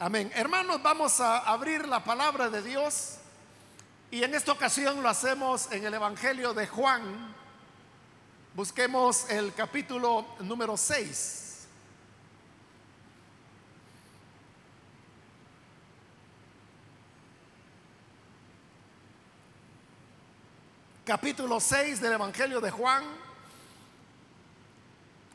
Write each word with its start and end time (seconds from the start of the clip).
Amén. 0.00 0.30
Hermanos, 0.32 0.80
vamos 0.80 1.18
a 1.18 1.38
abrir 1.38 1.88
la 1.88 2.04
palabra 2.04 2.48
de 2.48 2.62
Dios 2.62 3.16
y 4.12 4.22
en 4.22 4.32
esta 4.32 4.52
ocasión 4.52 5.02
lo 5.02 5.08
hacemos 5.08 5.72
en 5.72 5.84
el 5.84 5.92
Evangelio 5.92 6.54
de 6.54 6.68
Juan. 6.68 7.34
Busquemos 8.54 9.28
el 9.28 9.52
capítulo 9.54 10.24
número 10.38 10.76
6. 10.76 11.66
Capítulo 21.04 21.58
6 21.58 22.00
del 22.00 22.12
Evangelio 22.12 22.60
de 22.60 22.70
Juan. 22.70 23.02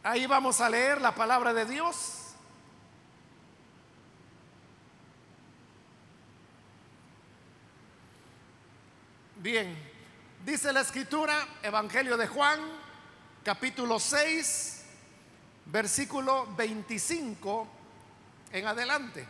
Ahí 0.04 0.26
vamos 0.26 0.62
a 0.62 0.70
leer 0.70 1.02
la 1.02 1.14
palabra 1.14 1.54
de 1.54 1.66
Dios. 1.66 2.23
Bien, 9.44 9.78
dice 10.46 10.72
la 10.72 10.80
escritura, 10.80 11.46
Evangelio 11.62 12.16
de 12.16 12.28
Juan, 12.28 12.62
capítulo 13.44 14.00
6, 14.00 14.86
versículo 15.66 16.48
25 16.56 17.68
en 18.54 18.66
adelante. 18.66 19.28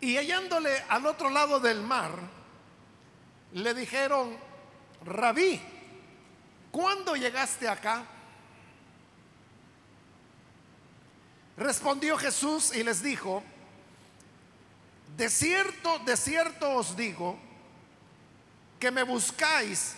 Y 0.00 0.16
hallándole 0.16 0.82
al 0.88 1.06
otro 1.06 1.30
lado 1.30 1.60
del 1.60 1.80
mar, 1.80 2.10
le 3.52 3.72
dijeron, 3.72 4.36
rabí, 5.04 5.60
¿cuándo 6.72 7.14
llegaste 7.14 7.68
acá? 7.68 8.04
Respondió 11.56 12.18
Jesús 12.18 12.74
y 12.74 12.82
les 12.82 13.00
dijo, 13.00 13.44
de 15.16 15.28
cierto, 15.28 15.98
de 16.00 16.16
cierto 16.16 16.74
os 16.74 16.96
digo 16.96 17.38
que 18.78 18.90
me 18.90 19.02
buscáis 19.02 19.94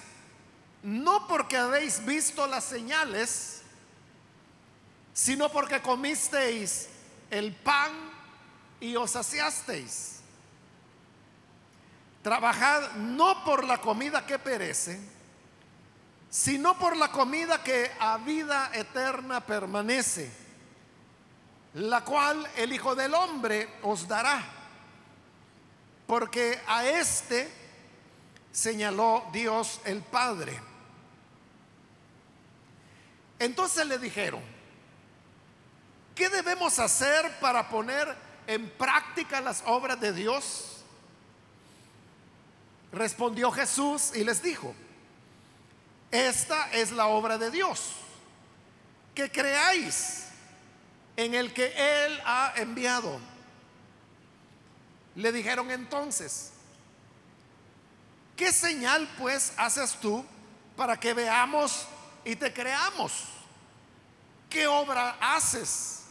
no 0.82 1.26
porque 1.26 1.56
habéis 1.56 2.04
visto 2.04 2.46
las 2.46 2.64
señales, 2.64 3.62
sino 5.14 5.50
porque 5.50 5.80
comisteis 5.80 6.88
el 7.30 7.54
pan 7.54 7.92
y 8.80 8.94
os 8.96 9.12
saciasteis. 9.12 10.20
Trabajad 12.22 12.92
no 12.96 13.44
por 13.44 13.64
la 13.64 13.80
comida 13.80 14.26
que 14.26 14.38
perece, 14.38 15.00
sino 16.28 16.76
por 16.78 16.96
la 16.96 17.10
comida 17.10 17.62
que 17.62 17.92
a 17.98 18.18
vida 18.18 18.70
eterna 18.74 19.40
permanece, 19.40 20.30
la 21.74 22.02
cual 22.02 22.46
el 22.56 22.72
Hijo 22.72 22.94
del 22.94 23.14
Hombre 23.14 23.78
os 23.82 24.06
dará 24.06 24.63
porque 26.06 26.60
a 26.66 26.86
este 26.86 27.50
señaló 28.52 29.24
Dios 29.32 29.80
el 29.84 30.02
Padre. 30.02 30.60
Entonces 33.38 33.86
le 33.86 33.98
dijeron, 33.98 34.42
¿qué 36.14 36.28
debemos 36.28 36.78
hacer 36.78 37.38
para 37.40 37.68
poner 37.68 38.16
en 38.46 38.70
práctica 38.70 39.40
las 39.40 39.62
obras 39.66 40.00
de 40.00 40.12
Dios? 40.12 40.84
Respondió 42.92 43.50
Jesús 43.50 44.12
y 44.14 44.22
les 44.22 44.42
dijo, 44.42 44.74
esta 46.10 46.70
es 46.70 46.92
la 46.92 47.08
obra 47.08 47.38
de 47.38 47.50
Dios, 47.50 47.96
que 49.16 49.32
creáis 49.32 50.26
en 51.16 51.34
el 51.34 51.52
que 51.52 51.74
Él 51.76 52.20
ha 52.24 52.52
enviado. 52.56 53.18
Le 55.16 55.30
dijeron 55.32 55.70
entonces, 55.70 56.52
¿qué 58.36 58.52
señal 58.52 59.08
pues 59.18 59.52
haces 59.56 59.94
tú 60.00 60.24
para 60.76 60.98
que 60.98 61.14
veamos 61.14 61.86
y 62.24 62.36
te 62.36 62.52
creamos? 62.52 63.24
¿Qué 64.50 64.66
obra 64.66 65.16
haces? 65.20 66.02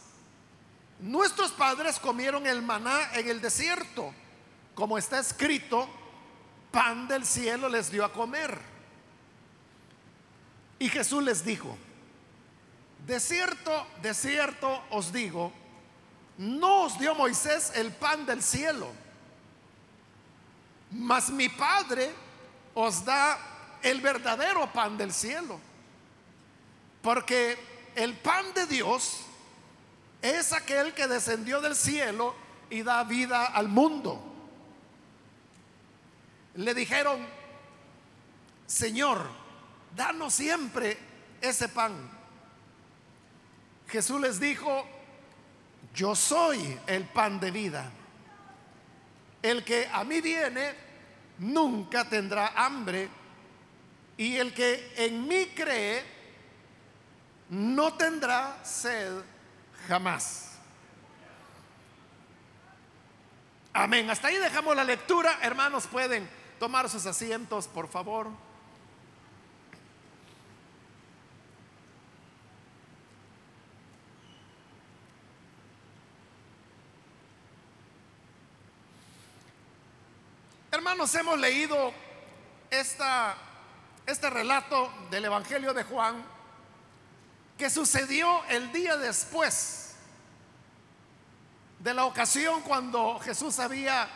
Nuestros 1.00 1.52
padres 1.52 1.98
comieron 1.98 2.46
el 2.46 2.62
maná 2.62 3.10
en 3.14 3.28
el 3.28 3.40
desierto, 3.40 4.14
como 4.74 4.96
está 4.96 5.18
escrito, 5.18 5.88
pan 6.70 7.06
del 7.06 7.26
cielo 7.26 7.68
les 7.68 7.90
dio 7.90 8.04
a 8.04 8.12
comer. 8.12 8.58
Y 10.78 10.88
Jesús 10.88 11.22
les 11.22 11.44
dijo, 11.44 11.76
de 13.06 13.20
cierto, 13.20 13.86
de 14.02 14.14
cierto 14.14 14.82
os 14.90 15.12
digo, 15.12 15.52
no 16.38 16.84
os 16.84 16.98
dio 16.98 17.14
Moisés 17.14 17.72
el 17.74 17.92
pan 17.92 18.26
del 18.26 18.42
cielo, 18.42 18.90
mas 20.90 21.30
mi 21.30 21.48
Padre 21.48 22.12
os 22.74 23.04
da 23.04 23.38
el 23.82 24.00
verdadero 24.00 24.72
pan 24.72 24.96
del 24.96 25.12
cielo. 25.12 25.60
Porque 27.02 27.58
el 27.94 28.14
pan 28.14 28.52
de 28.54 28.66
Dios 28.66 29.20
es 30.22 30.52
aquel 30.52 30.94
que 30.94 31.06
descendió 31.06 31.60
del 31.60 31.76
cielo 31.76 32.34
y 32.70 32.82
da 32.82 33.04
vida 33.04 33.44
al 33.44 33.68
mundo. 33.68 34.20
Le 36.54 36.72
dijeron, 36.72 37.26
Señor, 38.66 39.28
danos 39.94 40.34
siempre 40.34 40.96
ese 41.40 41.68
pan. 41.68 41.92
Jesús 43.88 44.20
les 44.20 44.40
dijo, 44.40 44.86
yo 45.94 46.14
soy 46.14 46.78
el 46.86 47.04
pan 47.04 47.38
de 47.38 47.50
vida. 47.50 47.90
El 49.40 49.64
que 49.64 49.88
a 49.92 50.04
mí 50.04 50.20
viene 50.20 50.74
nunca 51.38 52.08
tendrá 52.08 52.48
hambre 52.56 53.08
y 54.16 54.36
el 54.36 54.52
que 54.52 54.92
en 54.96 55.26
mí 55.26 55.46
cree 55.54 56.02
no 57.50 57.94
tendrá 57.94 58.58
sed 58.64 59.22
jamás. 59.86 60.52
Amén. 63.72 64.08
Hasta 64.08 64.28
ahí 64.28 64.36
dejamos 64.36 64.74
la 64.76 64.84
lectura. 64.84 65.38
Hermanos, 65.42 65.86
pueden 65.86 66.28
tomar 66.58 66.88
sus 66.88 67.06
asientos, 67.06 67.66
por 67.66 67.88
favor. 67.88 68.28
Hermanos, 80.94 81.14
hemos 81.16 81.40
leído 81.40 81.92
esta, 82.70 83.34
este 84.06 84.30
relato 84.30 84.92
del 85.10 85.24
Evangelio 85.24 85.74
de 85.74 85.82
Juan 85.82 86.24
que 87.58 87.68
sucedió 87.68 88.44
el 88.44 88.70
día 88.70 88.96
después 88.96 89.96
de 91.80 91.94
la 91.94 92.04
ocasión 92.04 92.60
cuando 92.60 93.18
Jesús 93.18 93.58
había 93.58 94.08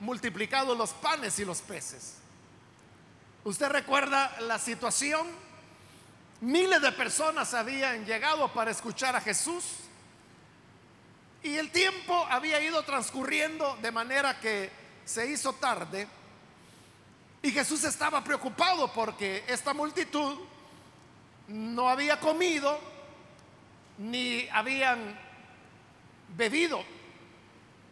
multiplicado 0.00 0.74
los 0.74 0.90
panes 0.90 1.38
y 1.38 1.44
los 1.44 1.60
peces. 1.60 2.16
¿Usted 3.44 3.68
recuerda 3.68 4.36
la 4.40 4.58
situación? 4.58 5.28
Miles 6.40 6.82
de 6.82 6.90
personas 6.90 7.54
habían 7.54 8.04
llegado 8.04 8.52
para 8.52 8.72
escuchar 8.72 9.14
a 9.14 9.20
Jesús 9.20 9.64
y 11.44 11.54
el 11.54 11.70
tiempo 11.70 12.26
había 12.28 12.60
ido 12.60 12.82
transcurriendo 12.82 13.78
de 13.80 13.92
manera 13.92 14.40
que 14.40 14.72
se 15.04 15.30
hizo 15.30 15.52
tarde 15.52 16.08
y 17.44 17.50
Jesús 17.50 17.84
estaba 17.84 18.24
preocupado 18.24 18.90
porque 18.90 19.44
esta 19.46 19.74
multitud 19.74 20.38
no 21.48 21.90
había 21.90 22.18
comido 22.18 22.80
ni 23.98 24.48
habían 24.48 25.14
bebido. 26.34 26.82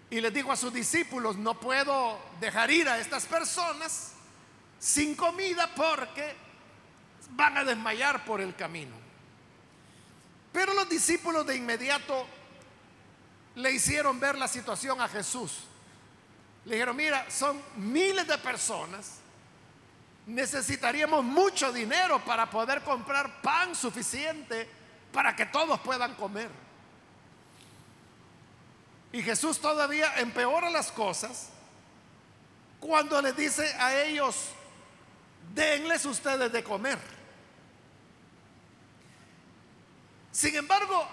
Y 0.09 0.23
les 0.23 0.33
dijo 0.33 0.53
a 0.53 0.57
sus 0.57 0.73
discípulos, 0.73 1.37
no 1.37 1.61
puedo 1.61 2.19
dejar 2.41 2.71
ir 2.71 2.89
a 2.89 2.99
estas 2.99 3.27
personas 3.27 4.15
sin 4.79 5.15
comida 5.15 5.71
porque 5.77 6.35
van 7.33 7.59
a 7.59 7.65
desmayar 7.65 8.25
por 8.25 8.41
el 8.41 8.57
camino. 8.57 8.97
Pero 10.51 10.73
los 10.73 10.89
discípulos 10.89 11.47
de 11.47 11.57
inmediato 11.57 12.27
le 13.57 13.71
hicieron 13.71 14.19
ver 14.19 14.39
la 14.39 14.49
situación 14.49 14.99
a 15.03 15.09
Jesús. 15.09 15.59
Le 16.65 16.77
dijeron, 16.77 16.97
mira, 16.97 17.31
son 17.31 17.61
miles 17.77 18.27
de 18.27 18.39
personas. 18.39 19.22
Necesitaríamos 20.27 21.25
mucho 21.25 21.73
dinero 21.73 22.25
para 22.25 22.49
poder 22.49 22.83
comprar 22.83 23.43
pan 23.43 23.75
suficiente 23.75 24.69
para 25.13 25.35
que 25.35 25.47
todos 25.47 25.81
puedan 25.81 26.15
comer. 26.15 26.51
Y 29.13 29.23
Jesús 29.23 29.61
todavía 29.61 30.15
empeora 30.17 30.71
las 30.71 30.91
cosas 30.91 31.51
cuando 32.81 33.23
les 33.23 33.37
dice 33.37 33.65
a 33.75 33.95
ellos, 34.03 34.49
denles 35.55 36.05
ustedes 36.05 36.51
de 36.51 36.65
comer. 36.65 36.99
Sin 40.33 40.57
embargo, 40.57 41.07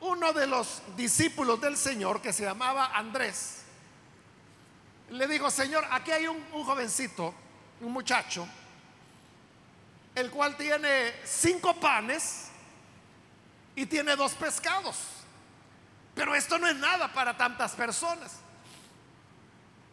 uno 0.00 0.32
de 0.32 0.46
los 0.46 0.82
discípulos 0.96 1.60
del 1.60 1.76
Señor 1.76 2.20
que 2.20 2.32
se 2.32 2.42
llamaba 2.42 2.90
Andrés, 2.94 3.62
le 5.10 5.26
dijo, 5.28 5.50
Señor, 5.50 5.86
aquí 5.90 6.10
hay 6.10 6.26
un, 6.26 6.44
un 6.52 6.64
jovencito, 6.64 7.32
un 7.80 7.92
muchacho, 7.92 8.46
el 10.14 10.30
cual 10.30 10.56
tiene 10.56 11.14
cinco 11.24 11.78
panes 11.78 12.48
y 13.74 13.86
tiene 13.86 14.16
dos 14.16 14.32
pescados. 14.34 14.96
Pero 16.14 16.34
esto 16.34 16.58
no 16.58 16.66
es 16.66 16.76
nada 16.76 17.12
para 17.12 17.36
tantas 17.36 17.72
personas. 17.72 18.32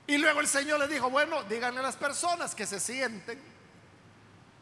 Y 0.07 0.17
luego 0.17 0.39
el 0.39 0.47
Señor 0.47 0.79
le 0.79 0.87
dijo, 0.87 1.09
bueno, 1.09 1.43
díganle 1.43 1.79
a 1.79 1.83
las 1.83 1.95
personas 1.95 2.55
que 2.55 2.65
se 2.65 2.79
sienten. 2.79 3.39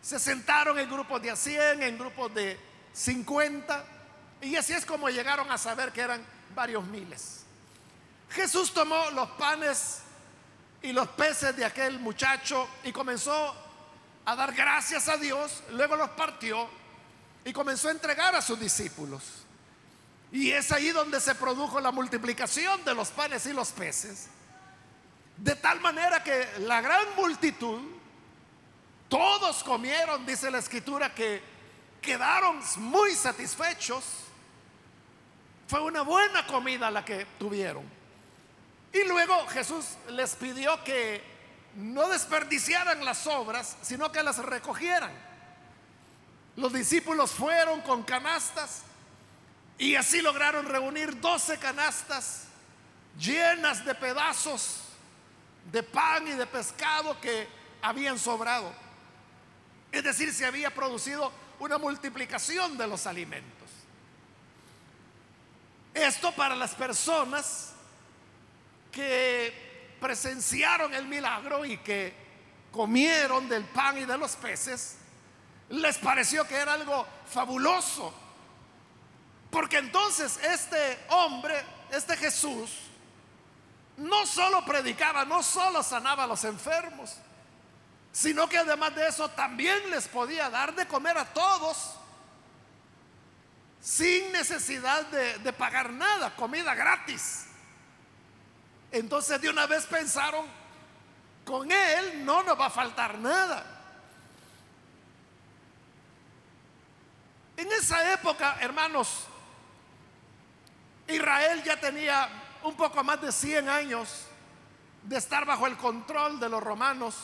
Se 0.02 0.20
sentaron 0.20 0.78
en 0.80 0.90
grupos 0.90 1.22
de 1.22 1.32
a 1.32 1.36
100, 1.36 1.84
en 1.84 1.98
grupos 1.98 2.34
de 2.34 2.60
50. 2.92 3.86
Y 4.42 4.56
así 4.56 4.74
es 4.74 4.86
como 4.86 5.10
llegaron 5.10 5.50
a 5.52 5.58
saber 5.58 5.92
que 5.92 6.02
eran 6.02 6.22
varios 6.54 6.86
miles. 6.86 7.46
Jesús 8.30 8.74
tomó 8.74 9.10
los 9.12 9.30
panes 9.32 10.02
y 10.84 10.92
los 10.92 11.08
peces 11.10 11.56
de 11.56 11.66
aquel 11.66 11.98
muchacho 12.00 12.68
y 12.84 12.92
comenzó 12.92 13.56
a 14.26 14.36
dar 14.36 14.54
gracias 14.54 15.08
a 15.08 15.18
Dios, 15.18 15.64
luego 15.72 15.96
los 15.96 16.10
partió 16.12 16.70
y 17.46 17.54
comenzó 17.54 17.88
a 17.88 17.92
entregar 17.92 18.36
a 18.36 18.42
sus 18.42 18.60
discípulos. 18.60 19.24
Y 20.32 20.52
es 20.52 20.72
ahí 20.72 20.90
donde 20.90 21.20
se 21.22 21.36
produjo 21.36 21.80
la 21.80 21.92
multiplicación 21.92 22.84
de 22.84 22.94
los 22.94 23.10
panes 23.10 23.46
y 23.46 23.54
los 23.54 23.72
peces. 23.72 24.28
De 25.38 25.56
tal 25.56 25.80
manera 25.80 26.22
que 26.22 26.48
la 26.60 26.82
gran 26.82 27.16
multitud, 27.16 27.82
todos 29.08 29.64
comieron, 29.64 30.26
dice 30.26 30.52
la 30.52 30.58
escritura, 30.58 31.14
que 31.16 31.42
quedaron 32.02 32.60
muy 32.78 33.14
satisfechos. 33.16 34.04
Fue 35.68 35.82
una 35.82 36.02
buena 36.02 36.46
comida 36.46 36.92
la 36.92 37.06
que 37.06 37.26
tuvieron. 37.40 38.03
Y 38.94 39.04
luego 39.06 39.48
Jesús 39.48 39.86
les 40.10 40.36
pidió 40.36 40.84
que 40.84 41.24
no 41.76 42.08
desperdiciaran 42.10 43.04
las 43.04 43.26
obras, 43.26 43.76
sino 43.82 44.12
que 44.12 44.22
las 44.22 44.38
recogieran. 44.38 45.12
Los 46.56 46.72
discípulos 46.72 47.32
fueron 47.32 47.82
con 47.82 48.04
canastas 48.04 48.84
y 49.80 49.96
así 49.96 50.22
lograron 50.22 50.68
reunir 50.68 51.20
12 51.20 51.58
canastas 51.58 52.44
llenas 53.18 53.84
de 53.84 53.96
pedazos 53.96 54.82
de 55.72 55.82
pan 55.82 56.28
y 56.28 56.32
de 56.32 56.46
pescado 56.46 57.20
que 57.20 57.48
habían 57.82 58.20
sobrado. 58.20 58.72
Es 59.92 60.04
decir, 60.04 60.32
se 60.34 60.46
había 60.46 60.74
producido 60.74 61.32
una 61.60 61.80
multiplicación 61.80 62.78
de 62.78 62.88
los 62.88 63.08
alimentos. 63.08 63.70
Esto 65.94 66.32
para 66.34 66.56
las 66.56 66.76
personas 66.76 67.73
que 68.94 69.98
presenciaron 70.00 70.94
el 70.94 71.06
milagro 71.06 71.66
y 71.66 71.78
que 71.80 72.14
comieron 72.72 73.50
del 73.50 73.66
pan 73.66 73.98
y 73.98 74.06
de 74.06 74.18
los 74.18 74.36
peces, 74.38 74.98
les 75.70 75.98
pareció 75.98 76.48
que 76.48 76.56
era 76.56 76.74
algo 76.74 77.06
fabuloso. 77.30 78.14
Porque 79.50 79.78
entonces 79.78 80.40
este 80.44 81.06
hombre, 81.10 81.56
este 81.92 82.16
Jesús, 82.16 82.72
no 83.98 84.26
solo 84.26 84.64
predicaba, 84.66 85.26
no 85.26 85.44
solo 85.44 85.84
sanaba 85.84 86.24
a 86.24 86.28
los 86.28 86.44
enfermos, 86.44 87.16
sino 88.12 88.48
que 88.48 88.58
además 88.58 88.96
de 88.96 89.08
eso 89.08 89.30
también 89.30 89.90
les 89.90 90.08
podía 90.08 90.50
dar 90.50 90.74
de 90.76 90.88
comer 90.88 91.18
a 91.18 91.26
todos 91.26 91.96
sin 93.80 94.32
necesidad 94.32 95.06
de, 95.08 95.40
de 95.40 95.54
pagar 95.54 95.92
nada, 95.92 96.36
comida 96.36 96.74
gratis. 96.74 97.48
Entonces 98.94 99.42
de 99.42 99.50
una 99.50 99.66
vez 99.66 99.88
pensaron, 99.88 100.46
con 101.44 101.70
Él 101.72 102.24
no 102.24 102.44
nos 102.44 102.58
va 102.58 102.68
a 102.68 102.70
faltar 102.70 103.18
nada. 103.18 103.66
En 107.58 107.72
esa 107.72 108.14
época, 108.14 108.58
hermanos, 108.62 109.26
Israel 111.08 111.64
ya 111.64 111.80
tenía 111.80 112.30
un 112.62 112.76
poco 112.76 113.04
más 113.04 113.20
de 113.20 113.32
100 113.32 113.68
años 113.68 114.28
de 115.02 115.18
estar 115.18 115.44
bajo 115.44 115.66
el 115.66 115.76
control 115.76 116.40
de 116.40 116.50
los 116.50 116.62
romanos 116.62 117.16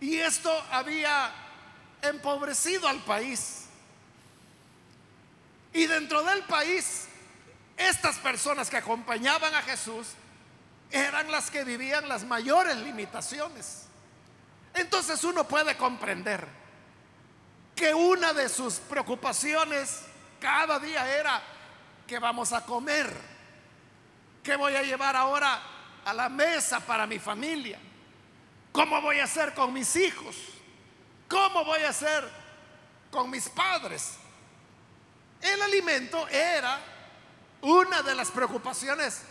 y 0.00 0.18
esto 0.18 0.52
había 0.70 1.32
empobrecido 2.02 2.86
al 2.88 2.98
país. 3.04 3.68
Y 5.72 5.86
dentro 5.86 6.22
del 6.24 6.42
país, 6.42 7.08
estas 7.78 8.18
personas 8.18 8.68
que 8.68 8.76
acompañaban 8.76 9.54
a 9.54 9.62
Jesús 9.62 10.08
eran 10.90 11.30
las 11.30 11.50
que 11.50 11.64
vivían 11.64 12.08
las 12.08 12.24
mayores 12.24 12.76
limitaciones. 12.76 13.86
Entonces 14.74 15.22
uno 15.24 15.44
puede 15.44 15.76
comprender 15.76 16.46
que 17.74 17.94
una 17.94 18.32
de 18.32 18.48
sus 18.48 18.74
preocupaciones 18.74 20.02
cada 20.40 20.78
día 20.78 21.08
era 21.16 21.42
que 22.06 22.18
vamos 22.18 22.52
a 22.52 22.64
comer, 22.64 23.12
que 24.42 24.56
voy 24.56 24.74
a 24.74 24.82
llevar 24.82 25.14
ahora 25.14 25.60
a 26.04 26.14
la 26.14 26.28
mesa 26.28 26.80
para 26.80 27.06
mi 27.06 27.18
familia, 27.18 27.78
cómo 28.72 29.00
voy 29.02 29.20
a 29.20 29.24
hacer 29.24 29.54
con 29.54 29.72
mis 29.72 29.94
hijos, 29.96 30.36
cómo 31.28 31.64
voy 31.64 31.80
a 31.82 31.90
hacer 31.90 32.28
con 33.10 33.30
mis 33.30 33.48
padres. 33.48 34.14
El 35.40 35.60
alimento 35.62 36.26
era 36.28 36.80
una 37.60 38.02
de 38.02 38.14
las 38.14 38.30
preocupaciones 38.30 39.22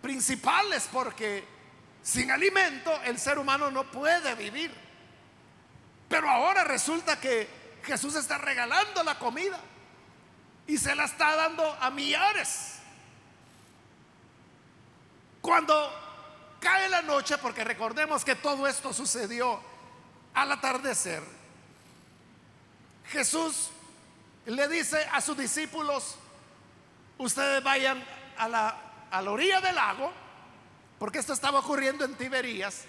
principales 0.00 0.88
porque 0.92 1.44
sin 2.02 2.30
alimento 2.30 2.92
el 3.02 3.18
ser 3.18 3.38
humano 3.38 3.70
no 3.70 3.84
puede 3.90 4.34
vivir. 4.34 4.72
Pero 6.08 6.28
ahora 6.28 6.64
resulta 6.64 7.20
que 7.20 7.48
Jesús 7.84 8.14
está 8.14 8.38
regalando 8.38 9.02
la 9.02 9.18
comida 9.18 9.58
y 10.66 10.76
se 10.78 10.94
la 10.94 11.04
está 11.04 11.34
dando 11.36 11.64
a 11.80 11.90
millares. 11.90 12.76
Cuando 15.40 16.56
cae 16.60 16.88
la 16.88 17.02
noche, 17.02 17.38
porque 17.38 17.64
recordemos 17.64 18.24
que 18.24 18.34
todo 18.34 18.66
esto 18.66 18.92
sucedió 18.92 19.60
al 20.34 20.52
atardecer, 20.52 21.22
Jesús 23.06 23.70
le 24.46 24.68
dice 24.68 25.06
a 25.12 25.20
sus 25.20 25.36
discípulos, 25.36 26.16
ustedes 27.16 27.62
vayan 27.62 28.04
a 28.36 28.48
la 28.48 28.87
a 29.10 29.22
la 29.22 29.30
orilla 29.30 29.60
del 29.60 29.74
lago, 29.74 30.12
porque 30.98 31.18
esto 31.18 31.32
estaba 31.32 31.60
ocurriendo 31.60 32.04
en 32.04 32.14
Tiberías, 32.14 32.84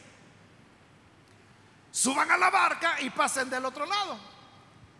suban 1.92 2.30
a 2.32 2.38
la 2.38 2.50
barca 2.50 3.02
y 3.02 3.10
pasen 3.10 3.50
del 3.50 3.66
otro 3.66 3.86
lado. 3.86 4.18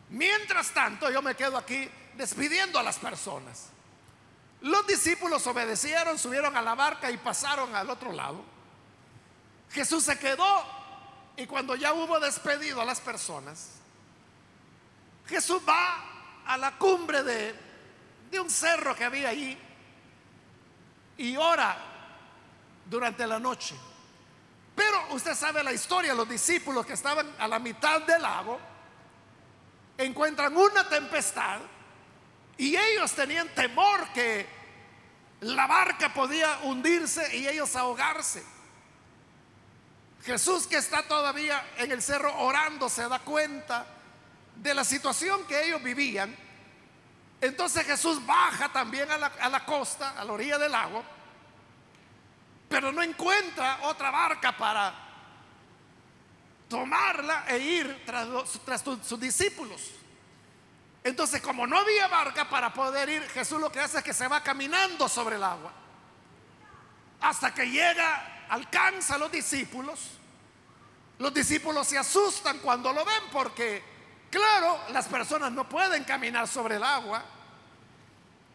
Mientras 0.10 0.72
tanto, 0.72 1.10
yo 1.12 1.22
me 1.22 1.36
quedo 1.36 1.58
aquí 1.58 1.90
despidiendo 2.16 2.80
a 2.80 2.84
las 2.84 2.98
personas. 2.98 3.70
Los 4.62 4.86
discípulos 4.88 5.46
obedecieron, 5.48 6.18
subieron 6.18 6.58
a 6.58 6.62
la 6.62 6.76
barca 6.76 7.10
y 7.10 7.18
pasaron 7.18 7.76
al 7.76 7.90
otro 7.90 8.12
lado. 8.12 8.44
Jesús 9.72 10.04
se 10.04 10.18
quedó 10.18 10.66
y 11.38 11.46
cuando 11.46 11.76
ya 11.76 11.94
hubo 11.94 12.20
despedido 12.20 12.82
a 12.82 12.86
las 12.86 13.00
personas, 13.00 13.70
Jesús 15.28 15.62
va 15.68 16.04
a 16.46 16.58
la 16.58 16.78
cumbre 16.78 17.24
de, 17.24 17.56
de 18.32 18.40
un 18.40 18.50
cerro 18.50 18.96
que 18.96 19.06
había 19.06 19.30
allí 19.30 19.58
y 21.20 21.36
ora 21.36 21.78
durante 22.86 23.28
la 23.28 23.40
noche. 23.40 23.76
Pero 24.74 25.14
usted 25.14 25.36
sabe 25.36 25.62
la 25.64 25.74
historia, 25.74 26.14
los 26.14 26.28
discípulos 26.28 26.86
que 26.86 26.94
estaban 26.94 27.30
a 27.38 27.48
la 27.48 27.60
mitad 27.60 28.02
del 28.02 28.22
lago 28.22 28.58
encuentran 29.98 30.56
una 30.56 30.88
tempestad 30.88 31.60
y 32.58 32.76
ellos 32.76 33.12
tenían 33.12 33.50
temor 33.50 34.08
que 34.14 34.48
la 35.42 35.68
barca 35.68 36.14
podía 36.14 36.60
hundirse 36.64 37.36
y 37.36 37.48
ellos 37.48 37.76
ahogarse. 37.76 38.42
Jesús 40.24 40.68
que 40.68 40.78
está 40.78 41.04
todavía 41.04 41.66
en 41.78 41.92
el 41.92 42.02
cerro 42.02 42.34
orando 42.40 42.88
se 42.88 43.08
da 43.10 43.20
cuenta 43.20 43.86
de 44.56 44.74
la 44.74 44.86
situación 44.86 45.46
que 45.48 45.66
ellos 45.66 45.84
vivían 45.84 46.36
entonces 47.42 47.86
Jesús 47.86 48.26
baja 48.26 48.70
también 48.70 49.10
a 49.12 49.18
la, 49.18 49.66
costa, 49.66 50.20
a 50.20 50.26
la 50.26 50.34
orilla 50.34 50.58
del 50.58 50.72
lago, 50.72 51.04
pero 52.68 52.92
no 52.92 53.02
encuentra 53.02 53.80
otra 53.84 54.12
barca 54.12 54.56
para 54.58 54.94
tomarla 56.68 57.46
e 57.48 57.58
ir 57.58 58.04
tras, 58.06 58.28
tras 58.66 58.84
sus 59.04 59.20
discípulos. 59.20 59.82
Entonces, 61.04 61.42
como 61.42 61.66
no 61.66 61.78
había 61.78 62.08
barca 62.08 62.50
para 62.50 62.74
poder 62.74 63.10
ir, 63.10 63.24
Jesús 63.30 63.60
lo 63.60 63.72
que 63.72 63.80
hace 63.80 64.00
es 64.00 64.04
que 64.04 64.14
se 64.14 64.28
va 64.28 64.44
caminando 64.44 65.08
sobre 65.08 65.38
el 65.38 65.44
agua. 65.44 65.72
Hasta 67.22 67.54
que 67.54 67.70
llega, 67.70 68.46
alcanza 68.50 69.16
a 69.16 69.18
los 69.18 69.32
discípulos. 69.32 70.00
Los 71.20 71.34
discípulos 71.34 71.88
se 71.88 71.98
asustan 71.98 72.60
cuando 72.60 72.92
lo 72.92 73.06
ven 73.06 73.24
porque 73.32 73.82
Claro, 74.30 74.80
las 74.92 75.08
personas 75.08 75.52
no 75.52 75.68
pueden 75.68 76.04
caminar 76.04 76.48
sobre 76.48 76.76
el 76.76 76.84
agua. 76.84 77.24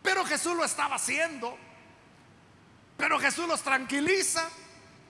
Pero 0.02 0.24
Jesús 0.24 0.54
lo 0.56 0.64
estaba 0.64 0.96
haciendo. 0.96 1.56
Pero 2.96 3.18
Jesús 3.18 3.48
los 3.48 3.62
tranquiliza, 3.62 4.48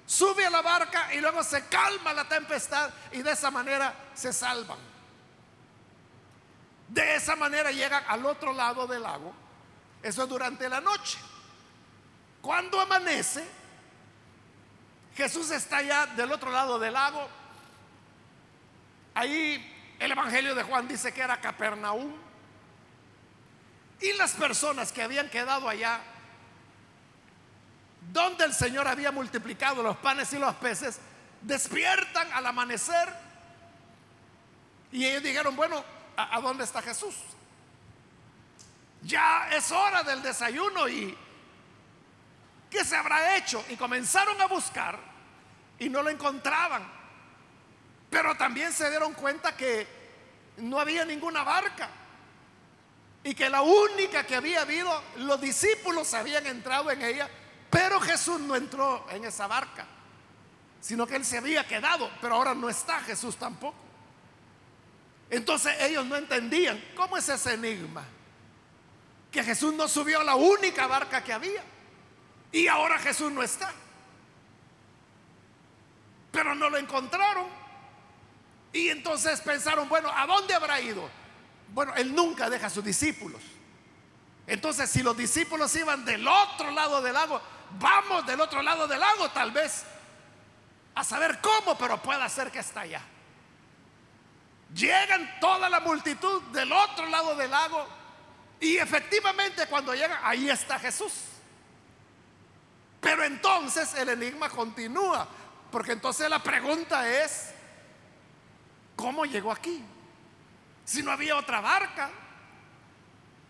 sube 0.06 0.46
a 0.46 0.50
la 0.50 0.62
barca 0.62 1.12
y 1.12 1.20
luego 1.20 1.42
se 1.42 1.66
calma 1.66 2.12
la 2.12 2.26
tempestad 2.26 2.90
y 3.12 3.22
de 3.22 3.32
esa 3.32 3.50
manera 3.50 3.94
se 4.14 4.32
salvan. 4.32 4.78
De 6.88 7.16
esa 7.16 7.36
manera 7.36 7.70
llegan 7.72 8.04
al 8.08 8.24
otro 8.24 8.52
lado 8.52 8.86
del 8.86 9.02
lago. 9.02 9.34
Eso 10.02 10.22
es 10.22 10.28
durante 10.28 10.68
la 10.68 10.80
noche. 10.80 11.18
Cuando 12.40 12.80
amanece, 12.80 13.44
Jesús 15.16 15.50
está 15.50 15.82
ya 15.82 16.06
del 16.06 16.30
otro 16.32 16.50
lado 16.50 16.78
del 16.78 16.92
lago. 16.92 17.26
Ahí 19.14 19.73
el 19.98 20.12
Evangelio 20.12 20.54
de 20.54 20.62
Juan 20.62 20.88
dice 20.88 21.12
que 21.12 21.22
era 21.22 21.40
Capernaum. 21.40 22.12
Y 24.00 24.12
las 24.14 24.32
personas 24.32 24.92
que 24.92 25.02
habían 25.02 25.30
quedado 25.30 25.68
allá, 25.68 26.00
donde 28.12 28.44
el 28.44 28.52
Señor 28.52 28.86
había 28.86 29.12
multiplicado 29.12 29.82
los 29.82 29.96
panes 29.96 30.32
y 30.32 30.38
los 30.38 30.54
peces, 30.56 30.98
despiertan 31.40 32.30
al 32.32 32.46
amanecer. 32.46 33.08
Y 34.92 35.06
ellos 35.06 35.22
dijeron, 35.22 35.56
bueno, 35.56 35.84
¿a, 36.16 36.40
dónde 36.40 36.64
está 36.64 36.82
Jesús? 36.82 37.14
Ya 39.02 39.48
es 39.52 39.70
hora 39.70 40.02
del 40.02 40.22
desayuno 40.22 40.88
y 40.88 41.16
¿qué 42.70 42.84
se 42.84 42.96
habrá 42.96 43.36
hecho? 43.36 43.64
Y 43.68 43.76
comenzaron 43.76 44.40
a 44.40 44.46
buscar 44.46 44.98
y 45.78 45.88
no 45.88 46.02
lo 46.02 46.10
encontraban. 46.10 46.93
Pero 48.14 48.36
también 48.36 48.72
se 48.72 48.88
dieron 48.90 49.12
cuenta 49.12 49.56
que 49.56 49.88
no 50.58 50.78
había 50.78 51.04
ninguna 51.04 51.42
barca 51.42 51.90
y 53.24 53.34
que 53.34 53.50
la 53.50 53.62
única 53.62 54.24
que 54.24 54.36
había 54.36 54.60
habido, 54.60 55.02
los 55.16 55.40
discípulos 55.40 56.14
habían 56.14 56.46
entrado 56.46 56.92
en 56.92 57.02
ella, 57.02 57.28
pero 57.68 57.98
Jesús 57.98 58.38
no 58.38 58.54
entró 58.54 59.04
en 59.10 59.24
esa 59.24 59.48
barca, 59.48 59.84
sino 60.80 61.08
que 61.08 61.16
él 61.16 61.24
se 61.24 61.38
había 61.38 61.66
quedado, 61.66 62.08
pero 62.20 62.36
ahora 62.36 62.54
no 62.54 62.68
está 62.68 63.00
Jesús 63.00 63.36
tampoco. 63.36 63.74
Entonces 65.28 65.74
ellos 65.80 66.06
no 66.06 66.14
entendían 66.14 66.80
cómo 66.94 67.16
es 67.16 67.28
ese 67.28 67.54
enigma, 67.54 68.04
que 69.32 69.42
Jesús 69.42 69.74
no 69.74 69.88
subió 69.88 70.20
a 70.20 70.24
la 70.24 70.36
única 70.36 70.86
barca 70.86 71.24
que 71.24 71.32
había 71.32 71.64
y 72.52 72.68
ahora 72.68 72.96
Jesús 73.00 73.32
no 73.32 73.42
está. 73.42 73.72
Pero 76.30 76.54
no 76.54 76.70
lo 76.70 76.78
encontraron. 76.78 77.63
Y 78.74 78.88
entonces 78.88 79.40
pensaron, 79.40 79.88
bueno, 79.88 80.10
¿a 80.12 80.26
dónde 80.26 80.52
habrá 80.52 80.80
ido? 80.80 81.08
Bueno, 81.72 81.94
él 81.94 82.12
nunca 82.12 82.50
deja 82.50 82.66
a 82.66 82.70
sus 82.70 82.84
discípulos. 82.84 83.40
Entonces, 84.48 84.90
si 84.90 85.00
los 85.02 85.16
discípulos 85.16 85.74
iban 85.76 86.04
del 86.04 86.26
otro 86.26 86.72
lado 86.72 87.00
del 87.00 87.14
lago, 87.14 87.40
vamos 87.78 88.26
del 88.26 88.40
otro 88.40 88.60
lado 88.62 88.88
del 88.88 88.98
lago 88.98 89.30
tal 89.30 89.52
vez. 89.52 89.84
A 90.96 91.04
saber 91.04 91.40
cómo, 91.40 91.78
pero 91.78 92.02
puede 92.02 92.28
ser 92.28 92.50
que 92.50 92.58
está 92.58 92.80
allá. 92.80 93.00
Llegan 94.74 95.38
toda 95.38 95.68
la 95.68 95.78
multitud 95.78 96.42
del 96.50 96.72
otro 96.72 97.06
lado 97.06 97.36
del 97.36 97.52
lago 97.52 97.86
y 98.58 98.76
efectivamente 98.76 99.66
cuando 99.68 99.94
llegan, 99.94 100.18
ahí 100.24 100.50
está 100.50 100.80
Jesús. 100.80 101.12
Pero 103.00 103.22
entonces 103.22 103.94
el 103.94 104.08
enigma 104.08 104.48
continúa, 104.48 105.28
porque 105.70 105.92
entonces 105.92 106.28
la 106.28 106.42
pregunta 106.42 107.08
es, 107.08 107.54
¿Cómo 108.96 109.24
llegó 109.24 109.52
aquí? 109.52 109.82
Si 110.84 111.02
no 111.02 111.10
había 111.10 111.36
otra 111.36 111.60
barca. 111.60 112.10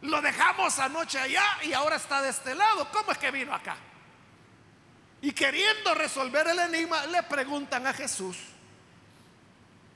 Lo 0.02 0.20
dejamos 0.20 0.78
anoche 0.78 1.18
allá 1.18 1.44
y 1.62 1.72
ahora 1.72 1.96
está 1.96 2.20
de 2.20 2.30
este 2.30 2.54
lado. 2.54 2.90
¿Cómo 2.92 3.12
es 3.12 3.18
que 3.18 3.30
vino 3.30 3.54
acá? 3.54 3.76
Y 5.22 5.32
queriendo 5.32 5.94
resolver 5.94 6.46
el 6.48 6.58
enigma, 6.58 7.06
le 7.06 7.22
preguntan 7.22 7.86
a 7.86 7.94
Jesús. 7.94 8.36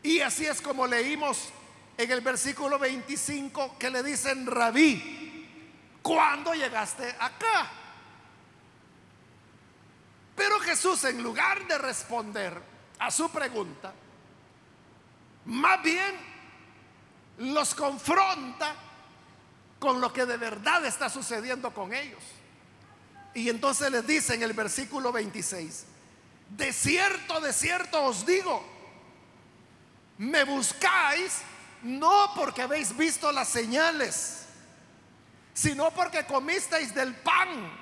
Y 0.02 0.20
así 0.20 0.46
es 0.46 0.62
como 0.62 0.86
leímos 0.86 1.50
en 1.98 2.10
el 2.10 2.20
versículo 2.22 2.78
25 2.78 3.76
que 3.78 3.90
le 3.90 4.02
dicen, 4.02 4.46
rabí, 4.46 5.46
¿cuándo 6.00 6.54
llegaste 6.54 7.14
acá? 7.18 7.70
Pero 10.34 10.60
Jesús, 10.60 11.04
en 11.04 11.22
lugar 11.22 11.66
de 11.66 11.76
responder 11.76 12.62
a 13.00 13.10
su 13.10 13.28
pregunta, 13.30 13.92
más 15.48 15.82
bien 15.82 16.14
los 17.38 17.74
confronta 17.74 18.74
con 19.78 20.00
lo 20.00 20.12
que 20.12 20.26
de 20.26 20.36
verdad 20.36 20.84
está 20.84 21.08
sucediendo 21.08 21.72
con 21.72 21.94
ellos. 21.94 22.22
Y 23.32 23.48
entonces 23.48 23.90
les 23.90 24.06
dice 24.06 24.34
en 24.34 24.42
el 24.42 24.52
versículo 24.52 25.10
26, 25.10 25.84
de 26.50 26.72
cierto, 26.72 27.40
de 27.40 27.52
cierto 27.54 28.02
os 28.04 28.26
digo, 28.26 28.62
me 30.18 30.44
buscáis 30.44 31.38
no 31.82 32.32
porque 32.34 32.62
habéis 32.62 32.94
visto 32.94 33.32
las 33.32 33.48
señales, 33.48 34.44
sino 35.54 35.90
porque 35.92 36.26
comisteis 36.26 36.94
del 36.94 37.14
pan 37.14 37.72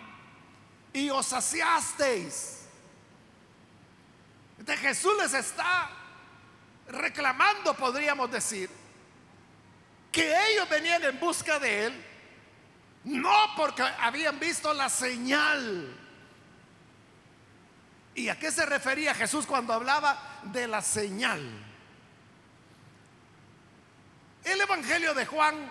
y 0.92 1.11
os 1.11 1.26
saciasteis. 1.26 2.61
Jesús 4.78 5.12
les 5.18 5.35
está 5.35 6.05
reclamando, 6.88 7.74
podríamos 7.74 8.30
decir, 8.30 8.70
que 10.12 10.34
ellos 10.50 10.68
venían 10.68 11.02
en 11.04 11.18
busca 11.20 11.58
de 11.58 11.86
él, 11.86 12.04
no 13.04 13.36
porque 13.56 13.82
habían 13.82 14.38
visto 14.38 14.72
la 14.72 14.88
señal. 14.88 15.94
¿Y 18.14 18.28
a 18.28 18.38
qué 18.38 18.50
se 18.50 18.64
refería 18.64 19.14
Jesús 19.14 19.46
cuando 19.46 19.72
hablaba 19.74 20.40
de 20.44 20.66
la 20.66 20.80
señal? 20.80 21.42
El 24.42 24.60
Evangelio 24.60 25.12
de 25.12 25.26
Juan 25.26 25.70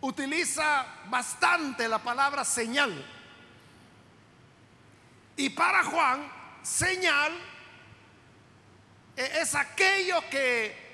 utiliza 0.00 0.86
bastante 1.08 1.88
la 1.88 1.98
palabra 1.98 2.44
señal. 2.44 3.04
Y 5.36 5.50
para 5.50 5.84
Juan, 5.84 6.30
señal 6.62 7.32
es 9.16 9.54
aquello 9.54 10.22
que 10.30 10.90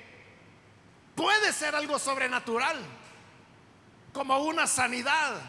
puede 1.15 1.51
ser 1.53 1.75
algo 1.75 1.97
sobrenatural, 1.97 2.77
como 4.13 4.39
una 4.39 4.67
sanidad, 4.67 5.41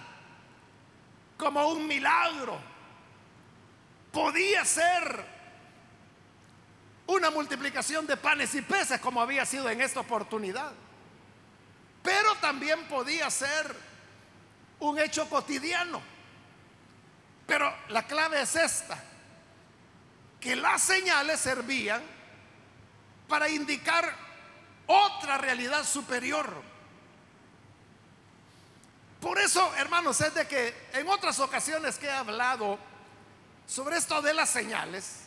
como 1.36 1.68
un 1.68 1.86
milagro. 1.86 2.58
Podía 4.12 4.64
ser 4.64 5.24
una 7.06 7.30
multiplicación 7.30 8.06
de 8.06 8.16
panes 8.16 8.54
y 8.54 8.62
peces 8.62 9.00
como 9.00 9.20
había 9.20 9.44
sido 9.46 9.68
en 9.70 9.80
esta 9.80 10.00
oportunidad. 10.00 10.72
Pero 12.02 12.34
también 12.36 12.86
podía 12.88 13.30
ser 13.30 13.74
un 14.80 14.98
hecho 14.98 15.28
cotidiano. 15.28 16.00
Pero 17.46 17.74
la 17.88 18.06
clave 18.06 18.42
es 18.42 18.56
esta, 18.56 19.02
que 20.38 20.54
las 20.54 20.82
señales 20.82 21.40
servían 21.40 22.02
para 23.28 23.48
indicar 23.48 24.12
otra 24.86 25.38
realidad 25.38 25.84
superior. 25.84 26.50
Por 29.20 29.38
eso, 29.38 29.74
hermanos, 29.76 30.20
es 30.20 30.34
de 30.34 30.46
que 30.46 30.88
en 30.94 31.08
otras 31.08 31.38
ocasiones 31.40 31.98
que 31.98 32.06
he 32.06 32.10
hablado 32.10 32.78
sobre 33.66 33.98
esto 33.98 34.22
de 34.22 34.32
las 34.32 34.48
señales, 34.48 35.24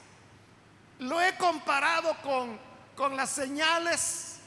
lo 0.99 1.21
he 1.21 1.35
comparado 1.37 2.15
con, 2.21 2.59
con 2.95 3.15
las 3.15 3.29
señales 3.29 4.37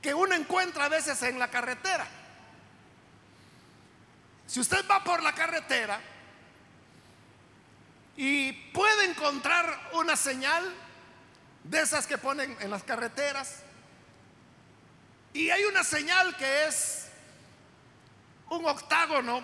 que 0.00 0.14
uno 0.14 0.34
encuentra 0.34 0.84
a 0.84 0.88
veces 0.88 1.22
en 1.22 1.38
la 1.38 1.48
carretera. 1.48 2.06
Si 4.46 4.60
usted 4.60 4.84
va 4.88 5.02
por 5.02 5.22
la 5.22 5.34
carretera 5.34 5.98
y 8.16 8.52
puede 8.52 9.06
encontrar 9.06 9.90
una 9.94 10.14
señal, 10.16 10.72
de 11.64 11.80
esas 11.80 12.06
que 12.06 12.18
ponen 12.18 12.56
en 12.60 12.70
las 12.70 12.84
carreteras. 12.84 13.62
Y 15.32 15.50
hay 15.50 15.64
una 15.64 15.82
señal 15.82 16.36
que 16.36 16.66
es 16.66 17.08
un 18.50 18.64
octágono 18.66 19.42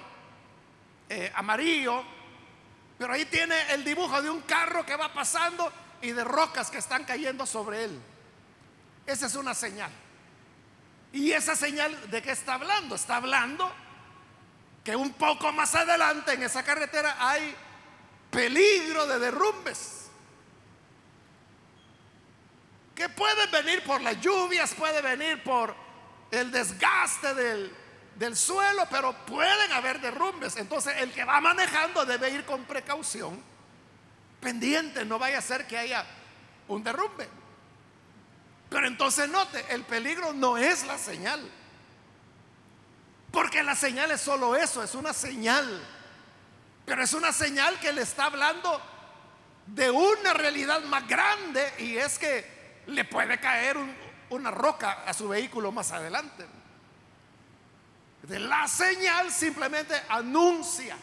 eh, 1.09 1.33
amarillo, 1.35 2.05
pero 2.99 3.15
ahí 3.15 3.25
tiene 3.25 3.73
el 3.73 3.83
dibujo 3.83 4.23
de 4.23 4.31
un 4.31 4.43
carro 4.43 4.85
que 4.87 4.95
va 4.95 5.13
pasando 5.13 5.73
y 6.03 6.13
de 6.13 6.23
rocas 6.23 6.71
que 6.71 6.79
están 6.79 7.05
cayendo 7.05 7.47
sobre 7.47 7.85
él. 7.85 8.01
Esa 9.07 9.27
es 9.27 9.35
una 9.35 9.55
señal. 9.55 9.91
¿Y 11.13 11.33
esa 11.33 11.57
señal 11.57 12.11
de 12.11 12.23
qué 12.23 12.31
está 12.31 12.55
hablando? 12.55 12.95
Está 12.95 13.17
hablando 13.17 13.73
que 14.85 14.95
un 14.95 15.13
poco 15.15 15.51
más 15.53 15.75
adelante 15.75 16.35
en 16.35 16.43
esa 16.43 16.63
carretera 16.63 17.17
hay 17.19 17.55
peligro 18.31 19.07
de 19.07 19.19
derrumbes 19.19 20.00
que 23.01 23.09
puede 23.09 23.47
venir 23.47 23.83
por 23.83 24.03
las 24.03 24.21
lluvias, 24.21 24.75
puede 24.75 25.01
venir 25.01 25.43
por 25.43 25.75
el 26.31 26.53
desgaste 26.53 27.33
del, 27.33 27.75
del 28.15 28.37
suelo, 28.37 28.87
pero 28.91 29.15
pueden 29.25 29.73
haber 29.73 30.03
derrumbes. 30.03 30.57
Entonces 30.57 30.95
el 30.99 31.11
que 31.11 31.25
va 31.25 31.41
manejando 31.41 32.05
debe 32.05 32.29
ir 32.29 32.45
con 32.45 32.63
precaución, 32.65 33.43
pendiente, 34.39 35.07
no 35.07 35.19
vaya 35.19 35.39
a 35.39 35.41
ser 35.41 35.67
que 35.67 35.79
haya 35.79 36.05
un 36.69 36.85
derrumbe. 36.85 37.27
Pero 38.69 38.87
entonces 38.87 39.31
note, 39.31 39.65
el 39.71 39.83
peligro 39.85 40.35
no 40.35 40.59
es 40.59 40.85
la 40.87 40.99
señal. 40.99 41.41
Porque 43.33 43.63
la 43.63 43.77
señal 43.77 44.11
es 44.11 44.21
solo 44.21 44.55
eso, 44.57 44.83
es 44.83 44.95
una 44.95 45.15
señal. 45.15 45.81
Pero 46.85 47.03
es 47.03 47.15
una 47.15 47.33
señal 47.33 47.81
que 47.81 47.95
le 47.95 48.03
está 48.03 48.27
hablando 48.27 48.79
de 49.69 49.91
una 49.91 50.35
realidad 50.35 50.83
más 50.83 51.09
grande 51.09 51.73
y 51.79 51.97
es 51.97 52.19
que 52.19 52.60
le 52.87 53.05
puede 53.05 53.39
caer 53.39 53.77
una 54.31 54.51
roca 54.51 55.05
a 55.07 55.13
su 55.13 55.29
vehículo 55.29 55.73
más 55.73 55.93
adelante. 55.93 56.47
De 58.23 58.39
la 58.39 58.69
señal 58.69 59.31
simplemente 59.31 59.95
anuncia 60.09 60.97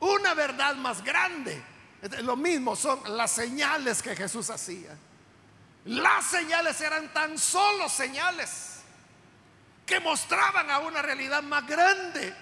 una 0.00 0.34
verdad 0.34 0.76
más 0.76 1.02
grande. 1.02 1.62
Lo 2.22 2.36
mismo 2.36 2.76
son 2.76 3.16
las 3.16 3.32
señales 3.32 4.02
que 4.02 4.14
Jesús 4.14 4.50
hacía. 4.50 4.96
Las 5.86 6.26
señales 6.26 6.80
eran 6.80 7.12
tan 7.12 7.38
solo 7.38 7.88
señales 7.88 8.82
que 9.86 10.00
mostraban 10.00 10.70
a 10.70 10.78
una 10.80 11.02
realidad 11.02 11.42
más 11.42 11.66
grande. 11.66 12.34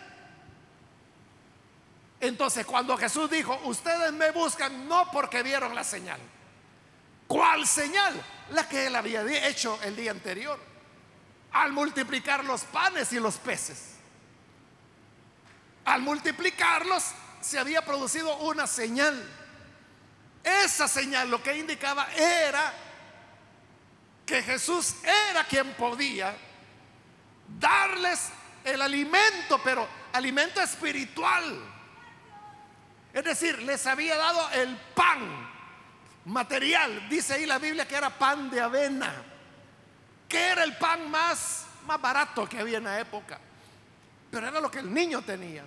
Entonces 2.21 2.67
cuando 2.67 2.97
Jesús 2.97 3.31
dijo, 3.31 3.59
ustedes 3.65 4.13
me 4.13 4.31
buscan 4.33 4.89
no 4.89 5.11
porque 5.11 5.43
vieron 5.43 5.75
la 5.75 5.85
señal. 5.85 6.21
¿Cuál 7.27 7.67
señal? 7.67 8.23
La 8.51 8.69
que 8.69 8.87
él 8.87 8.95
había 8.95 9.23
hecho 9.49 9.79
el 9.83 9.97
día 9.97 10.13
anterior, 10.13 10.59
al 11.53 11.73
multiplicar 11.73 12.45
los 12.45 12.63
panes 12.63 13.13
y 13.13 13.19
los 13.19 13.37
peces. 13.39 13.95
Al 15.85 16.03
multiplicarlos 16.03 17.05
se 17.41 17.59
había 17.59 17.85
producido 17.85 18.37
una 18.39 18.67
señal. 18.67 19.21
Esa 20.43 20.87
señal 20.87 21.31
lo 21.31 21.43
que 21.43 21.57
indicaba 21.57 22.09
era 22.15 22.73
que 24.25 24.43
Jesús 24.43 24.97
era 25.31 25.45
quien 25.45 25.73
podía 25.75 26.37
darles 27.59 28.31
el 28.65 28.83
alimento, 28.83 29.61
pero 29.63 29.89
alimento 30.13 30.61
espiritual. 30.61 31.61
Es 33.13 33.25
decir, 33.25 33.63
les 33.63 33.87
había 33.87 34.17
dado 34.17 34.51
el 34.51 34.77
pan 34.95 35.46
material. 36.27 37.09
Dice 37.09 37.35
ahí 37.35 37.47
la 37.47 37.59
Biblia 37.59 37.87
que 37.87 37.97
era 37.97 38.11
pan 38.11 38.51
de 38.51 38.61
avena, 38.61 39.13
que 40.29 40.39
era 40.39 40.65
el 40.65 40.77
pan 40.77 41.11
más, 41.11 41.67
más 41.87 42.01
barato 42.01 42.49
que 42.49 42.59
había 42.59 42.79
en 42.79 42.85
la 42.85 43.01
época. 43.01 43.39
Pero 44.31 44.49
era 44.49 44.61
lo 44.61 44.71
que 44.71 44.81
el 44.81 44.93
niño 44.93 45.23
tenía. 45.23 45.65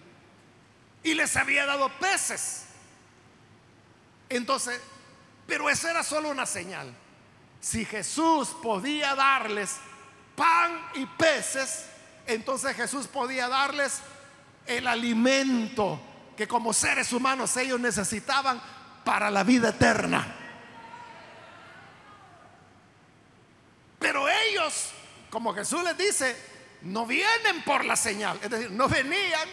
Y 1.02 1.14
les 1.14 1.36
había 1.38 1.66
dado 1.66 1.90
peces. 1.98 2.66
Entonces, 4.28 4.80
pero 5.48 5.70
esa 5.70 5.90
era 5.90 6.04
solo 6.04 6.30
una 6.30 6.46
señal. 6.46 6.94
Si 7.62 7.86
Jesús 7.86 8.50
podía 8.62 9.16
darles 9.16 9.78
pan 10.36 10.80
y 10.94 11.06
peces, 11.06 11.86
entonces 12.28 12.76
Jesús 12.76 13.08
podía 13.08 13.48
darles 13.48 14.02
el 14.66 14.88
alimento 14.88 16.00
que 16.38 16.48
como 16.48 16.74
seres 16.74 17.12
humanos 17.12 17.58
ellos 17.58 17.80
necesitaban 17.80 18.62
para 19.04 19.32
la 19.32 19.44
vida 19.44 19.70
eterna. 19.70 20.36
Pero 24.00 24.30
como 25.30 25.54
Jesús 25.54 25.84
les 25.84 25.98
dice, 25.98 26.36
no 26.82 27.06
vienen 27.06 27.64
por 27.64 27.86
la 27.86 27.96
señal, 27.96 28.40
es 28.42 28.50
decir, 28.50 28.72
no 28.72 28.88
venían 28.88 29.48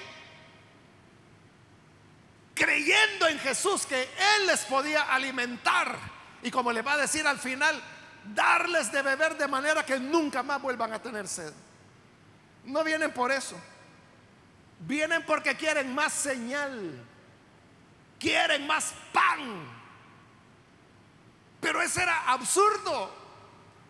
creyendo 2.57 3.29
en 3.29 3.39
Jesús 3.39 3.87
que 3.87 4.03
Él 4.03 4.47
les 4.47 4.65
podía 4.65 5.03
alimentar. 5.03 5.97
Y 6.43 6.51
como 6.51 6.73
le 6.73 6.83
va 6.83 6.95
a 6.95 6.97
decir 6.97 7.27
al 7.27 7.39
final, 7.39 7.81
darles 8.35 8.91
de 8.91 9.03
beber 9.03 9.37
de 9.37 9.47
manera 9.47 9.85
que 9.85 10.01
nunca 10.01 10.43
más 10.43 10.61
vuelvan 10.61 10.93
a 10.93 11.01
tener 11.01 11.29
sed. 11.29 11.53
No 12.65 12.83
vienen 12.83 13.13
por 13.13 13.31
eso. 13.31 13.57
Vienen 14.81 15.25
porque 15.25 15.55
quieren 15.55 15.95
más 15.95 16.13
señal. 16.13 17.05
Quieren 18.19 18.67
más 18.67 18.95
pan. 19.13 19.69
Pero 21.61 21.83
eso 21.83 22.01
era 22.01 22.25
absurdo. 22.33 23.26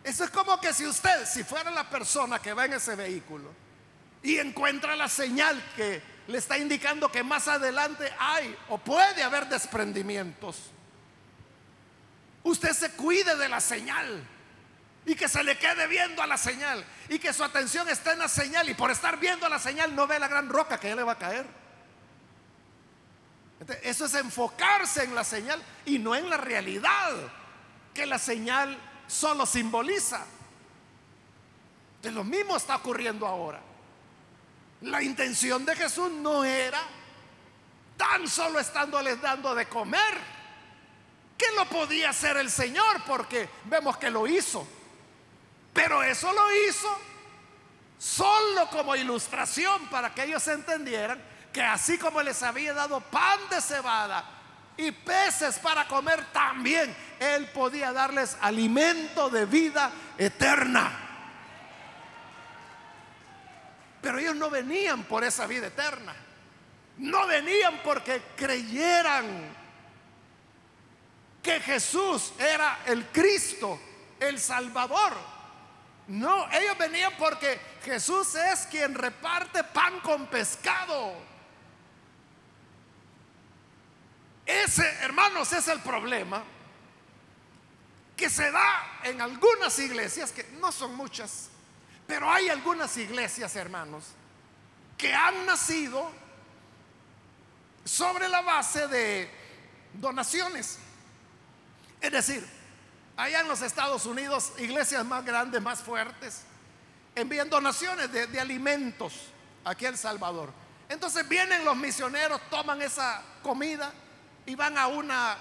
Eso 0.06 0.24
es 0.24 0.30
como 0.30 0.58
que 0.60 0.72
si 0.72 0.86
usted, 0.86 1.26
si 1.26 1.44
fuera 1.44 1.70
la 1.70 1.90
persona 1.90 2.38
que 2.38 2.54
va 2.54 2.64
en 2.64 2.74
ese 2.74 2.94
vehículo 2.94 3.52
y 4.22 4.38
encuentra 4.38 4.96
la 4.96 5.08
señal 5.08 5.62
que 5.76 6.02
le 6.28 6.38
está 6.38 6.56
indicando 6.56 7.10
que 7.10 7.22
más 7.22 7.48
adelante 7.48 8.10
hay 8.18 8.56
o 8.68 8.78
puede 8.78 9.22
haber 9.22 9.48
desprendimientos 9.48 10.70
usted 12.46 12.72
se 12.72 12.92
cuide 12.92 13.36
de 13.36 13.48
la 13.48 13.60
señal 13.60 14.24
y 15.04 15.14
que 15.14 15.28
se 15.28 15.42
le 15.42 15.58
quede 15.58 15.86
viendo 15.86 16.22
a 16.22 16.26
la 16.26 16.36
señal 16.36 16.84
y 17.08 17.18
que 17.18 17.32
su 17.32 17.44
atención 17.44 17.88
esté 17.88 18.12
en 18.12 18.20
la 18.20 18.28
señal 18.28 18.68
y 18.68 18.74
por 18.74 18.90
estar 18.90 19.18
viendo 19.18 19.46
a 19.46 19.48
la 19.48 19.58
señal 19.58 19.94
no 19.94 20.06
ve 20.06 20.18
la 20.18 20.28
gran 20.28 20.48
roca 20.48 20.78
que 20.78 20.88
ya 20.88 20.96
le 20.96 21.02
va 21.02 21.12
a 21.12 21.18
caer. 21.18 21.46
Eso 23.82 24.04
es 24.04 24.14
enfocarse 24.14 25.04
en 25.04 25.14
la 25.14 25.24
señal 25.24 25.62
y 25.84 25.98
no 25.98 26.14
en 26.14 26.28
la 26.28 26.36
realidad 26.36 27.14
que 27.94 28.06
la 28.06 28.18
señal 28.18 28.78
solo 29.06 29.46
simboliza. 29.46 30.24
De 32.02 32.10
lo 32.10 32.24
mismo 32.24 32.56
está 32.56 32.76
ocurriendo 32.76 33.26
ahora. 33.26 33.60
La 34.82 35.02
intención 35.02 35.64
de 35.64 35.74
Jesús 35.74 36.10
no 36.10 36.44
era 36.44 36.80
tan 37.96 38.28
solo 38.28 38.60
estándoles 38.60 39.20
dando 39.20 39.54
de 39.54 39.66
comer 39.66 40.36
que 41.36 41.46
lo 41.56 41.66
podía 41.66 42.10
hacer 42.10 42.36
el 42.36 42.50
Señor 42.50 43.02
porque 43.06 43.48
vemos 43.64 43.96
que 43.96 44.10
lo 44.10 44.26
hizo. 44.26 44.66
Pero 45.72 46.02
eso 46.02 46.32
lo 46.32 46.68
hizo 46.68 46.98
solo 47.98 48.68
como 48.70 48.94
ilustración 48.94 49.86
para 49.88 50.14
que 50.14 50.24
ellos 50.24 50.46
entendieran 50.48 51.22
que 51.52 51.62
así 51.62 51.98
como 51.98 52.22
les 52.22 52.42
había 52.42 52.74
dado 52.74 53.00
pan 53.00 53.38
de 53.50 53.60
cebada 53.60 54.24
y 54.76 54.90
peces 54.90 55.58
para 55.58 55.88
comer, 55.88 56.24
también 56.32 56.94
Él 57.20 57.46
podía 57.48 57.92
darles 57.92 58.36
alimento 58.40 59.30
de 59.30 59.46
vida 59.46 59.90
eterna. 60.18 60.90
Pero 64.00 64.18
ellos 64.18 64.36
no 64.36 64.50
venían 64.50 65.04
por 65.04 65.24
esa 65.24 65.46
vida 65.46 65.66
eterna. 65.66 66.14
No 66.98 67.26
venían 67.26 67.80
porque 67.82 68.22
creyeran 68.36 69.26
que 71.42 71.60
Jesús 71.60 72.32
era 72.38 72.80
el 72.86 73.06
Cristo, 73.06 73.80
el 74.20 74.38
Salvador. 74.38 75.12
No, 76.08 76.50
ellos 76.52 76.78
venían 76.78 77.12
porque 77.18 77.60
Jesús 77.84 78.34
es 78.34 78.66
quien 78.66 78.94
reparte 78.94 79.64
pan 79.64 80.00
con 80.00 80.26
pescado. 80.26 81.14
Ese, 84.44 84.88
hermanos, 85.02 85.52
es 85.52 85.66
el 85.66 85.80
problema 85.80 86.42
que 88.16 88.30
se 88.30 88.50
da 88.50 89.00
en 89.04 89.20
algunas 89.20 89.78
iglesias, 89.78 90.32
que 90.32 90.44
no 90.60 90.72
son 90.72 90.94
muchas, 90.94 91.50
pero 92.06 92.30
hay 92.30 92.48
algunas 92.48 92.96
iglesias, 92.96 93.54
hermanos, 93.56 94.04
que 94.96 95.12
han 95.12 95.44
nacido 95.44 96.10
sobre 97.84 98.28
la 98.28 98.40
base 98.40 98.88
de 98.88 99.30
donaciones. 99.92 100.78
Es 102.00 102.10
decir, 102.10 102.46
allá 103.16 103.40
en 103.40 103.48
los 103.48 103.60
Estados 103.60 104.06
Unidos, 104.06 104.52
iglesias 104.58 105.04
más 105.04 105.24
grandes, 105.24 105.60
más 105.60 105.82
fuertes, 105.82 106.42
envían 107.14 107.50
donaciones 107.50 108.10
de, 108.12 108.40
alimentos 108.40 109.12
aquí 109.64 109.86
a 109.86 109.90
El 109.90 109.98
Salvador. 109.98 110.50
Entonces 110.88 111.28
vienen 111.28 111.64
los 111.64 111.76
misioneros, 111.76 112.40
toman 112.48 112.80
esa 112.80 113.22
comida 113.42 113.92
y 114.46 114.54
van 114.54 114.78
a 114.78 114.86
una 114.86 115.36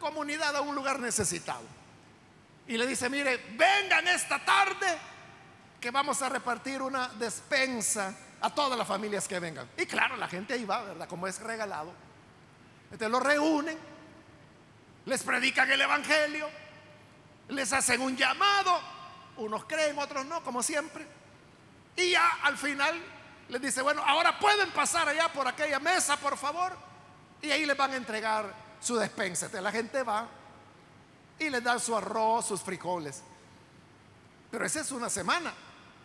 comunidad, 0.00 0.56
a 0.56 0.60
un 0.60 0.74
lugar 0.74 0.98
necesitado. 0.98 1.75
Y 2.68 2.76
le 2.76 2.86
dice, 2.86 3.08
mire, 3.08 3.36
vengan 3.52 4.08
esta 4.08 4.44
tarde 4.44 4.98
que 5.80 5.90
vamos 5.90 6.20
a 6.22 6.28
repartir 6.28 6.82
una 6.82 7.08
despensa 7.08 8.14
a 8.40 8.54
todas 8.54 8.76
las 8.76 8.86
familias 8.86 9.28
que 9.28 9.38
vengan. 9.38 9.68
Y 9.76 9.86
claro, 9.86 10.16
la 10.16 10.28
gente 10.28 10.54
ahí 10.54 10.64
va, 10.64 10.82
¿verdad? 10.82 11.08
Como 11.08 11.26
es 11.26 11.40
regalado. 11.40 11.92
Entonces 12.90 13.10
lo 13.10 13.20
reúnen 13.20 13.78
les 15.06 15.22
predican 15.22 15.70
el 15.70 15.80
Evangelio, 15.80 16.48
les 17.48 17.72
hacen 17.72 18.00
un 18.00 18.16
llamado, 18.16 18.80
unos 19.36 19.64
creen, 19.64 19.98
otros 19.98 20.26
no, 20.26 20.42
como 20.42 20.62
siempre. 20.62 21.06
Y 21.94 22.10
ya 22.10 22.28
al 22.42 22.58
final 22.58 23.00
les 23.48 23.62
dice, 23.62 23.82
bueno, 23.82 24.02
ahora 24.04 24.38
pueden 24.38 24.70
pasar 24.72 25.08
allá 25.08 25.32
por 25.32 25.46
aquella 25.46 25.78
mesa, 25.78 26.16
por 26.16 26.36
favor. 26.36 26.76
Y 27.40 27.50
ahí 27.52 27.64
les 27.64 27.76
van 27.76 27.92
a 27.92 27.96
entregar 27.96 28.52
su 28.80 28.96
despensa. 28.96 29.46
Entonces 29.46 29.62
la 29.62 29.72
gente 29.72 30.02
va 30.02 30.28
y 31.38 31.50
les 31.50 31.62
dan 31.62 31.80
su 31.80 31.96
arroz, 31.96 32.46
sus 32.46 32.62
frijoles. 32.62 33.22
Pero 34.50 34.64
esa 34.64 34.80
es 34.80 34.90
una 34.92 35.10
semana. 35.10 35.52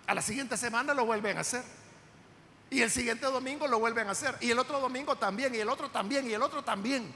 A 0.08 0.14
la 0.14 0.22
siguiente 0.22 0.58
semana 0.58 0.94
lo 0.94 1.06
vuelven 1.06 1.38
a 1.38 1.42
hacer. 1.42 1.64
Y 2.70 2.82
el 2.82 2.92
siguiente 2.92 3.26
domingo 3.26 3.68
lo 3.68 3.80
vuelven 3.80 4.08
a 4.08 4.12
hacer. 4.12 4.36
Y 4.42 4.52
el 4.52 4.60
otro 4.60 4.80
domingo 4.80 5.16
también. 5.16 5.54
Y 5.56 5.60
el 5.60 5.70
otro 5.70 5.90
también. 5.90 6.30
Y 6.30 6.34
el 6.34 6.42
otro 6.42 6.64
también. 6.64 7.14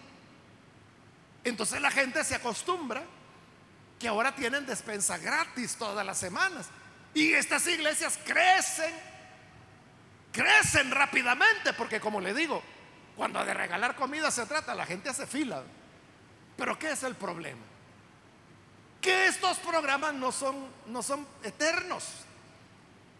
Entonces 1.44 1.82
la 1.82 1.92
gente 1.92 2.24
se 2.24 2.36
acostumbra 2.36 3.04
que 4.00 4.08
ahora 4.08 4.36
tienen 4.36 4.66
despensa 4.66 5.18
gratis 5.18 5.76
todas 5.76 6.06
las 6.06 6.18
semanas. 6.18 6.68
Y 7.14 7.34
estas 7.34 7.66
iglesias 7.68 8.20
crecen, 8.26 8.94
crecen 10.32 10.92
rápidamente, 10.92 11.72
porque 11.74 12.02
como 12.02 12.20
le 12.20 12.34
digo, 12.34 12.62
cuando 13.16 13.44
de 13.46 13.54
regalar 13.54 13.96
comida 13.96 14.32
se 14.32 14.46
trata, 14.46 14.76
la 14.76 14.86
gente 14.86 15.10
hace 15.10 15.26
fila. 15.26 15.64
Pero 16.58 16.78
¿qué 16.78 16.92
es 16.92 17.04
el 17.04 17.16
problema? 17.16 17.62
Que 19.06 19.28
estos 19.28 19.60
programas 19.60 20.16
no 20.16 20.32
son, 20.32 20.68
no 20.88 21.04
son 21.04 21.28
eternos. 21.44 22.04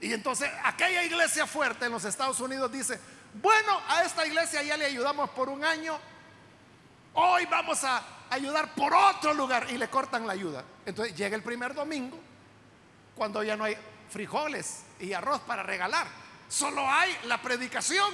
Y 0.02 0.12
entonces 0.12 0.50
aquella 0.64 1.04
iglesia 1.04 1.46
fuerte 1.46 1.86
en 1.86 1.92
los 1.92 2.04
Estados 2.06 2.40
Unidos 2.40 2.72
dice, 2.72 3.00
bueno, 3.36 3.80
a 3.88 4.02
esta 4.02 4.26
iglesia 4.26 4.64
ya 4.64 4.78
le 4.78 4.86
ayudamos 4.86 5.30
por 5.30 5.48
un 5.48 5.64
año, 5.64 5.96
hoy 7.14 7.46
vamos 7.46 7.84
a 7.84 8.04
ayudar 8.32 8.74
por 8.74 8.96
otro 8.96 9.36
lugar 9.36 9.68
y 9.70 9.78
le 9.78 9.88
cortan 9.88 10.26
la 10.26 10.34
ayuda. 10.34 10.64
Entonces 10.88 11.16
llega 11.16 11.36
el 11.36 11.44
primer 11.44 11.76
domingo, 11.76 12.18
cuando 13.16 13.44
ya 13.44 13.56
no 13.56 13.66
hay 13.66 13.78
frijoles 14.10 14.86
y 15.00 15.14
arroz 15.14 15.42
para 15.42 15.62
regalar, 15.62 16.08
solo 16.50 16.90
hay 16.90 17.16
la 17.26 17.40
predicación. 17.44 18.12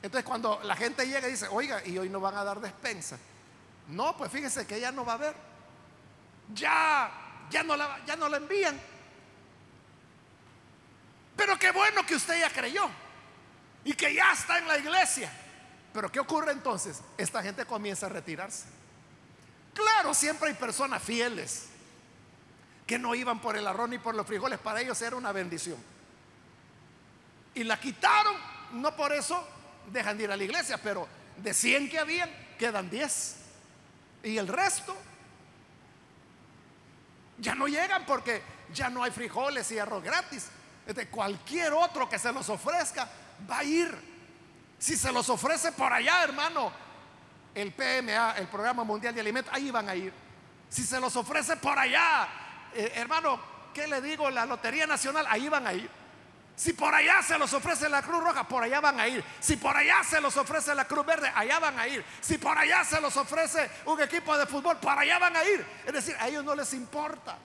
Entonces 0.00 0.24
cuando 0.24 0.60
la 0.62 0.76
gente 0.76 1.04
llega 1.08 1.26
y 1.26 1.32
dice, 1.32 1.48
oiga, 1.50 1.84
y 1.84 1.98
hoy 1.98 2.08
no 2.08 2.20
van 2.20 2.36
a 2.36 2.44
dar 2.44 2.60
despensa. 2.60 3.18
No, 3.88 4.16
pues 4.16 4.30
fíjese 4.30 4.64
que 4.64 4.78
ya 4.78 4.92
no 4.92 5.04
va 5.04 5.14
a 5.14 5.16
haber. 5.16 5.53
Ya, 6.52 7.10
ya 7.50 7.62
no 7.62 7.76
la, 7.76 8.04
ya 8.04 8.16
no 8.16 8.28
la 8.28 8.36
envían. 8.36 8.78
Pero 11.36 11.58
qué 11.58 11.70
bueno 11.72 12.04
que 12.06 12.14
usted 12.14 12.40
ya 12.40 12.50
creyó 12.50 12.88
y 13.84 13.92
que 13.94 14.14
ya 14.14 14.32
está 14.32 14.58
en 14.58 14.68
la 14.68 14.78
iglesia. 14.78 15.30
Pero 15.92 16.10
¿qué 16.10 16.20
ocurre 16.20 16.52
entonces? 16.52 17.00
Esta 17.16 17.42
gente 17.42 17.64
comienza 17.64 18.06
a 18.06 18.08
retirarse. 18.08 18.66
Claro, 19.72 20.14
siempre 20.14 20.48
hay 20.48 20.54
personas 20.54 21.02
fieles 21.02 21.68
que 22.86 22.98
no 22.98 23.14
iban 23.14 23.40
por 23.40 23.56
el 23.56 23.66
arroz 23.66 23.88
ni 23.88 23.98
por 23.98 24.14
los 24.14 24.26
frijoles, 24.26 24.58
para 24.58 24.80
ellos 24.80 25.00
era 25.00 25.16
una 25.16 25.32
bendición. 25.32 25.78
Y 27.54 27.64
la 27.64 27.78
quitaron, 27.80 28.36
no 28.72 28.94
por 28.94 29.12
eso 29.12 29.46
dejan 29.90 30.18
de 30.18 30.24
ir 30.24 30.30
a 30.30 30.36
la 30.36 30.44
iglesia, 30.44 30.78
pero 30.78 31.08
de 31.36 31.54
100 31.54 31.88
que 31.88 31.98
habían, 31.98 32.30
quedan 32.58 32.90
10. 32.90 33.36
Y 34.24 34.36
el 34.36 34.48
resto 34.48 34.96
ya 37.38 37.54
no 37.54 37.66
llegan 37.66 38.04
porque 38.06 38.42
ya 38.72 38.88
no 38.90 39.02
hay 39.02 39.10
frijoles 39.10 39.70
y 39.72 39.78
arroz 39.78 40.02
gratis. 40.02 40.48
De 40.86 41.08
cualquier 41.08 41.72
otro 41.72 42.08
que 42.08 42.18
se 42.18 42.32
los 42.32 42.48
ofrezca 42.48 43.08
va 43.50 43.58
a 43.58 43.64
ir. 43.64 44.14
Si 44.78 44.96
se 44.96 45.10
los 45.12 45.28
ofrece 45.30 45.72
por 45.72 45.92
allá, 45.92 46.22
hermano, 46.22 46.70
el 47.54 47.72
PMA, 47.72 48.32
el 48.32 48.48
Programa 48.48 48.84
Mundial 48.84 49.14
de 49.14 49.20
Alimentos, 49.20 49.52
ahí 49.54 49.70
van 49.70 49.88
a 49.88 49.94
ir. 49.94 50.12
Si 50.68 50.82
se 50.82 51.00
los 51.00 51.16
ofrece 51.16 51.56
por 51.56 51.78
allá, 51.78 52.28
eh, 52.74 52.92
hermano, 52.96 53.40
¿qué 53.72 53.86
le 53.86 54.00
digo? 54.00 54.28
La 54.30 54.44
Lotería 54.44 54.86
Nacional, 54.86 55.26
ahí 55.28 55.48
van 55.48 55.66
a 55.66 55.72
ir. 55.72 55.88
Si 56.56 56.72
por 56.72 56.94
allá 56.94 57.20
se 57.22 57.36
los 57.36 57.52
ofrece 57.52 57.88
la 57.88 58.00
Cruz 58.02 58.22
Roja, 58.22 58.46
por 58.46 58.62
allá 58.62 58.80
van 58.80 59.00
a 59.00 59.08
ir. 59.08 59.24
Si 59.40 59.56
por 59.56 59.76
allá 59.76 60.04
se 60.04 60.20
los 60.20 60.36
ofrece 60.36 60.74
la 60.74 60.84
Cruz 60.84 61.04
Verde, 61.04 61.30
allá 61.34 61.58
van 61.58 61.78
a 61.78 61.88
ir. 61.88 62.04
Si 62.20 62.38
por 62.38 62.56
allá 62.56 62.84
se 62.84 63.00
los 63.00 63.16
ofrece 63.16 63.68
un 63.86 64.00
equipo 64.00 64.36
de 64.38 64.46
fútbol, 64.46 64.78
para 64.78 65.00
allá 65.00 65.18
van 65.18 65.36
a 65.36 65.44
ir. 65.44 65.66
Es 65.84 65.92
decir, 65.92 66.16
a 66.20 66.28
ellos 66.28 66.44
no 66.44 66.54
les 66.54 66.72
importa. 66.72 67.36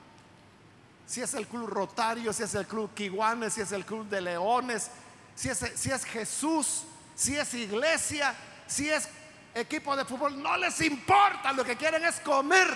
Si 1.08 1.22
es 1.22 1.34
el 1.34 1.48
club 1.48 1.68
Rotario, 1.68 2.32
si 2.32 2.44
es 2.44 2.54
el 2.54 2.68
club 2.68 2.94
Kiwanes, 2.94 3.54
si 3.54 3.62
es 3.62 3.72
el 3.72 3.84
club 3.84 4.08
de 4.08 4.22
Leones, 4.22 4.92
si 5.34 5.50
es, 5.50 5.58
si 5.74 5.90
es 5.90 6.06
Jesús, 6.06 6.84
si 7.16 7.36
es 7.36 7.52
iglesia, 7.56 8.36
si 8.68 8.92
es 8.92 9.10
equipo 9.56 9.96
de 9.96 10.06
fútbol, 10.06 10.40
no 10.40 10.56
les 10.58 10.80
importa, 10.82 11.52
lo 11.54 11.66
que 11.66 11.76
quieren 11.76 12.06
es 12.06 12.20
comer 12.20 12.68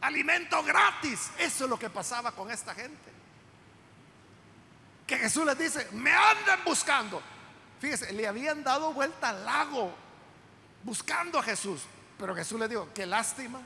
alimento 0.00 0.60
gratis. 0.64 1.30
Eso 1.38 1.64
es 1.64 1.70
lo 1.70 1.78
que 1.78 1.88
pasaba 1.88 2.32
con 2.32 2.50
esta 2.50 2.74
gente. 2.74 3.19
Que 5.10 5.18
Jesús 5.18 5.44
les 5.44 5.58
dice, 5.58 5.88
me 5.90 6.12
andan 6.12 6.60
buscando. 6.64 7.20
Fíjese, 7.80 8.12
le 8.12 8.28
habían 8.28 8.62
dado 8.62 8.92
vuelta 8.92 9.30
al 9.30 9.44
lago 9.44 9.92
buscando 10.84 11.40
a 11.40 11.42
Jesús. 11.42 11.82
Pero 12.16 12.32
Jesús 12.32 12.60
le 12.60 12.68
dijo, 12.68 12.86
qué 12.94 13.06
lástima. 13.06 13.58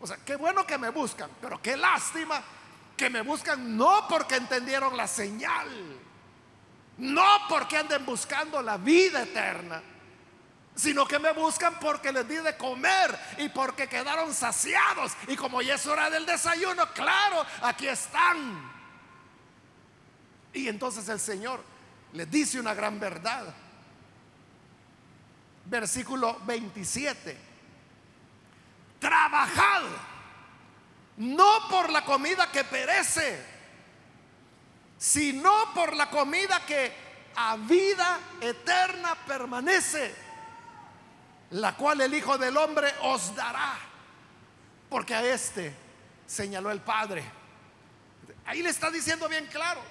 O 0.00 0.06
sea, 0.06 0.16
qué 0.24 0.36
bueno 0.36 0.66
que 0.66 0.78
me 0.78 0.88
buscan, 0.88 1.28
pero 1.38 1.60
qué 1.60 1.76
lástima 1.76 2.42
que 2.96 3.10
me 3.10 3.20
buscan 3.20 3.76
no 3.76 4.06
porque 4.08 4.36
entendieron 4.36 4.96
la 4.96 5.06
señal, 5.06 5.68
no 6.96 7.26
porque 7.46 7.76
anden 7.76 8.06
buscando 8.06 8.62
la 8.62 8.78
vida 8.78 9.20
eterna 9.20 9.82
sino 10.76 11.06
que 11.06 11.18
me 11.18 11.32
buscan 11.32 11.80
porque 11.80 12.12
les 12.12 12.28
di 12.28 12.36
de 12.36 12.54
comer 12.58 13.18
y 13.38 13.48
porque 13.48 13.88
quedaron 13.88 14.34
saciados. 14.34 15.12
Y 15.26 15.34
como 15.34 15.62
ya 15.62 15.76
es 15.76 15.86
hora 15.86 16.10
del 16.10 16.26
desayuno, 16.26 16.92
claro, 16.92 17.46
aquí 17.62 17.88
están. 17.88 18.75
Y 20.56 20.68
entonces 20.68 21.06
el 21.10 21.20
Señor 21.20 21.62
les 22.14 22.30
dice 22.30 22.58
una 22.58 22.72
gran 22.72 22.98
verdad. 22.98 23.54
Versículo 25.66 26.40
27. 26.46 27.36
Trabajad, 28.98 29.82
no 31.18 31.68
por 31.68 31.90
la 31.90 32.02
comida 32.06 32.50
que 32.50 32.64
perece, 32.64 33.44
sino 34.96 35.74
por 35.74 35.94
la 35.94 36.08
comida 36.08 36.64
que 36.64 36.90
a 37.36 37.56
vida 37.56 38.18
eterna 38.40 39.14
permanece 39.26 40.14
la 41.50 41.76
cual 41.76 42.00
el 42.00 42.14
Hijo 42.14 42.38
del 42.38 42.56
Hombre 42.56 42.92
os 43.02 43.34
dará, 43.36 43.78
porque 44.88 45.14
a 45.14 45.22
este 45.22 45.74
señaló 46.26 46.70
el 46.70 46.80
Padre. 46.80 47.22
Ahí 48.46 48.62
le 48.62 48.70
está 48.70 48.90
diciendo 48.90 49.28
bien 49.28 49.46
claro, 49.46 49.82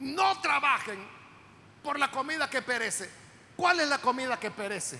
no 0.00 0.40
trabajen 0.40 0.98
por 1.82 1.98
la 1.98 2.10
comida 2.10 2.48
que 2.50 2.62
perece. 2.62 3.10
¿Cuál 3.56 3.80
es 3.80 3.88
la 3.88 3.98
comida 3.98 4.38
que 4.38 4.50
perece? 4.50 4.98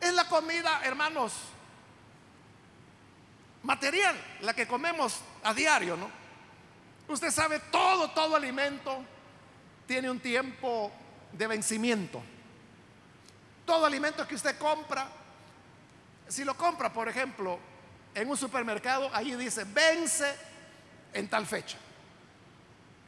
Es 0.00 0.12
la 0.12 0.28
comida, 0.28 0.80
hermanos, 0.84 1.32
material, 3.62 4.16
la 4.40 4.54
que 4.54 4.66
comemos 4.66 5.20
a 5.42 5.52
diario, 5.52 5.96
¿no? 5.96 6.10
Usted 7.08 7.30
sabe, 7.30 7.58
todo, 7.70 8.10
todo 8.10 8.36
alimento 8.36 9.04
tiene 9.86 10.10
un 10.10 10.20
tiempo 10.20 10.90
de 11.32 11.46
vencimiento. 11.46 12.22
Todo 13.66 13.86
alimento 13.86 14.26
que 14.26 14.34
usted 14.34 14.56
compra, 14.58 15.08
si 16.28 16.44
lo 16.44 16.56
compra, 16.56 16.92
por 16.92 17.08
ejemplo, 17.08 17.58
en 18.14 18.28
un 18.28 18.36
supermercado, 18.36 19.10
ahí 19.12 19.34
dice, 19.34 19.64
vence 19.64 20.34
en 21.12 21.28
tal 21.28 21.46
fecha. 21.46 21.78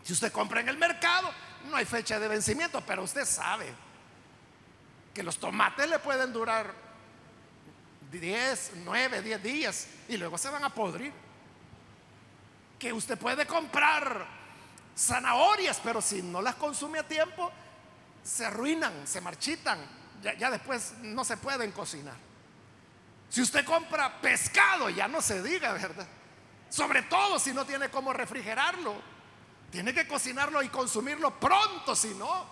Si 0.06 0.12
usted 0.12 0.30
compra 0.30 0.60
en 0.60 0.68
el 0.68 0.78
mercado, 0.78 1.32
no 1.68 1.74
hay 1.74 1.84
fecha 1.84 2.20
de 2.20 2.28
vencimiento, 2.28 2.80
pero 2.86 3.02
usted 3.02 3.24
sabe 3.24 3.74
que 5.12 5.24
los 5.24 5.36
tomates 5.36 5.90
le 5.90 5.98
pueden 5.98 6.32
durar 6.32 6.72
10, 8.12 8.72
9, 8.84 9.20
10 9.20 9.42
días 9.42 9.88
y 10.08 10.16
luego 10.16 10.38
se 10.38 10.48
van 10.48 10.62
a 10.62 10.72
podrir. 10.72 11.12
Que 12.78 12.92
usted 12.92 13.18
puede 13.18 13.48
comprar 13.48 14.28
zanahorias, 14.96 15.80
pero 15.82 16.00
si 16.00 16.22
no 16.22 16.40
las 16.40 16.54
consume 16.54 17.00
a 17.00 17.08
tiempo, 17.08 17.50
se 18.22 18.46
arruinan, 18.46 19.08
se 19.08 19.20
marchitan, 19.20 19.80
ya, 20.22 20.52
después 20.52 20.94
no 21.02 21.24
se 21.24 21.36
pueden 21.36 21.72
cocinar. 21.72 22.14
Si 23.28 23.42
usted 23.42 23.64
compra 23.64 24.20
pescado, 24.20 24.88
ya 24.88 25.08
no 25.08 25.20
se 25.20 25.42
diga, 25.42 25.72
¿verdad? 25.72 26.06
Sobre 26.70 27.02
todo 27.02 27.40
si 27.40 27.52
no 27.52 27.64
tiene 27.64 27.88
cómo 27.88 28.12
refrigerarlo. 28.12 29.15
Tiene 29.70 29.92
que 29.92 30.06
cocinarlo 30.06 30.62
y 30.62 30.68
consumirlo 30.68 31.38
pronto, 31.38 31.94
si 31.94 32.14
no, 32.14 32.46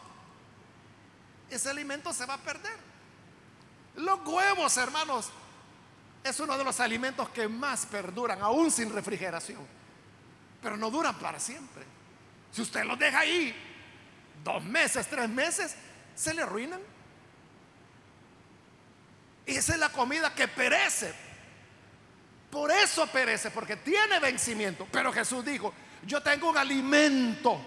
ese 1.50 1.70
alimento 1.70 2.12
se 2.12 2.27
va 2.27 2.35
a 2.35 2.38
perder. 2.38 2.77
Los 3.96 4.27
huevos, 4.27 4.77
hermanos, 4.77 5.31
es 6.24 6.40
uno 6.40 6.59
de 6.59 6.64
los 6.64 6.81
alimentos 6.81 7.29
que 7.29 7.46
más 7.48 7.87
perduran, 7.87 8.42
aún 8.42 8.70
sin 8.70 8.92
refrigeración. 8.92 9.61
Pero 10.61 10.77
no 10.77 10.90
duran 10.90 11.14
para 11.18 11.38
siempre. 11.38 11.85
Si 12.50 12.62
usted 12.62 12.85
los 12.85 12.98
deja 12.98 13.20
ahí 13.20 13.55
dos 14.42 14.62
meses, 14.64 15.07
tres 15.09 15.29
meses, 15.29 15.77
se 16.14 16.35
le 16.35 16.42
arruinan. 16.42 16.81
Esa 19.46 19.74
es 19.74 19.79
la 19.79 19.90
comida 19.90 20.35
que 20.35 20.48
perece. 20.48 21.14
Por 22.50 22.70
eso 22.70 23.07
perece, 23.09 23.50
porque 23.50 23.77
tiene 23.77 24.18
vencimiento. 24.18 24.87
Pero 24.90 25.12
Jesús 25.12 25.44
dijo, 25.44 25.74
yo 26.06 26.22
tengo 26.22 26.50
un 26.50 26.58
alimento 26.58 27.60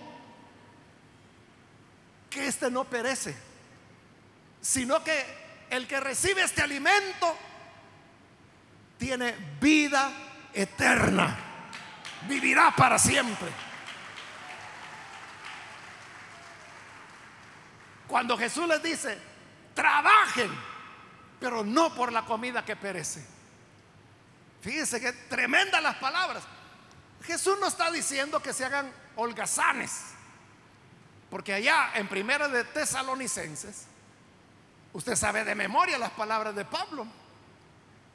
que 2.29 2.47
este 2.47 2.69
no 2.69 2.83
perece, 2.83 3.35
sino 4.61 5.03
que 5.03 5.65
el 5.69 5.87
que 5.87 5.99
recibe 5.99 6.43
este 6.43 6.61
alimento 6.61 7.37
tiene 8.97 9.33
vida 9.59 10.11
eterna, 10.53 11.37
vivirá 12.27 12.73
para 12.75 12.97
siempre. 12.99 13.49
Cuando 18.07 18.37
Jesús 18.37 18.67
les 18.67 18.81
dice, 18.81 19.17
trabajen, 19.73 20.49
pero 21.39 21.63
no 21.63 21.93
por 21.93 22.11
la 22.11 22.23
comida 22.23 22.63
que 22.63 22.75
perece. 22.75 23.25
Fíjense 24.61 24.99
que 24.99 25.13
tremendas 25.13 25.83
las 25.83 25.95
palabras. 25.97 26.43
Jesús 27.23 27.57
no 27.59 27.67
está 27.67 27.91
diciendo 27.91 28.41
que 28.41 28.53
se 28.53 28.65
hagan 28.65 28.91
holgazanes, 29.15 29.91
porque 31.29 31.53
allá 31.53 31.91
en 31.95 32.07
Primera 32.07 32.47
de 32.47 32.63
Tesalonicenses, 32.63 33.85
usted 34.93 35.15
sabe 35.15 35.43
de 35.43 35.55
memoria 35.55 35.97
las 35.97 36.11
palabras 36.11 36.55
de 36.55 36.65
Pablo, 36.65 37.05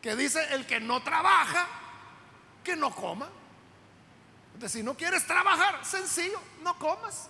que 0.00 0.16
dice, 0.16 0.54
el 0.54 0.66
que 0.66 0.80
no 0.80 1.02
trabaja, 1.02 1.66
que 2.64 2.74
no 2.74 2.94
coma. 2.94 3.28
Entonces, 4.54 4.72
si 4.72 4.82
no 4.82 4.96
quieres 4.96 5.26
trabajar, 5.26 5.84
sencillo, 5.84 6.40
no 6.62 6.78
comas. 6.78 7.28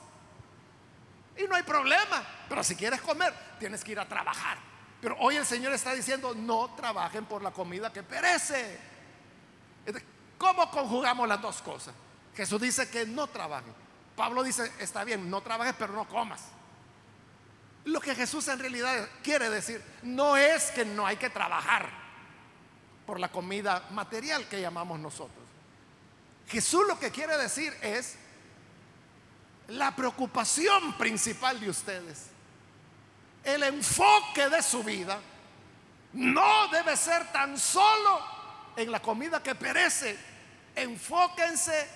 Y 1.37 1.45
no 1.45 1.55
hay 1.55 1.63
problema. 1.63 2.23
Pero 2.49 2.63
si 2.65 2.77
quieres 2.77 3.01
comer, 3.01 3.35
tienes 3.59 3.83
que 3.85 3.93
ir 3.93 4.01
a 4.01 4.09
trabajar. 4.09 4.59
Pero 5.01 5.17
hoy 5.19 5.37
el 5.37 5.47
Señor 5.47 5.73
está 5.73 5.93
diciendo, 5.95 6.35
no 6.35 6.75
trabajen 6.75 7.25
por 7.25 7.43
la 7.43 7.51
comida 7.51 7.93
que 7.93 8.03
perece. 8.03 8.79
¿Cómo 10.43 10.69
conjugamos 10.73 11.29
las 11.29 11.41
dos 11.41 11.63
cosas? 11.63 11.95
Jesús 12.35 12.61
dice 12.61 12.91
que 12.91 13.07
no 13.07 13.29
trabajen. 13.29 13.73
Pablo 14.17 14.43
dice, 14.43 14.73
está 14.81 15.05
bien, 15.05 15.31
no 15.31 15.41
trabajes, 15.41 15.73
pero 15.79 15.93
no 15.93 16.09
comas. 16.09 16.41
Lo 17.85 18.01
que 18.01 18.13
Jesús 18.17 18.49
en 18.49 18.59
realidad 18.59 19.09
quiere 19.23 19.49
decir 19.49 19.81
no 20.03 20.37
es 20.37 20.73
que 20.73 20.85
no 20.85 21.07
hay 21.07 21.17
que 21.17 21.31
trabajar 21.31 21.89
por 23.07 23.21
la 23.21 23.31
comida 23.31 23.87
material 23.93 24.49
que 24.49 24.61
llamamos 24.61 24.99
nosotros. 24.99 25.45
Jesús 26.49 26.83
lo 26.89 26.99
que 26.99 27.13
quiere 27.13 27.39
decir 27.39 27.73
es 27.81 28.17
la 29.69 29.95
preocupación 29.95 30.99
principal 30.99 31.61
de 31.61 31.71
ustedes, 31.71 32.27
el 33.45 33.63
enfoque 33.63 34.49
de 34.49 34.61
su 34.61 34.83
vida, 34.83 35.21
no 36.15 36.67
debe 36.67 36.97
ser 36.97 37.31
tan 37.31 37.57
solo 37.57 38.21
en 38.75 38.91
la 38.91 39.01
comida 39.01 39.41
que 39.41 39.55
perece. 39.55 40.32
Enfóquense 40.75 41.89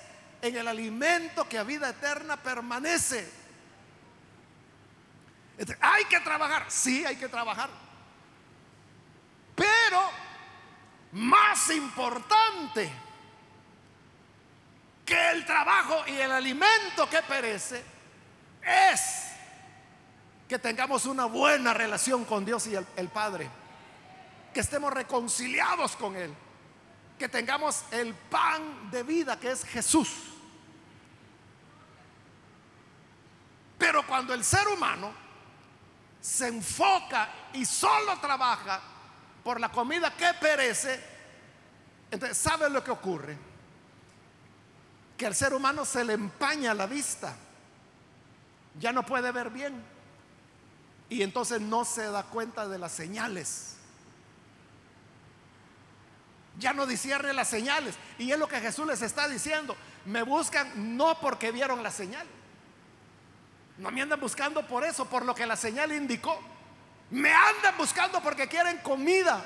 en 0.42 0.56
el 0.56 0.68
alimento 0.68 1.48
que 1.48 1.58
a 1.58 1.62
vida 1.62 1.90
eterna 1.90 2.36
permanece. 2.36 3.28
Hay 5.80 6.04
que 6.04 6.20
trabajar, 6.20 6.66
sí 6.68 7.04
hay 7.04 7.16
que 7.16 7.28
trabajar. 7.28 7.70
Pero 9.54 10.10
más 11.12 11.70
importante 11.70 12.92
que 15.06 15.30
el 15.30 15.46
trabajo 15.46 16.04
y 16.08 16.16
el 16.16 16.30
alimento 16.30 17.08
que 17.08 17.22
perece 17.22 17.82
es 18.62 19.26
que 20.48 20.58
tengamos 20.58 21.06
una 21.06 21.24
buena 21.24 21.72
relación 21.72 22.24
con 22.24 22.44
Dios 22.44 22.66
y 22.66 22.74
el, 22.74 23.08
Padre, 23.08 23.48
que 24.52 24.60
estemos 24.60 24.92
reconciliados 24.92 25.96
con 25.96 26.16
Él, 26.16 26.34
que 27.18 27.29
tengamos 27.29 27.85
el 27.90 28.14
pan 28.14 28.90
de 28.90 29.02
vida 29.02 29.38
que 29.38 29.50
es 29.50 29.64
Jesús. 29.64 30.09
Pero 33.79 34.07
cuando 34.07 34.35
el 34.35 34.44
ser 34.44 34.66
humano 34.68 35.12
se 36.20 36.48
enfoca 36.48 37.29
y 37.52 37.64
solo 37.64 38.18
trabaja 38.20 38.81
por 39.44 39.61
la 39.61 39.70
comida 39.70 40.14
que 40.16 40.33
perece, 40.40 41.16
entonces, 42.11 42.37
¿sabe 42.38 42.70
lo 42.70 42.83
que 42.83 42.90
ocurre? 42.90 43.37
que 45.16 45.26
al 45.26 45.35
ser 45.35 45.55
humano 45.55 45.85
se 45.85 46.05
le 46.05 46.12
empaña 46.12 46.74
la 46.74 46.87
vista, 46.87 47.35
ya 48.79 48.92
no 48.92 49.05
puede 49.05 49.33
ver 49.33 49.50
bien 49.50 49.83
y 51.09 51.22
entonces 51.22 51.61
no 51.61 51.85
se 51.85 52.05
da 52.11 52.24
cuenta 52.24 52.68
de 52.68 52.79
las 52.79 52.92
señales. 52.92 53.75
Ya 56.59 56.73
no 56.73 56.87
discierne 56.87 57.33
las 57.33 57.49
señales 57.49 57.97
y 58.19 58.31
es 58.33 58.38
lo 58.38 58.49
que 58.49 58.61
Jesús 58.61 58.87
les 58.87 59.03
está 59.03 59.29
diciendo. 59.29 59.77
Me 60.07 60.23
buscan 60.23 60.97
no 60.97 61.19
porque 61.21 61.53
vieron 61.53 61.83
la 61.83 61.90
señal. 61.90 62.27
No 63.79 63.90
me 63.90 64.01
andan 64.01 64.21
buscando 64.21 64.66
por 64.66 64.85
eso, 64.85 65.05
por 65.07 65.25
lo 65.25 65.35
que 65.35 65.47
la 65.47 65.57
señal 65.57 65.92
indicó. 65.92 66.38
Me 67.11 67.33
andan 67.33 67.77
buscando 67.77 68.23
porque 68.23 68.49
quieren 68.49 68.79
comida. 68.79 69.45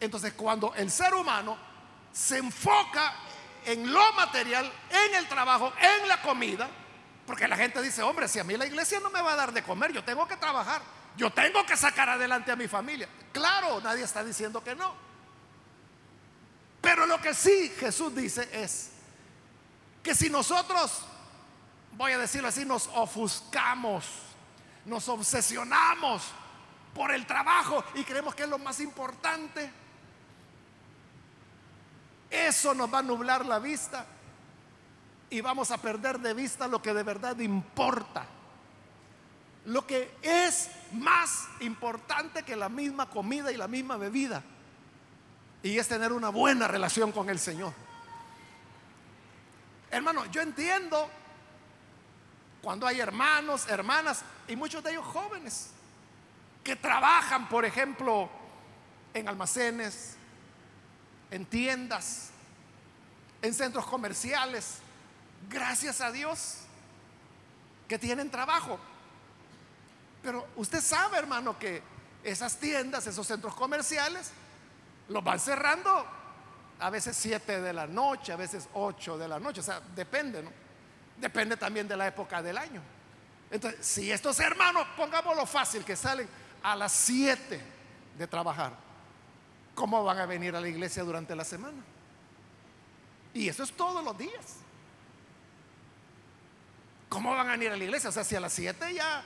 Entonces 0.00 0.32
cuando 0.32 0.74
el 0.74 0.90
ser 0.90 1.14
humano 1.14 1.56
se 2.12 2.38
enfoca 2.38 3.14
en 3.64 3.92
lo 3.92 4.12
material, 4.14 4.70
en 4.90 5.14
el 5.14 5.26
trabajo, 5.28 5.72
en 5.80 6.08
la 6.08 6.20
comida, 6.22 6.68
porque 7.26 7.48
la 7.48 7.56
gente 7.56 7.80
dice, 7.80 8.02
hombre, 8.02 8.28
si 8.28 8.38
a 8.38 8.44
mí 8.44 8.56
la 8.56 8.66
iglesia 8.66 9.00
no 9.00 9.10
me 9.10 9.22
va 9.22 9.32
a 9.32 9.36
dar 9.36 9.52
de 9.52 9.62
comer, 9.62 9.92
yo 9.92 10.04
tengo 10.04 10.26
que 10.28 10.36
trabajar, 10.36 10.82
yo 11.16 11.30
tengo 11.32 11.64
que 11.64 11.76
sacar 11.76 12.08
adelante 12.08 12.50
a 12.50 12.56
mi 12.56 12.68
familia. 12.68 13.08
Claro, 13.32 13.80
nadie 13.80 14.04
está 14.04 14.24
diciendo 14.24 14.62
que 14.62 14.74
no. 14.74 14.94
Pero 16.80 17.06
lo 17.06 17.20
que 17.20 17.32
sí 17.32 17.72
Jesús 17.78 18.14
dice 18.14 18.48
es 18.52 18.90
que 20.02 20.14
si 20.14 20.28
nosotros, 20.28 21.02
voy 21.92 22.12
a 22.12 22.18
decirlo 22.18 22.48
así, 22.48 22.64
nos 22.64 22.88
ofuscamos, 22.88 24.04
nos 24.84 25.08
obsesionamos 25.08 26.22
por 26.92 27.10
el 27.10 27.26
trabajo 27.26 27.82
y 27.94 28.04
creemos 28.04 28.34
que 28.34 28.42
es 28.42 28.48
lo 28.48 28.58
más 28.58 28.80
importante, 28.80 29.70
eso 32.30 32.74
nos 32.74 32.92
va 32.92 32.98
a 32.98 33.02
nublar 33.02 33.46
la 33.46 33.58
vista 33.58 34.06
y 35.30 35.40
vamos 35.40 35.70
a 35.70 35.78
perder 35.78 36.18
de 36.20 36.34
vista 36.34 36.68
lo 36.68 36.82
que 36.82 36.92
de 36.92 37.02
verdad 37.02 37.38
importa. 37.38 38.26
Lo 39.66 39.86
que 39.86 40.16
es 40.20 40.68
más 40.94 41.48
importante 41.60 42.42
que 42.42 42.56
la 42.56 42.68
misma 42.68 43.08
comida 43.08 43.52
y 43.52 43.56
la 43.56 43.68
misma 43.68 43.96
bebida. 43.96 44.42
Y 45.62 45.78
es 45.78 45.88
tener 45.88 46.12
una 46.12 46.28
buena 46.28 46.68
relación 46.68 47.12
con 47.12 47.30
el 47.30 47.38
Señor. 47.38 47.72
Hermano, 49.90 50.26
yo 50.26 50.40
entiendo 50.42 51.08
cuando 52.62 52.86
hay 52.86 53.00
hermanos, 53.00 53.68
hermanas 53.68 54.24
y 54.48 54.56
muchos 54.56 54.82
de 54.82 54.92
ellos 54.92 55.04
jóvenes 55.04 55.70
que 56.64 56.76
trabajan, 56.76 57.48
por 57.48 57.64
ejemplo, 57.64 58.28
en 59.12 59.28
almacenes, 59.28 60.16
en 61.30 61.44
tiendas, 61.44 62.30
en 63.42 63.52
centros 63.52 63.86
comerciales. 63.86 64.78
Gracias 65.48 66.00
a 66.00 66.10
Dios 66.10 66.60
que 67.86 67.98
tienen 67.98 68.30
trabajo. 68.30 68.80
Pero 70.24 70.46
usted 70.56 70.80
sabe, 70.80 71.18
hermano, 71.18 71.58
que 71.58 71.82
esas 72.24 72.56
tiendas, 72.56 73.06
esos 73.06 73.26
centros 73.26 73.54
comerciales, 73.54 74.32
los 75.08 75.22
van 75.22 75.38
cerrando 75.38 76.06
a 76.80 76.88
veces 76.88 77.14
7 77.16 77.60
de 77.60 77.72
la 77.74 77.86
noche, 77.86 78.32
a 78.32 78.36
veces 78.36 78.66
8 78.72 79.18
de 79.18 79.28
la 79.28 79.38
noche. 79.38 79.60
O 79.60 79.62
sea, 79.62 79.80
depende, 79.94 80.42
¿no? 80.42 80.50
Depende 81.18 81.58
también 81.58 81.86
de 81.86 81.96
la 81.96 82.06
época 82.06 82.42
del 82.42 82.56
año. 82.56 82.80
Entonces, 83.50 83.86
si 83.86 84.10
estos 84.10 84.40
hermanos, 84.40 84.86
pongámoslo 84.96 85.44
fácil, 85.44 85.84
que 85.84 85.94
salen 85.94 86.26
a 86.62 86.74
las 86.74 86.90
7 86.92 87.60
de 88.16 88.26
trabajar, 88.26 88.72
¿cómo 89.74 90.02
van 90.02 90.18
a 90.18 90.26
venir 90.26 90.56
a 90.56 90.60
la 90.60 90.68
iglesia 90.68 91.04
durante 91.04 91.36
la 91.36 91.44
semana? 91.44 91.84
Y 93.34 93.46
eso 93.48 93.62
es 93.62 93.72
todos 93.72 94.02
los 94.02 94.16
días. 94.16 94.56
¿Cómo 97.10 97.34
van 97.34 97.46
a 97.46 97.52
venir 97.52 97.70
a 97.70 97.76
la 97.76 97.84
iglesia? 97.84 98.08
O 98.08 98.12
sea, 98.12 98.24
si 98.24 98.34
a 98.34 98.40
las 98.40 98.54
7 98.54 98.94
ya, 98.94 99.22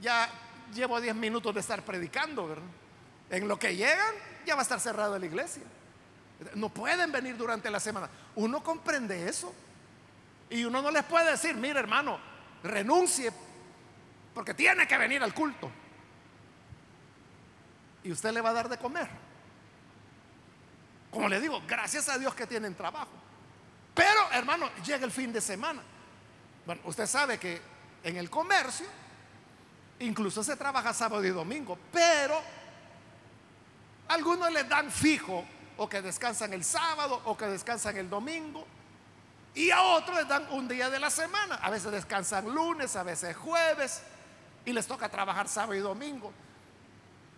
ya 0.00 0.30
llevo 0.74 1.00
10 1.00 1.14
minutos 1.14 1.54
de 1.54 1.60
estar 1.60 1.82
predicando, 1.84 2.48
¿verdad? 2.48 2.64
En 3.30 3.48
lo 3.48 3.58
que 3.58 3.76
llegan 3.76 4.14
ya 4.46 4.54
va 4.54 4.60
a 4.60 4.62
estar 4.62 4.80
cerrada 4.80 5.18
la 5.18 5.26
iglesia. 5.26 5.62
No 6.54 6.68
pueden 6.68 7.10
venir 7.10 7.36
durante 7.36 7.70
la 7.70 7.80
semana. 7.80 8.08
Uno 8.36 8.62
comprende 8.62 9.28
eso. 9.28 9.52
Y 10.50 10.64
uno 10.64 10.80
no 10.80 10.90
les 10.90 11.04
puede 11.04 11.30
decir, 11.30 11.54
mire 11.56 11.78
hermano, 11.78 12.18
renuncie 12.62 13.32
porque 14.32 14.54
tiene 14.54 14.86
que 14.86 14.96
venir 14.96 15.22
al 15.22 15.34
culto. 15.34 15.70
Y 18.04 18.12
usted 18.12 18.30
le 18.32 18.40
va 18.40 18.50
a 18.50 18.54
dar 18.54 18.68
de 18.68 18.78
comer. 18.78 19.08
Como 21.10 21.28
le 21.28 21.40
digo, 21.40 21.60
gracias 21.66 22.08
a 22.08 22.18
Dios 22.18 22.34
que 22.34 22.46
tienen 22.46 22.74
trabajo. 22.74 23.10
Pero, 23.94 24.30
hermano, 24.32 24.70
llega 24.84 25.04
el 25.04 25.10
fin 25.10 25.32
de 25.32 25.40
semana. 25.40 25.82
Bueno, 26.64 26.82
usted 26.84 27.06
sabe 27.06 27.38
que 27.38 27.60
en 28.04 28.16
el 28.16 28.30
comercio 28.30 28.86
incluso 30.00 30.44
se 30.44 30.56
trabaja 30.56 30.92
sábado 30.92 31.24
y 31.24 31.30
domingo, 31.30 31.78
pero 31.92 32.40
algunos 34.08 34.50
les 34.52 34.68
dan 34.68 34.90
fijo 34.90 35.44
o 35.76 35.88
que 35.88 36.02
descansan 36.02 36.52
el 36.52 36.64
sábado 36.64 37.22
o 37.24 37.36
que 37.36 37.46
descansan 37.46 37.96
el 37.96 38.08
domingo. 38.10 38.66
Y 39.54 39.70
a 39.70 39.82
otros 39.82 40.16
les 40.18 40.28
dan 40.28 40.46
un 40.50 40.68
día 40.68 40.90
de 40.90 40.98
la 40.98 41.10
semana. 41.10 41.56
A 41.56 41.70
veces 41.70 41.90
descansan 41.90 42.52
lunes, 42.52 42.94
a 42.96 43.02
veces 43.02 43.36
jueves. 43.36 44.02
Y 44.64 44.72
les 44.72 44.86
toca 44.86 45.08
trabajar 45.08 45.48
sábado 45.48 45.74
y 45.74 45.80
domingo. 45.80 46.32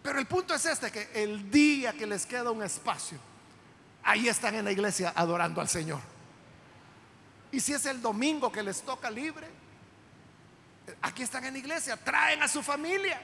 Pero 0.03 0.19
el 0.19 0.27
punto 0.27 0.55
es 0.55 0.65
este, 0.67 0.91
que 0.91 1.11
el 1.15 1.51
día 1.51 1.93
que 1.93 2.07
les 2.07 2.25
queda 2.25 2.51
un 2.51 2.63
espacio, 2.63 3.19
ahí 4.03 4.29
están 4.29 4.55
en 4.55 4.65
la 4.65 4.73
iglesia 4.73 5.13
adorando 5.15 5.61
al 5.61 5.69
Señor. 5.69 6.01
Y 7.53 7.61
si 7.61 7.73
es 7.73 7.85
el 7.87 8.01
domingo 8.01 8.51
que 8.51 8.63
les 8.63 8.83
toca 8.83 9.11
libre, 9.11 9.47
Aquí 11.03 11.23
están 11.23 11.45
en 11.45 11.57
iglesia, 11.57 11.97
traen 11.97 12.43
a 12.43 12.49
su 12.49 12.63
familia. 12.63 13.21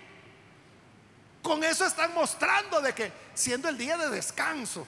Con 1.42 1.62
eso 1.62 1.86
están 1.86 2.12
mostrando 2.14 2.80
de 2.80 2.92
que 2.92 3.12
siendo 3.34 3.68
el 3.68 3.78
día 3.78 3.96
de 3.96 4.10
descanso, 4.10 4.86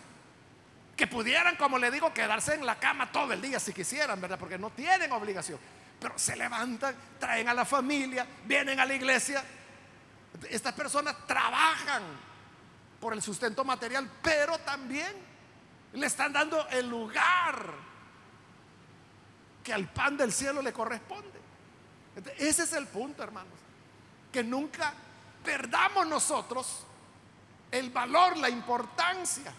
que 0.96 1.06
pudieran, 1.06 1.54
como 1.54 1.78
le 1.78 1.92
digo, 1.92 2.12
quedarse 2.12 2.54
en 2.54 2.66
la 2.66 2.78
cama 2.80 3.12
todo 3.12 3.32
el 3.32 3.40
día 3.40 3.60
si 3.60 3.72
quisieran, 3.72 4.20
¿verdad? 4.20 4.38
Porque 4.38 4.58
no 4.58 4.70
tienen 4.70 5.12
obligación. 5.12 5.58
Pero 6.00 6.18
se 6.18 6.34
levantan, 6.34 6.94
traen 7.20 7.48
a 7.48 7.54
la 7.54 7.64
familia, 7.64 8.26
vienen 8.44 8.80
a 8.80 8.84
la 8.84 8.94
iglesia. 8.94 9.44
Estas 10.50 10.72
personas 10.74 11.14
trabajan 11.26 12.02
por 13.00 13.12
el 13.12 13.22
sustento 13.22 13.64
material, 13.64 14.10
pero 14.20 14.58
también 14.58 15.12
le 15.92 16.06
están 16.06 16.32
dando 16.32 16.66
el 16.68 16.88
lugar 16.88 17.72
que 19.62 19.72
al 19.72 19.88
pan 19.88 20.16
del 20.16 20.32
cielo 20.32 20.62
le 20.62 20.72
corresponde. 20.72 21.38
Ese 22.38 22.62
es 22.64 22.72
el 22.72 22.86
punto, 22.86 23.22
hermanos. 23.22 23.52
Que 24.32 24.42
nunca 24.42 24.92
perdamos 25.44 26.06
nosotros 26.06 26.84
el 27.70 27.90
valor, 27.90 28.36
la 28.36 28.48
importancia 28.48 29.52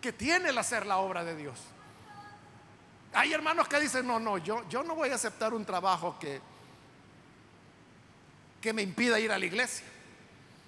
que 0.00 0.12
tiene 0.12 0.50
el 0.50 0.58
hacer 0.58 0.86
la 0.86 0.98
obra 0.98 1.24
de 1.24 1.36
Dios. 1.36 1.58
Hay 3.14 3.32
hermanos 3.32 3.68
que 3.68 3.80
dicen, 3.80 4.06
no, 4.06 4.20
no, 4.20 4.38
yo, 4.38 4.68
yo 4.68 4.82
no 4.82 4.94
voy 4.94 5.10
a 5.10 5.14
aceptar 5.14 5.54
un 5.54 5.64
trabajo 5.64 6.18
que, 6.18 6.40
que 8.60 8.72
me 8.72 8.82
impida 8.82 9.18
ir 9.18 9.32
a 9.32 9.38
la 9.38 9.46
iglesia. 9.46 9.86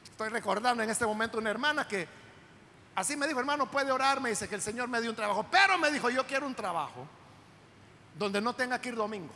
Estoy 0.05 0.31
recordando 0.31 0.83
en 0.83 0.91
este 0.91 1.07
momento 1.07 1.39
una 1.39 1.51
hermana 1.51 1.87
que 1.87 2.09
así 2.95 3.17
me 3.17 3.27
dijo, 3.27 3.41
hermano, 3.41 3.71
puede 3.71 3.93
orar, 3.93 4.21
me 4.21 4.31
dice 4.31 4.49
que 4.49 4.55
el 4.55 4.63
Señor 4.63 4.89
me 4.89 5.01
dio 5.01 5.11
un 5.11 5.17
trabajo, 5.17 5.47
pero 5.51 5.79
me 5.79 5.91
dijo, 5.91 6.11
yo 6.11 6.27
quiero 6.27 6.47
un 6.47 6.55
trabajo 6.55 7.07
donde 8.19 8.41
no 8.41 8.55
tenga 8.55 8.81
que 8.81 8.91
ir 8.91 8.97
domingo, 8.97 9.33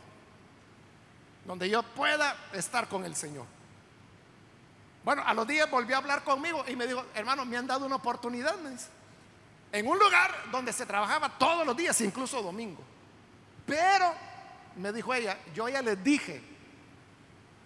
donde 1.45 1.69
yo 1.69 1.83
pueda 1.83 2.35
estar 2.53 2.87
con 2.87 3.05
el 3.05 3.15
Señor. 3.15 3.45
Bueno, 5.03 5.23
a 5.25 5.33
los 5.33 5.47
días 5.47 5.69
volvió 5.69 5.95
a 5.95 5.99
hablar 5.99 6.23
conmigo 6.23 6.65
y 6.67 6.75
me 6.75 6.87
dijo, 6.87 7.05
hermano, 7.13 7.45
me 7.45 7.57
han 7.57 7.67
dado 7.67 7.85
una 7.85 7.97
oportunidad, 7.97 8.55
en 9.71 9.87
un 9.87 9.99
lugar 9.99 10.31
donde 10.51 10.73
se 10.73 10.85
trabajaba 10.85 11.29
todos 11.37 11.65
los 11.65 11.77
días, 11.77 11.99
incluso 12.01 12.41
domingo. 12.41 12.83
Pero, 13.67 14.11
me 14.77 14.91
dijo 14.91 15.13
ella, 15.13 15.37
yo 15.53 15.69
ya 15.69 15.81
les 15.81 16.03
dije, 16.03 16.41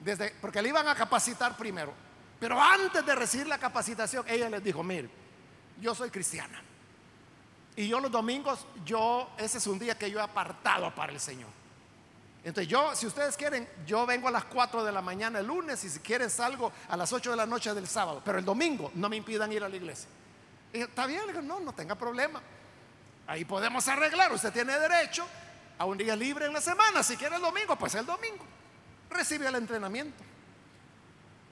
desde, 0.03 0.31
porque 0.41 0.61
le 0.61 0.69
iban 0.69 0.87
a 0.87 0.95
capacitar 0.95 1.55
primero, 1.55 1.93
pero 2.39 2.61
antes 2.61 3.05
de 3.05 3.15
recibir 3.15 3.47
la 3.47 3.57
capacitación, 3.57 4.25
ella 4.27 4.49
les 4.49 4.63
dijo, 4.63 4.83
mire, 4.83 5.09
yo 5.79 5.95
soy 5.95 6.09
cristiana. 6.09 6.61
Y 7.75 7.87
yo 7.87 8.01
los 8.01 8.11
domingos, 8.11 8.65
yo, 8.83 9.29
ese 9.37 9.57
es 9.57 9.67
un 9.67 9.79
día 9.79 9.97
que 9.97 10.11
yo 10.11 10.19
he 10.19 10.23
apartado 10.23 10.93
para 10.93 11.13
el 11.13 11.19
Señor. 11.19 11.58
Entonces 12.43 12.69
yo, 12.69 12.95
si 12.95 13.06
ustedes 13.06 13.36
quieren, 13.36 13.67
yo 13.86 14.06
vengo 14.06 14.28
a 14.28 14.32
las 14.32 14.45
4 14.45 14.84
de 14.84 14.91
la 14.91 15.02
mañana 15.02 15.39
el 15.39 15.47
lunes 15.47 15.84
y 15.84 15.89
si 15.89 15.99
quieren 15.99 16.30
salgo 16.30 16.71
a 16.88 16.95
las 16.95 17.12
8 17.12 17.32
de 17.32 17.36
la 17.36 17.45
noche 17.45 17.73
del 17.73 17.88
sábado. 17.88 18.21
Pero 18.23 18.39
el 18.39 18.45
domingo 18.45 18.91
no 18.95 19.10
me 19.10 19.17
impidan 19.17 19.52
ir 19.52 19.63
a 19.63 19.69
la 19.69 19.75
iglesia. 19.75 20.08
Y 20.71 20.82
está 20.82 21.06
bien, 21.06 21.23
no, 21.45 21.60
no 21.60 21.73
tenga 21.73 21.95
problema. 21.95 22.41
Ahí 23.28 23.43
podemos 23.43 23.88
arreglar. 23.88 24.32
Usted 24.32 24.54
tiene 24.54 24.78
derecho 24.80 25.25
a 25.78 25.86
un 25.86 25.97
día 25.97 26.15
libre 26.15 26.45
en 26.45 26.54
la 26.54 26.62
semana. 26.62 27.04
Si 27.04 27.17
quiere 27.17 27.36
el 27.36 27.41
domingo, 27.41 27.75
pues 27.75 27.95
el 27.95 28.06
domingo. 28.06 28.45
Recibe 29.10 29.47
el 29.47 29.56
entrenamiento. 29.56 30.23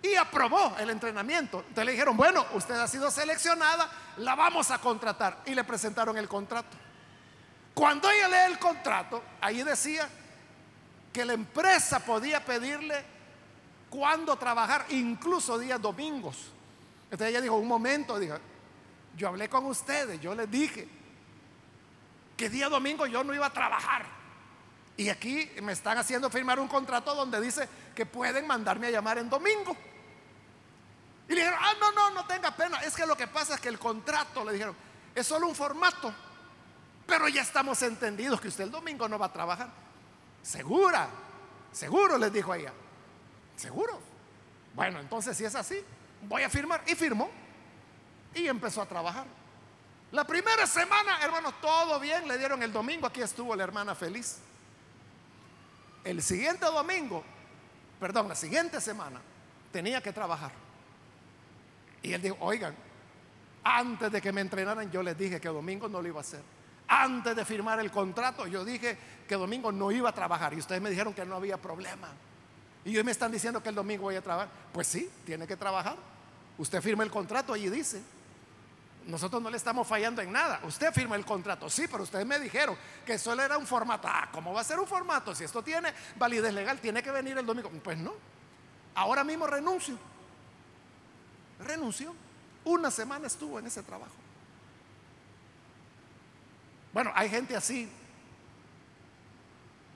Y 0.02 0.15
aprobó 0.15 0.76
el 0.80 0.89
entrenamiento. 0.89 1.60
Entonces 1.60 1.86
le 1.86 1.91
dijeron, 1.91 2.15
bueno, 2.15 2.45
usted 2.54 2.76
ha 2.76 2.88
sido 2.88 3.12
seleccionada, 3.12 3.89
la 4.17 4.36
vamos 4.36 4.71
a 4.71 4.80
contratar. 4.80 5.41
Y 5.45 5.54
le 5.54 5.63
presentaron 5.63 6.17
el 6.17 6.30
contrato. 6.30 6.78
Cuando 7.73 8.10
ella 8.10 8.28
lee 8.28 8.54
el 8.54 8.60
contrato, 8.60 9.21
ahí 9.41 9.63
decía 9.63 10.08
que 11.17 11.25
la 11.25 11.34
empresa 11.34 11.99
podía 11.99 12.45
pedirle 12.45 13.03
cuándo 13.89 14.36
trabajar, 14.36 14.86
incluso 14.89 15.58
días 15.58 15.82
domingos. 15.82 16.38
Entonces 17.06 17.30
ella 17.30 17.41
dijo, 17.41 17.56
un 17.56 17.67
momento, 17.67 18.19
dijo, 18.19 18.38
yo 19.15 19.30
hablé 19.30 19.49
con 19.49 19.65
ustedes, 19.65 20.21
yo 20.21 20.36
les 20.36 20.51
dije 20.51 20.88
que 22.38 22.51
día 22.51 22.69
domingo 22.69 23.08
yo 23.08 23.23
no 23.23 23.34
iba 23.34 23.47
a 23.47 23.51
trabajar. 23.51 24.06
Y 24.95 25.10
aquí 25.10 25.49
me 25.63 25.71
están 25.71 25.97
haciendo 25.97 26.30
firmar 26.30 26.60
un 26.60 26.67
contrato 26.67 27.15
donde 27.15 27.41
dice 27.41 27.67
que 27.95 28.06
pueden 28.06 28.45
mandarme 28.45 28.86
a 28.86 28.91
llamar 28.91 29.17
en 29.17 29.27
domingo. 29.27 29.75
Y 31.27 31.34
le 31.34 31.38
dijeron, 31.38 31.60
ah, 31.60 31.73
no, 31.80 31.91
no, 31.93 32.12
no 32.12 32.27
tenga 32.27 32.56
pena. 32.56 32.77
Es 32.84 32.95
que 32.95 33.08
lo 33.08 33.17
que 33.17 33.25
pasa 33.25 33.56
es 33.56 33.60
que 33.60 33.69
el 33.69 33.80
contrato, 33.80 34.45
le 34.45 34.53
dijeron, 34.53 34.75
es 35.15 35.25
solo 35.25 35.47
un 35.47 35.56
formato. 35.56 36.13
Pero 37.08 37.27
ya 37.27 37.41
estamos 37.41 37.82
entendidos 37.82 38.39
que 38.39 38.49
usted 38.49 38.65
el 38.65 38.71
domingo 38.71 39.10
no 39.10 39.17
va 39.17 39.25
a 39.25 39.34
trabajar. 39.34 39.87
Segura, 40.47 41.10
seguro, 41.73 42.17
les 42.17 42.31
dijo 42.31 42.53
ella. 42.53 42.71
Seguro. 43.57 43.99
Bueno, 44.73 45.01
entonces 45.01 45.36
si 45.36 45.43
es 45.43 45.53
así, 45.55 45.83
voy 46.21 46.43
a 46.43 46.49
firmar. 46.49 46.81
Y 46.88 46.95
firmó 46.95 47.29
y 48.33 48.47
empezó 48.47 48.81
a 48.81 48.86
trabajar. 48.86 49.25
La 50.13 50.25
primera 50.25 50.65
semana, 50.65 51.19
hermanos, 51.21 51.55
todo 51.60 51.99
bien, 51.99 52.29
le 52.29 52.38
dieron 52.38 52.63
el 52.63 52.71
domingo, 52.71 53.07
aquí 53.07 53.21
estuvo 53.21 53.53
la 53.57 53.65
hermana 53.65 53.93
feliz. 53.93 54.38
El 56.05 56.21
siguiente 56.21 56.65
domingo, 56.65 57.25
perdón, 57.99 58.29
la 58.29 58.36
siguiente 58.36 58.79
semana, 58.79 59.19
tenía 59.73 60.01
que 60.01 60.13
trabajar. 60.13 60.53
Y 62.01 62.13
él 62.13 62.21
dijo, 62.21 62.38
oigan, 62.39 62.73
antes 63.65 64.10
de 64.13 64.21
que 64.21 64.31
me 64.31 64.39
entrenaran, 64.39 64.89
yo 64.91 65.03
les 65.03 65.17
dije 65.17 65.41
que 65.41 65.49
domingo 65.49 65.89
no 65.89 66.01
lo 66.01 66.07
iba 66.07 66.19
a 66.19 66.21
hacer. 66.21 66.56
Antes 66.88 67.36
de 67.36 67.43
firmar 67.43 67.80
el 67.80 67.91
contrato, 67.91 68.47
yo 68.47 68.63
dije 68.63 68.97
que 69.28 69.36
domingo 69.36 69.71
no 69.71 69.91
iba 69.91 70.10
a 70.10 70.13
trabajar. 70.13 70.54
Y 70.54 70.58
ustedes 70.58 70.82
me 70.82 70.89
dijeron 70.89 71.13
que 71.13 71.26
no 71.26 71.36
había 71.36 71.58
problema. 71.58 72.10
Y 72.86 72.97
hoy 72.97 73.04
me 73.04 73.12
están 73.12 73.32
diciendo 73.32 73.62
que 73.62 73.69
el 73.69 73.76
domingo 73.76 74.04
voy 74.04 74.15
a 74.15 74.21
trabajar. 74.21 74.50
Pues 74.71 74.88
sí, 74.88 75.10
tiene 75.26 75.45
que 75.45 75.58
trabajar. 75.58 75.97
Usted 76.58 76.82
firma 76.82 77.04
el 77.04 77.12
contrato, 77.12 77.54
allí 77.54 77.69
dice. 77.69 78.02
Nosotros 79.08 79.41
no 79.41 79.50
le 79.50 79.58
estamos 79.58 79.88
fallando 79.88 80.21
en 80.21 80.32
nada. 80.32 80.60
Usted 80.63 80.93
firma 80.93 81.15
el 81.15 81.26
contrato, 81.26 81.69
sí, 81.69 81.88
pero 81.89 82.04
ustedes 82.04 82.26
me 82.26 82.39
dijeron 82.39 82.78
que 83.06 83.17
solo 83.17 83.41
era 83.41 83.58
un 83.58 83.65
formato. 83.65 84.08
Ah, 84.10 84.30
¿cómo 84.32 84.54
va 84.54 84.62
a 84.62 84.63
ser 84.63 84.80
un 84.80 84.88
formato? 84.88 85.34
Si 85.34 85.45
esto 85.45 85.62
tiene 85.62 85.93
validez 86.17 86.54
legal, 86.54 86.80
tiene 86.80 87.02
que 87.02 87.12
venir 87.12 87.38
el 87.38 87.45
domingo. 87.45 87.69
Pues 87.69 87.97
no. 87.97 88.13
Ahora 88.95 89.23
mismo 89.23 89.47
renuncio. 89.47 89.97
Renunció. 91.60 92.13
Una 92.65 92.91
semana 92.91 93.28
estuvo 93.28 93.60
en 93.60 93.67
ese 93.67 93.82
trabajo. 93.82 94.12
Bueno, 96.93 97.12
hay 97.13 97.30
gente 97.30 97.56
así, 97.56 97.89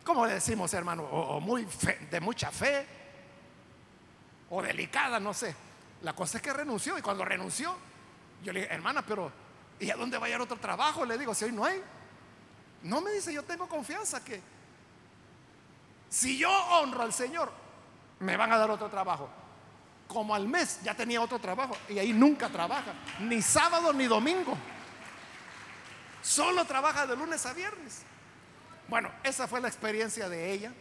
como 0.04 0.28
decimos, 0.28 0.74
hermano, 0.74 1.04
o, 1.04 1.40
muy 1.40 1.68
de 2.10 2.20
mucha 2.20 2.52
fe, 2.52 2.86
o 4.50 4.62
delicada, 4.62 5.20
no 5.20 5.34
sé. 5.34 5.56
La 6.02 6.14
cosa 6.14 6.38
es 6.38 6.44
que 6.44 6.54
renunció 6.54 6.98
y 6.98 7.02
cuando 7.02 7.24
renunció, 7.24 7.76
yo 8.44 8.52
le 8.52 8.62
dije, 8.62 8.74
hermana, 8.74 9.04
pero 9.06 9.32
¿y 9.80 9.90
a 9.90 9.96
dónde 9.96 10.18
va 10.18 10.26
a 10.28 10.30
ir 10.30 10.42
otro 10.42 10.58
trabajo? 10.58 11.06
Le 11.06 11.18
digo, 11.18 11.34
si 11.34 11.46
hoy 11.46 11.52
no 11.52 11.64
hay. 11.64 11.82
No 12.84 13.02
me 13.02 13.12
dice, 13.12 13.32
yo 13.32 13.44
tengo 13.44 13.68
confianza 13.68 14.24
que 14.24 14.42
si 16.10 16.38
yo 16.38 16.52
honro 16.52 17.04
al 17.04 17.14
Señor, 17.14 17.52
me 18.20 18.36
van 18.36 18.52
a 18.52 18.58
dar 18.58 18.70
otro 18.70 18.90
trabajo. 18.90 19.30
Como 20.08 20.36
al 20.36 20.48
mes 20.48 20.82
ya 20.84 20.94
tenía 20.94 21.22
otro 21.22 21.40
trabajo 21.40 21.76
y 21.88 22.00
ahí 22.00 22.12
nunca 22.12 22.50
trabaja, 22.50 22.94
ni 23.20 23.42
sábado 23.42 23.94
ni 23.94 24.06
domingo. 24.06 24.58
Solo 26.22 26.66
trabaja 26.66 27.08
de 27.08 27.16
lunes 27.16 27.46
a 27.46 27.54
viernes. 27.54 28.04
Bueno, 28.88 29.10
esa 29.24 29.48
fue 29.48 29.62
la 29.62 29.68
experiencia 29.68 30.30
de 30.30 30.52
ella. 30.52 30.74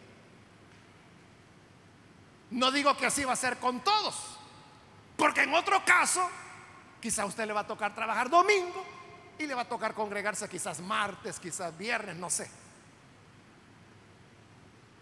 No 2.51 2.71
digo 2.71 2.95
que 2.97 3.05
así 3.05 3.23
va 3.23 3.33
a 3.33 3.37
ser 3.37 3.57
con 3.57 3.81
todos, 3.81 4.37
porque 5.15 5.43
en 5.43 5.53
otro 5.53 5.83
caso 5.85 6.29
Quizá 7.01 7.23
a 7.23 7.25
usted 7.25 7.47
le 7.47 7.53
va 7.53 7.61
a 7.61 7.67
tocar 7.67 7.95
trabajar 7.95 8.29
domingo 8.29 8.85
y 9.39 9.47
le 9.47 9.55
va 9.55 9.63
a 9.63 9.67
tocar 9.67 9.95
congregarse 9.95 10.47
quizás 10.47 10.79
martes, 10.79 11.39
quizás 11.39 11.75
viernes, 11.75 12.15
no 12.15 12.29
sé. 12.29 12.49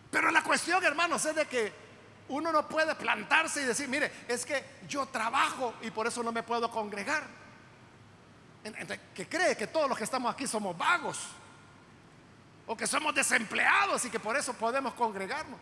Pero 0.09 0.31
la 0.31 0.41
cuestión, 0.41 0.83
hermanos, 0.83 1.25
es 1.25 1.35
de 1.35 1.45
que 1.45 1.73
uno 2.29 2.53
no 2.53 2.67
puede 2.69 2.95
plantarse 2.95 3.61
y 3.61 3.65
decir, 3.65 3.89
mire, 3.89 4.11
es 4.29 4.45
que 4.45 4.63
yo 4.87 5.07
trabajo 5.07 5.73
y 5.81 5.91
por 5.91 6.07
eso 6.07 6.23
no 6.23 6.31
me 6.31 6.41
puedo 6.41 6.71
congregar. 6.71 7.23
Que 9.15 9.27
cree 9.27 9.55
que 9.55 9.67
todos 9.67 9.87
los 9.87 9.97
que 9.97 10.03
estamos 10.03 10.33
aquí 10.33 10.45
somos 10.45 10.77
vagos 10.77 11.17
o 12.67 12.77
que 12.77 12.85
somos 12.85 13.15
desempleados 13.15 14.05
y 14.05 14.09
que 14.09 14.19
por 14.19 14.37
eso 14.37 14.53
podemos 14.53 14.93
congregarnos. 14.93 15.59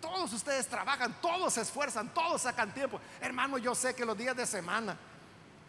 Todos 0.00 0.32
ustedes 0.32 0.68
trabajan, 0.68 1.16
todos 1.20 1.54
se 1.54 1.62
esfuerzan, 1.62 2.14
todos 2.14 2.42
sacan 2.42 2.72
tiempo. 2.72 3.00
Hermano, 3.20 3.58
yo 3.58 3.74
sé 3.74 3.94
que 3.94 4.04
los 4.04 4.16
días 4.16 4.36
de 4.36 4.46
semana, 4.46 4.96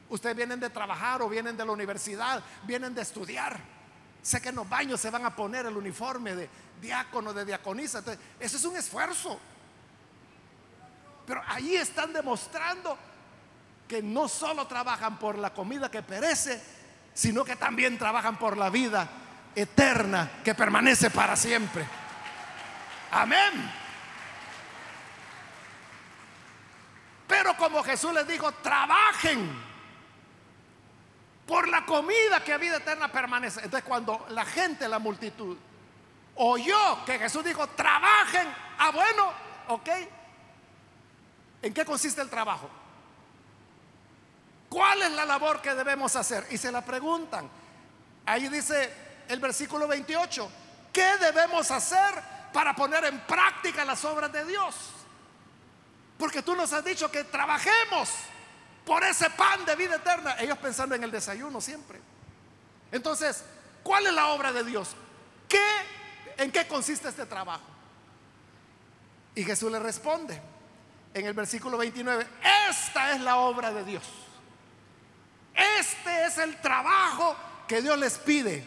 ustedes 0.10 0.36
vienen 0.36 0.60
de 0.60 0.70
trabajar 0.70 1.24
o 1.24 1.30
vienen 1.30 1.58
de 1.58 1.66
la 1.66 1.72
universidad, 1.72 2.44
vienen 2.64 2.94
de 2.94 3.02
estudiar. 3.02 3.58
Sé 4.22 4.42
que 4.42 4.50
en 4.50 4.56
los 4.56 4.70
baños 4.70 5.00
se 5.00 5.10
van 5.10 5.26
a 5.26 5.36
poner 5.36 5.66
el 5.66 5.76
uniforme 5.76 6.36
de 6.36 6.50
diácono, 6.80 7.34
de 7.34 7.46
diaconisa. 7.46 8.04
eso 8.40 8.58
es 8.58 8.64
un 8.64 8.76
esfuerzo. 8.76 9.40
Pero 11.26 11.42
ahí 11.48 11.76
están 11.76 12.14
demostrando 12.14 12.98
que 13.88 14.02
no 14.02 14.28
solo 14.28 14.68
trabajan 14.68 15.18
por 15.18 15.38
la 15.38 15.54
comida 15.54 15.90
que 15.90 16.04
perece, 16.04 16.62
sino 17.14 17.44
que 17.44 17.56
también 17.56 17.98
trabajan 17.98 18.38
por 18.38 18.58
la 18.58 18.70
vida 18.70 19.10
eterna 19.56 20.30
que 20.44 20.54
permanece 20.54 21.10
para 21.10 21.36
siempre. 21.36 21.86
Amén. 23.12 23.72
Pero 27.28 27.58
como 27.58 27.84
Jesús 27.84 28.14
les 28.14 28.28
dijo, 28.28 28.52
trabajen 28.54 29.50
por 31.46 31.68
la 31.68 31.86
comida 31.86 32.44
que 32.44 32.54
a 32.54 32.58
vida 32.58 32.78
eterna 32.78 33.12
permanece. 33.12 33.62
Entonces 33.64 33.88
cuando 33.88 34.26
la 34.30 34.46
gente, 34.46 34.88
la 34.88 35.00
multitud, 35.00 35.58
oyó 36.36 37.06
que 37.06 37.18
Jesús 37.18 37.44
dijo, 37.44 37.68
trabajen, 37.68 38.48
ah 38.78 38.92
bueno, 38.92 39.32
ok. 39.70 39.90
¿En 41.62 41.74
qué 41.74 41.84
consiste 41.84 42.22
el 42.22 42.30
trabajo? 42.30 42.70
¿Cuál 44.70 45.02
es 45.04 45.12
la 45.12 45.26
labor 45.26 45.62
que 45.62 45.74
debemos 45.74 46.16
hacer? 46.16 46.46
Y 46.52 46.58
se 46.58 46.72
la 46.72 46.84
preguntan. 46.84 47.50
Ahí 48.26 48.50
dice 48.50 48.92
el 49.28 49.40
versículo 49.40 49.88
28, 49.88 50.50
¿qué 50.92 51.18
debemos 51.18 51.72
hacer 51.72 52.14
para 52.52 52.76
poner 52.76 53.06
en 53.06 53.20
práctica 53.22 53.86
las 53.86 54.04
obras 54.06 54.32
de 54.32 54.46
Dios? 54.46 54.76
Porque 56.18 56.42
tú 56.42 56.56
nos 56.56 56.74
has 56.74 56.84
dicho 56.84 57.10
que 57.10 57.24
trabajemos 57.24 58.10
por 58.86 59.04
ese 59.04 59.30
pan 59.30 59.64
de 59.66 59.76
vida 59.76 59.96
eterna. 59.96 60.36
Ellos 60.40 60.58
pensando 60.58 60.96
en 60.96 61.04
el 61.04 61.12
desayuno 61.12 61.62
siempre. 61.62 62.00
Entonces, 62.92 63.44
¿cuál 63.84 64.08
es 64.08 64.14
la 64.14 64.28
obra 64.28 64.52
de 64.52 64.64
Dios? 64.64 64.96
¿Qué, 65.48 65.64
¿En 66.38 66.52
qué 66.52 66.68
consiste 66.68 67.08
este 67.10 67.26
trabajo? 67.26 67.64
Y 69.36 69.44
Jesús 69.44 69.72
le 69.72 69.80
responde 69.80 70.42
en 71.14 71.26
el 71.26 71.34
versículo 71.34 71.78
29, 71.78 72.26
esta 72.70 73.14
es 73.14 73.22
la 73.22 73.38
obra 73.38 73.72
de 73.72 73.84
Dios. 73.84 74.04
Este 75.80 76.26
es 76.26 76.38
el 76.38 76.56
trabajo 76.62 77.36
que 77.68 77.82
Dios 77.82 77.98
les 77.98 78.18
pide, 78.20 78.64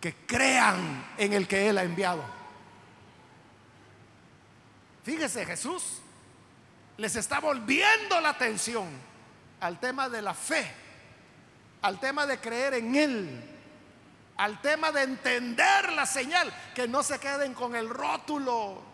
que 0.00 0.14
crean 0.26 1.12
en 1.18 1.34
el 1.34 1.46
que 1.46 1.68
Él 1.68 1.76
ha 1.76 1.82
enviado. 1.82 2.24
Fíjese, 5.04 5.44
Jesús 5.44 6.00
les 6.96 7.16
está 7.16 7.40
volviendo 7.40 8.20
la 8.20 8.30
atención 8.30 8.88
al 9.60 9.78
tema 9.78 10.08
de 10.08 10.22
la 10.22 10.34
fe, 10.34 10.70
al 11.82 12.00
tema 12.00 12.26
de 12.26 12.38
creer 12.38 12.74
en 12.74 12.94
Él, 12.94 13.50
al 14.36 14.60
tema 14.62 14.92
de 14.92 15.02
entender 15.02 15.92
la 15.92 16.06
señal, 16.06 16.52
que 16.74 16.88
no 16.88 17.02
se 17.02 17.18
queden 17.18 17.52
con 17.54 17.76
el 17.76 17.88
rótulo. 17.88 18.91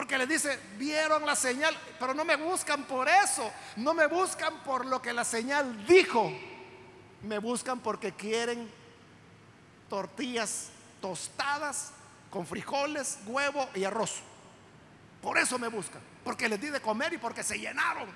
Porque 0.00 0.16
les 0.16 0.30
dice, 0.30 0.58
vieron 0.78 1.26
la 1.26 1.36
señal, 1.36 1.76
pero 1.98 2.14
no 2.14 2.24
me 2.24 2.34
buscan 2.36 2.84
por 2.84 3.06
eso, 3.06 3.52
no 3.76 3.92
me 3.92 4.06
buscan 4.06 4.62
por 4.62 4.86
lo 4.86 5.02
que 5.02 5.12
la 5.12 5.26
señal 5.26 5.84
dijo, 5.84 6.32
me 7.22 7.38
buscan 7.38 7.80
porque 7.80 8.12
quieren 8.12 8.70
tortillas 9.90 10.70
tostadas 11.02 11.92
con 12.30 12.46
frijoles, 12.46 13.18
huevo 13.26 13.68
y 13.74 13.84
arroz. 13.84 14.22
Por 15.20 15.36
eso 15.36 15.58
me 15.58 15.68
buscan, 15.68 16.00
porque 16.24 16.48
les 16.48 16.58
di 16.58 16.70
de 16.70 16.80
comer 16.80 17.12
y 17.12 17.18
porque 17.18 17.42
se 17.42 17.58
llenaron. 17.58 18.08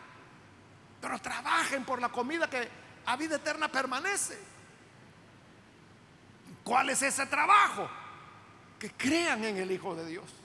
Pero 1.03 1.19
trabajen 1.19 1.85
por 1.85 2.01
la 2.01 2.09
comida 2.09 2.49
que 2.49 2.67
a 3.05 3.15
vida 3.17 3.37
eterna 3.37 3.71
permanece. 3.71 4.39
¿Cuál 6.65 6.89
es 6.89 7.03
ese 7.03 7.27
trabajo? 7.27 7.91
Que 8.79 8.91
crean 8.91 9.45
en 9.45 9.59
el 9.59 9.71
Hijo 9.71 9.95
de 9.95 10.07
Dios. 10.07 10.44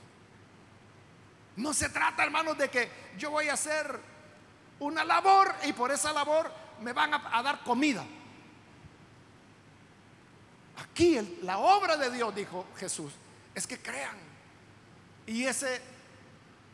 No 1.59 1.73
se 1.73 1.89
trata, 1.89 2.23
hermanos, 2.23 2.57
de 2.57 2.69
que 2.69 2.89
yo 3.17 3.31
voy 3.31 3.49
a 3.49 3.53
hacer 3.53 3.99
una 4.79 5.03
labor 5.03 5.53
y 5.65 5.73
por 5.73 5.91
esa 5.91 6.13
labor 6.13 6.49
me 6.79 6.93
van 6.93 7.13
a, 7.13 7.43
dar 7.43 7.65
comida. 7.65 8.05
Aquí 10.77 11.19
la 11.43 11.57
obra 11.57 11.97
de 11.97 12.11
Dios, 12.11 12.33
dijo 12.33 12.65
Jesús, 12.77 13.11
es 13.53 13.67
que 13.67 13.77
crean. 13.77 14.15
Y 15.27 15.43
ese 15.43 15.81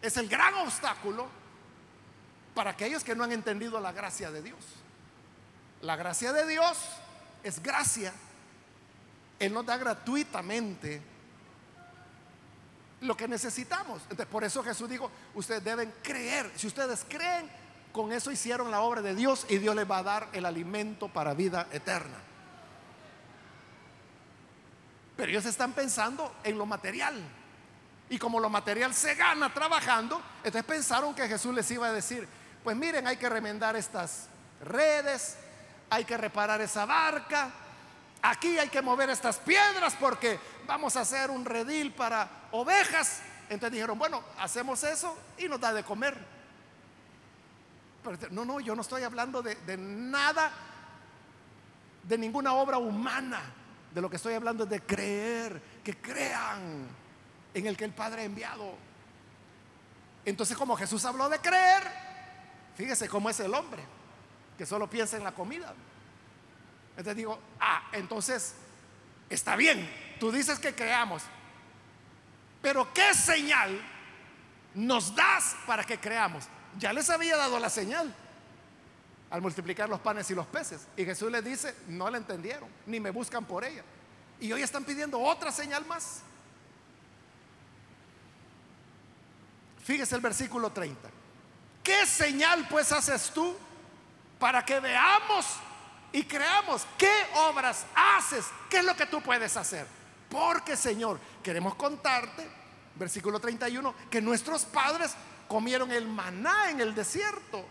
es 0.04 0.18
el 0.18 0.30
gran 0.30 0.54
obstáculo 0.54 1.28
para 2.54 2.70
aquellos 2.70 3.04
que 3.04 3.16
no 3.16 3.24
han 3.24 3.32
entendido 3.32 3.80
la 3.80 3.92
gracia 3.92 4.30
de 4.30 4.44
Dios. 4.44 4.64
La 5.82 5.96
gracia 5.96 6.32
de 6.32 6.46
Dios 6.46 6.78
es 7.44 7.60
gracia. 7.64 8.14
Él 9.40 9.52
nos 9.52 9.66
da 9.66 9.78
gratuitamente 9.78 11.15
lo 13.06 13.16
que 13.16 13.28
necesitamos. 13.28 14.02
Entonces, 14.04 14.28
por 14.28 14.44
eso 14.44 14.64
Jesús 14.64 14.90
dijo, 14.90 15.10
ustedes 15.34 15.64
deben 15.64 15.94
creer. 16.02 16.52
Si 16.56 16.68
ustedes 16.68 17.06
creen, 17.08 17.50
con 17.92 18.12
eso 18.12 18.32
hicieron 18.32 18.72
la 18.72 18.82
obra 18.82 19.02
de 19.02 19.16
Dios 19.16 19.46
y 19.50 19.58
Dios 19.58 19.76
les 19.76 19.90
va 19.90 20.00
a 20.00 20.04
dar 20.04 20.30
el 20.34 20.46
alimento 20.46 21.08
para 21.08 21.34
vida 21.34 21.68
eterna. 21.72 22.18
Pero 25.16 25.32
ellos 25.32 25.46
están 25.46 25.74
pensando 25.74 26.36
en 26.44 26.58
lo 26.58 26.66
material. 26.66 27.22
Y 28.10 28.20
como 28.20 28.40
lo 28.40 28.50
material 28.50 28.94
se 28.94 29.16
gana 29.16 29.54
trabajando, 29.54 30.22
entonces 30.38 30.64
pensaron 30.64 31.16
que 31.16 31.28
Jesús 31.28 31.56
les 31.56 31.70
iba 31.72 31.88
a 31.88 31.94
decir, 31.94 32.28
pues 32.64 32.76
miren, 32.76 33.08
hay 33.08 33.18
que 33.18 33.30
remendar 33.30 33.76
estas 33.76 34.28
redes, 34.64 35.38
hay 35.90 36.04
que 36.04 36.18
reparar 36.18 36.62
esa 36.62 36.86
barca, 36.86 37.52
aquí 38.22 38.60
hay 38.60 38.70
que 38.70 38.82
mover 38.82 39.10
estas 39.10 39.38
piedras 39.38 39.96
porque 40.00 40.40
vamos 40.66 40.96
a 40.96 41.02
hacer 41.02 41.30
un 41.32 41.46
redil 41.46 41.94
para 41.94 42.30
ovejas. 42.52 43.22
Entonces 43.50 43.74
dijeron, 43.74 43.98
bueno, 43.98 44.24
hacemos 44.40 44.84
eso 44.84 45.18
y 45.38 45.48
nos 45.48 45.60
da 45.60 45.74
de 45.74 45.84
comer. 45.84 46.18
Pero, 48.04 48.18
no, 48.32 48.46
no, 48.46 48.60
yo 48.60 48.76
no 48.76 48.82
estoy 48.82 49.04
hablando 49.04 49.42
de, 49.42 49.56
de 49.56 49.78
nada, 49.78 50.52
de 52.04 52.18
ninguna 52.18 52.54
obra 52.54 52.78
humana. 52.78 53.42
De 53.94 54.02
lo 54.02 54.10
que 54.10 54.18
estoy 54.18 54.34
hablando 54.34 54.66
es 54.66 54.70
de 54.70 54.82
creer, 54.82 55.62
que 55.84 55.96
crean 55.96 56.88
en 57.54 57.66
el 57.66 57.78
que 57.78 57.86
el 57.86 57.94
Padre 57.94 58.24
ha 58.24 58.26
enviado. 58.26 58.74
Entonces, 60.26 60.58
como 60.58 60.76
Jesús 60.76 61.06
habló 61.06 61.30
de 61.30 61.40
creer, 61.40 61.84
fíjese 62.76 63.08
cómo 63.08 63.30
es 63.30 63.40
el 63.40 63.54
hombre, 63.54 63.84
que 64.58 64.66
solo 64.66 64.90
piensa 64.90 65.18
en 65.18 65.24
la 65.24 65.34
comida. 65.34 65.74
Entonces 66.92 67.16
digo, 67.16 67.40
ah, 67.60 67.90
entonces 67.94 68.56
está 69.30 69.56
bien, 69.56 69.90
tú 70.20 70.32
dices 70.32 70.60
que 70.60 70.74
creamos, 70.74 71.24
pero 72.62 72.92
¿qué 72.94 73.14
señal 73.14 73.80
nos 74.74 75.16
das 75.16 75.56
para 75.66 75.84
que 75.84 76.00
creamos? 76.00 76.46
Ya 76.78 76.92
les 76.94 77.10
había 77.10 77.38
dado 77.38 77.60
la 77.60 77.70
señal 77.70 78.14
al 79.30 79.42
multiplicar 79.42 79.90
los 79.90 80.00
panes 80.00 80.30
y 80.32 80.36
los 80.36 80.48
peces. 80.48 80.88
Y 80.98 81.06
Jesús 81.06 81.32
les 81.32 81.44
dice, 81.44 81.76
no 81.88 82.10
la 82.10 82.18
entendieron, 82.18 82.70
ni 82.86 83.00
me 83.00 83.12
buscan 83.12 83.46
por 83.46 83.64
ella. 83.64 83.84
Y 84.40 84.52
hoy 84.52 84.62
están 84.62 84.84
pidiendo 84.84 85.20
otra 85.20 85.52
señal 85.52 85.86
más. 85.86 86.22
Fíjese 89.84 90.16
el 90.16 90.22
versículo 90.22 90.72
30. 90.72 91.10
¿Qué 91.84 92.06
señal 92.08 92.68
pues 92.68 92.92
haces 92.92 93.30
tú 93.30 93.56
para 94.40 94.66
que 94.66 94.80
veamos 94.80 95.46
y 96.12 96.24
creamos 96.24 96.88
qué 96.98 97.28
obras 97.36 97.86
haces? 97.94 98.46
¿Qué 98.70 98.78
es 98.78 98.84
lo 98.84 98.96
que 98.96 99.06
tú 99.06 99.22
puedes 99.22 99.56
hacer? 99.56 99.86
Porque 100.30 100.76
Señor, 100.76 101.20
queremos 101.44 101.76
contarte, 101.76 102.48
versículo 102.96 103.40
31, 103.40 103.94
que 104.10 104.22
nuestros 104.22 104.66
padres 104.66 105.14
comieron 105.48 105.92
el 105.92 106.08
maná 106.08 106.70
en 106.72 106.82
el 106.82 106.96
desierto. 106.96 107.66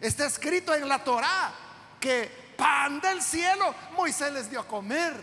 Está 0.00 0.26
escrito 0.26 0.74
en 0.74 0.88
la 0.88 1.02
Torá 1.02 1.52
que 2.00 2.54
pan 2.56 3.00
del 3.00 3.22
cielo 3.22 3.74
Moisés 3.92 4.32
les 4.32 4.50
dio 4.50 4.60
a 4.60 4.66
comer. 4.66 5.14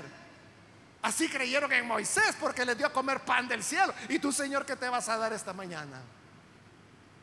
Así 1.02 1.28
creyeron 1.30 1.72
en 1.74 1.86
Moisés 1.86 2.36
porque 2.40 2.66
les 2.66 2.78
dio 2.78 2.88
a 2.88 2.94
comer 2.94 3.20
pan 3.20 3.48
del 3.48 3.64
cielo. 3.64 3.94
¿Y 4.10 4.20
tú, 4.20 4.32
Señor, 4.32 4.66
qué 4.66 4.76
te 4.76 4.88
vas 4.88 5.10
a 5.10 5.18
dar 5.18 5.34
esta 5.34 5.54
mañana? 5.54 6.02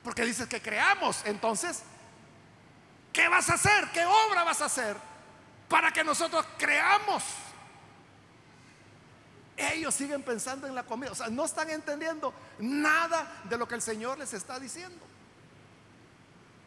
Porque 0.04 0.24
dices 0.24 0.46
que 0.46 0.60
creamos. 0.60 1.22
Entonces, 1.24 1.82
¿qué 3.12 3.28
vas 3.28 3.48
a 3.48 3.54
hacer? 3.54 3.88
¿Qué 3.92 4.04
obra 4.04 4.44
vas 4.44 4.60
a 4.60 4.66
hacer 4.66 4.96
para 5.68 5.90
que 5.92 6.04
nosotros 6.04 6.44
creamos? 6.58 7.24
Ellos 9.60 9.94
siguen 9.94 10.22
pensando 10.22 10.66
en 10.66 10.74
la 10.74 10.84
comida. 10.84 11.12
O 11.12 11.14
sea, 11.14 11.28
no 11.28 11.44
están 11.44 11.68
entendiendo 11.70 12.32
nada 12.58 13.42
de 13.44 13.58
lo 13.58 13.68
que 13.68 13.74
el 13.74 13.82
Señor 13.82 14.18
les 14.18 14.32
está 14.32 14.58
diciendo. 14.58 14.98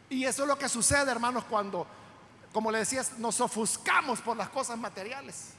Y 0.08 0.24
eso 0.24 0.42
es 0.42 0.48
lo 0.48 0.56
que 0.56 0.68
sucede, 0.68 1.10
hermanos, 1.10 1.44
cuando, 1.44 1.86
como 2.52 2.70
le 2.70 2.78
decías, 2.78 3.18
nos 3.18 3.40
ofuscamos 3.40 4.20
por 4.20 4.36
las 4.36 4.48
cosas 4.48 4.78
materiales. 4.78 5.50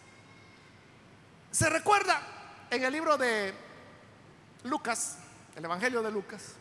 Se 1.51 1.69
recuerda 1.69 2.21
en 2.69 2.83
el 2.83 2.93
libro 2.93 3.17
de 3.17 3.53
Lucas, 4.63 5.17
el 5.55 5.65
Evangelio 5.65 6.01
de 6.01 6.11
Lucas, 6.11 6.53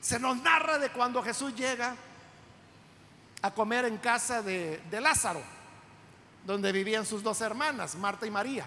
se 0.00 0.18
nos 0.18 0.36
narra 0.42 0.78
de 0.78 0.90
cuando 0.90 1.22
Jesús 1.22 1.54
llega 1.54 1.96
a 3.40 3.50
comer 3.52 3.84
en 3.84 3.98
casa 3.98 4.42
de, 4.42 4.82
Lázaro, 4.90 5.42
donde 6.46 6.72
vivían 6.72 7.06
sus 7.06 7.22
dos 7.22 7.40
hermanas, 7.40 7.94
Marta 7.96 8.26
y 8.26 8.30
María. 8.30 8.66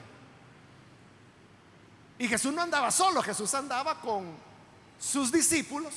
Y 2.19 2.27
Jesús 2.27 2.53
no 2.53 2.61
andaba 2.61 2.91
solo, 2.91 3.21
Jesús 3.21 3.53
andaba 3.53 4.01
con 4.01 4.25
sus 4.99 5.31
discípulos, 5.31 5.93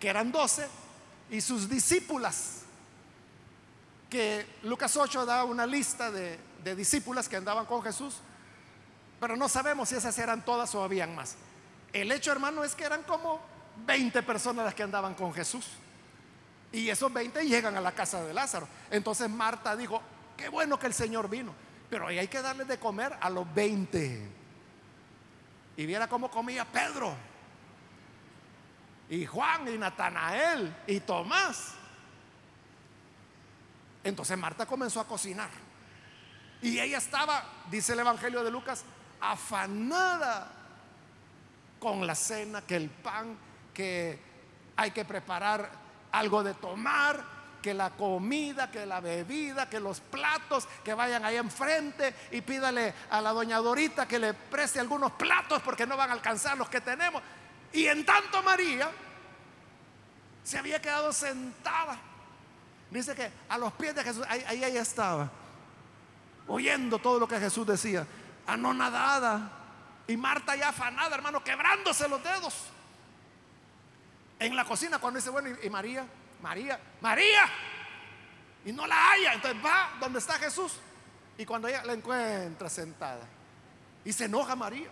que 0.00 0.08
eran 0.08 0.32
doce, 0.32 0.68
y 1.30 1.40
sus 1.40 1.68
discípulas, 1.68 2.62
que 4.10 4.46
Lucas 4.64 4.96
8 4.96 5.24
da 5.24 5.44
una 5.44 5.66
lista 5.66 6.10
de, 6.10 6.38
discípulas 6.76 7.28
que 7.28 7.36
andaban 7.36 7.66
con 7.66 7.82
Jesús, 7.82 8.16
pero 9.20 9.36
no 9.36 9.48
sabemos 9.48 9.88
si 9.88 9.94
esas 9.94 10.18
eran 10.18 10.44
todas 10.44 10.74
o 10.74 10.82
habían 10.82 11.14
más. 11.14 11.36
el 11.92 12.10
hecho, 12.10 12.32
hermano, 12.32 12.64
es 12.64 12.74
que 12.74 12.84
eran 12.84 13.02
como 13.04 13.40
20 13.86 14.22
personas 14.22 14.64
las 14.64 14.74
que 14.74 14.82
andaban 14.82 15.14
con 15.14 15.32
Jesús. 15.32 15.66
Y 16.72 16.88
esos 16.88 17.12
20 17.12 17.44
llegan 17.44 17.76
a 17.76 17.80
la 17.80 17.92
casa 17.92 18.22
de 18.24 18.32
Lázaro. 18.32 18.66
Entonces 18.90 19.28
Marta 19.28 19.76
dijo, 19.76 20.00
qué 20.36 20.48
bueno 20.48 20.78
que 20.78 20.86
el 20.86 20.94
Señor 20.94 21.28
vino, 21.28 21.54
pero 21.90 22.06
ahí 22.06 22.18
hay 22.18 22.28
que 22.28 22.40
darle 22.40 22.64
de 22.64 22.78
comer 22.78 23.16
a 23.20 23.28
los 23.30 23.52
20. 23.54 24.41
Y 25.76 25.86
viera 25.86 26.08
cómo 26.08 26.30
comía 26.30 26.64
Pedro, 26.64 27.14
y 29.08 29.26
Juan, 29.26 29.68
y 29.68 29.78
Natanael, 29.78 30.74
y 30.86 31.00
Tomás. 31.00 31.74
Entonces 34.04 34.36
Marta 34.38 34.66
comenzó 34.66 35.00
a 35.00 35.06
cocinar. 35.06 35.50
Y 36.60 36.78
ella 36.78 36.98
estaba, 36.98 37.44
dice 37.70 37.92
el 37.92 38.00
Evangelio 38.00 38.42
de 38.44 38.50
Lucas, 38.50 38.84
afanada 39.20 40.50
con 41.78 42.06
la 42.06 42.14
cena, 42.14 42.62
que 42.62 42.76
el 42.76 42.88
pan, 42.88 43.36
que 43.74 44.18
hay 44.76 44.90
que 44.92 45.04
preparar 45.04 45.70
algo 46.12 46.42
de 46.42 46.54
tomar, 46.54 47.24
que 47.62 47.72
la 47.72 47.90
comida, 47.90 48.70
que 48.70 48.84
la 48.84 49.00
bebida, 49.00 49.70
que 49.70 49.80
los 49.80 50.00
platos, 50.00 50.68
que 50.84 50.92
vayan 50.92 51.24
ahí 51.24 51.36
enfrente 51.36 52.14
y 52.32 52.40
pídale 52.40 52.92
a 53.10 53.20
la 53.20 53.30
doña 53.30 53.58
Dorita 53.58 54.06
que 54.06 54.18
le 54.18 54.34
preste 54.34 54.80
algunos 54.80 55.12
platos 55.12 55.62
porque 55.62 55.86
no 55.86 55.96
van 55.96 56.10
a 56.10 56.14
alcanzar 56.14 56.58
los 56.58 56.68
que 56.68 56.80
tenemos. 56.80 57.22
Y 57.72 57.86
en 57.86 58.04
tanto 58.04 58.42
María 58.42 58.90
se 60.42 60.58
había 60.58 60.82
quedado 60.82 61.12
sentada. 61.12 61.98
Dice 62.90 63.14
que 63.14 63.30
a 63.48 63.56
los 63.56 63.72
pies 63.74 63.94
de 63.94 64.04
Jesús, 64.04 64.24
ahí, 64.28 64.42
ahí 64.62 64.76
estaba, 64.76 65.30
oyendo 66.46 66.98
todo 66.98 67.18
lo 67.18 67.26
que 67.26 67.38
Jesús 67.38 67.66
decía, 67.66 68.06
anonadada 68.46 69.50
y 70.06 70.16
Marta 70.16 70.56
ya 70.56 70.70
afanada, 70.70 71.14
hermano, 71.14 71.42
quebrándose 71.42 72.08
los 72.08 72.22
dedos. 72.22 72.66
En 74.38 74.56
la 74.56 74.64
cocina 74.64 74.98
cuando 74.98 75.18
dice, 75.18 75.30
bueno, 75.30 75.56
y, 75.62 75.70
María, 75.70 76.04
María, 76.42 76.78
María. 77.00 77.48
Y 78.64 78.72
no 78.72 78.86
la 78.86 79.12
haya. 79.12 79.34
Entonces 79.34 79.64
va 79.64 79.92
donde 79.98 80.18
está 80.18 80.34
Jesús. 80.34 80.74
Y 81.38 81.46
cuando 81.46 81.68
ella 81.68 81.84
la 81.84 81.94
encuentra 81.94 82.68
sentada. 82.68 83.26
Y 84.04 84.12
se 84.12 84.26
enoja 84.26 84.54
María. 84.54 84.90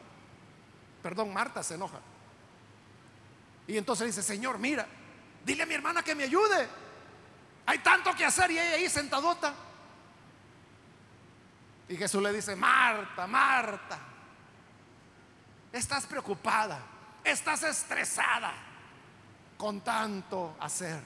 Perdón, 1.03 1.33
Marta 1.33 1.63
se 1.63 1.75
enoja. 1.75 2.01
Y 3.67 3.77
entonces 3.77 4.07
dice, 4.07 4.23
Señor, 4.23 4.59
mira, 4.59 4.87
dile 5.45 5.65
a 5.65 5.67
mi 5.67 5.75
hermana 5.75 6.03
que 6.03 6.15
me 6.15 6.25
ayude. 6.25 6.69
Hay 7.67 7.79
tanto 7.79 8.15
que 8.15 8.25
hacer 8.25 8.51
y 8.51 8.59
ella 8.59 8.77
ahí 8.77 8.89
sentadota. 8.89 9.55
Y 11.89 11.97
Jesús 11.97 12.23
le 12.23 12.33
dice, 12.33 12.57
Marta, 12.57 13.27
Marta, 13.27 13.99
Estás 15.73 16.05
preocupada, 16.07 16.81
estás 17.23 17.63
estresada 17.63 18.53
con 19.57 19.81
tanto 19.83 20.57
hacer. 20.59 21.01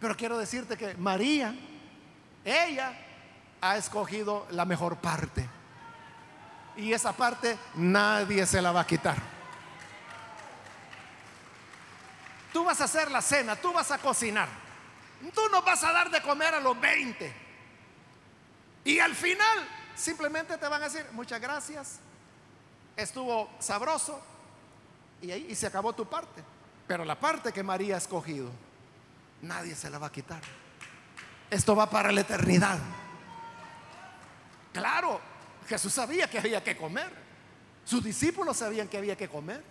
Pero 0.00 0.16
quiero 0.16 0.38
decirte 0.38 0.76
que 0.76 0.94
María, 0.94 1.54
ella 2.44 2.98
ha 3.60 3.76
escogido 3.76 4.46
la 4.50 4.64
mejor 4.64 4.96
parte. 4.96 5.46
Y 6.76 6.92
esa 6.92 7.12
parte 7.12 7.58
nadie 7.74 8.46
se 8.46 8.62
la 8.62 8.72
va 8.72 8.80
a 8.80 8.86
quitar. 8.86 9.16
Tú 12.52 12.64
vas 12.64 12.80
a 12.80 12.84
hacer 12.84 13.10
la 13.10 13.20
cena, 13.20 13.56
tú 13.56 13.72
vas 13.72 13.90
a 13.90 13.98
cocinar. 13.98 14.48
Tú 15.34 15.42
nos 15.52 15.64
vas 15.64 15.84
a 15.84 15.92
dar 15.92 16.10
de 16.10 16.22
comer 16.22 16.54
a 16.54 16.60
los 16.60 16.80
20. 16.80 17.32
Y 18.84 18.98
al 18.98 19.14
final 19.14 19.68
simplemente 19.94 20.56
te 20.56 20.66
van 20.66 20.82
a 20.82 20.88
decir, 20.88 21.06
muchas 21.12 21.40
gracias, 21.40 22.00
estuvo 22.96 23.50
sabroso 23.58 24.20
y 25.20 25.30
ahí 25.30 25.46
y 25.50 25.54
se 25.54 25.66
acabó 25.66 25.92
tu 25.92 26.06
parte. 26.06 26.42
Pero 26.86 27.04
la 27.04 27.20
parte 27.20 27.52
que 27.52 27.62
María 27.62 27.96
ha 27.96 27.98
escogido, 27.98 28.50
nadie 29.42 29.74
se 29.74 29.90
la 29.90 29.98
va 29.98 30.08
a 30.08 30.12
quitar. 30.12 30.40
Esto 31.50 31.74
va 31.74 31.88
para 31.88 32.12
la 32.12 32.20
eternidad. 32.20 32.78
Claro, 34.72 35.20
Jesús 35.68 35.92
sabía 35.92 36.28
que 36.28 36.38
había 36.38 36.62
que 36.62 36.76
comer. 36.76 37.10
Sus 37.84 38.04
discípulos 38.04 38.56
sabían 38.56 38.88
que 38.88 38.98
había 38.98 39.16
que 39.16 39.28
comer. 39.28 39.62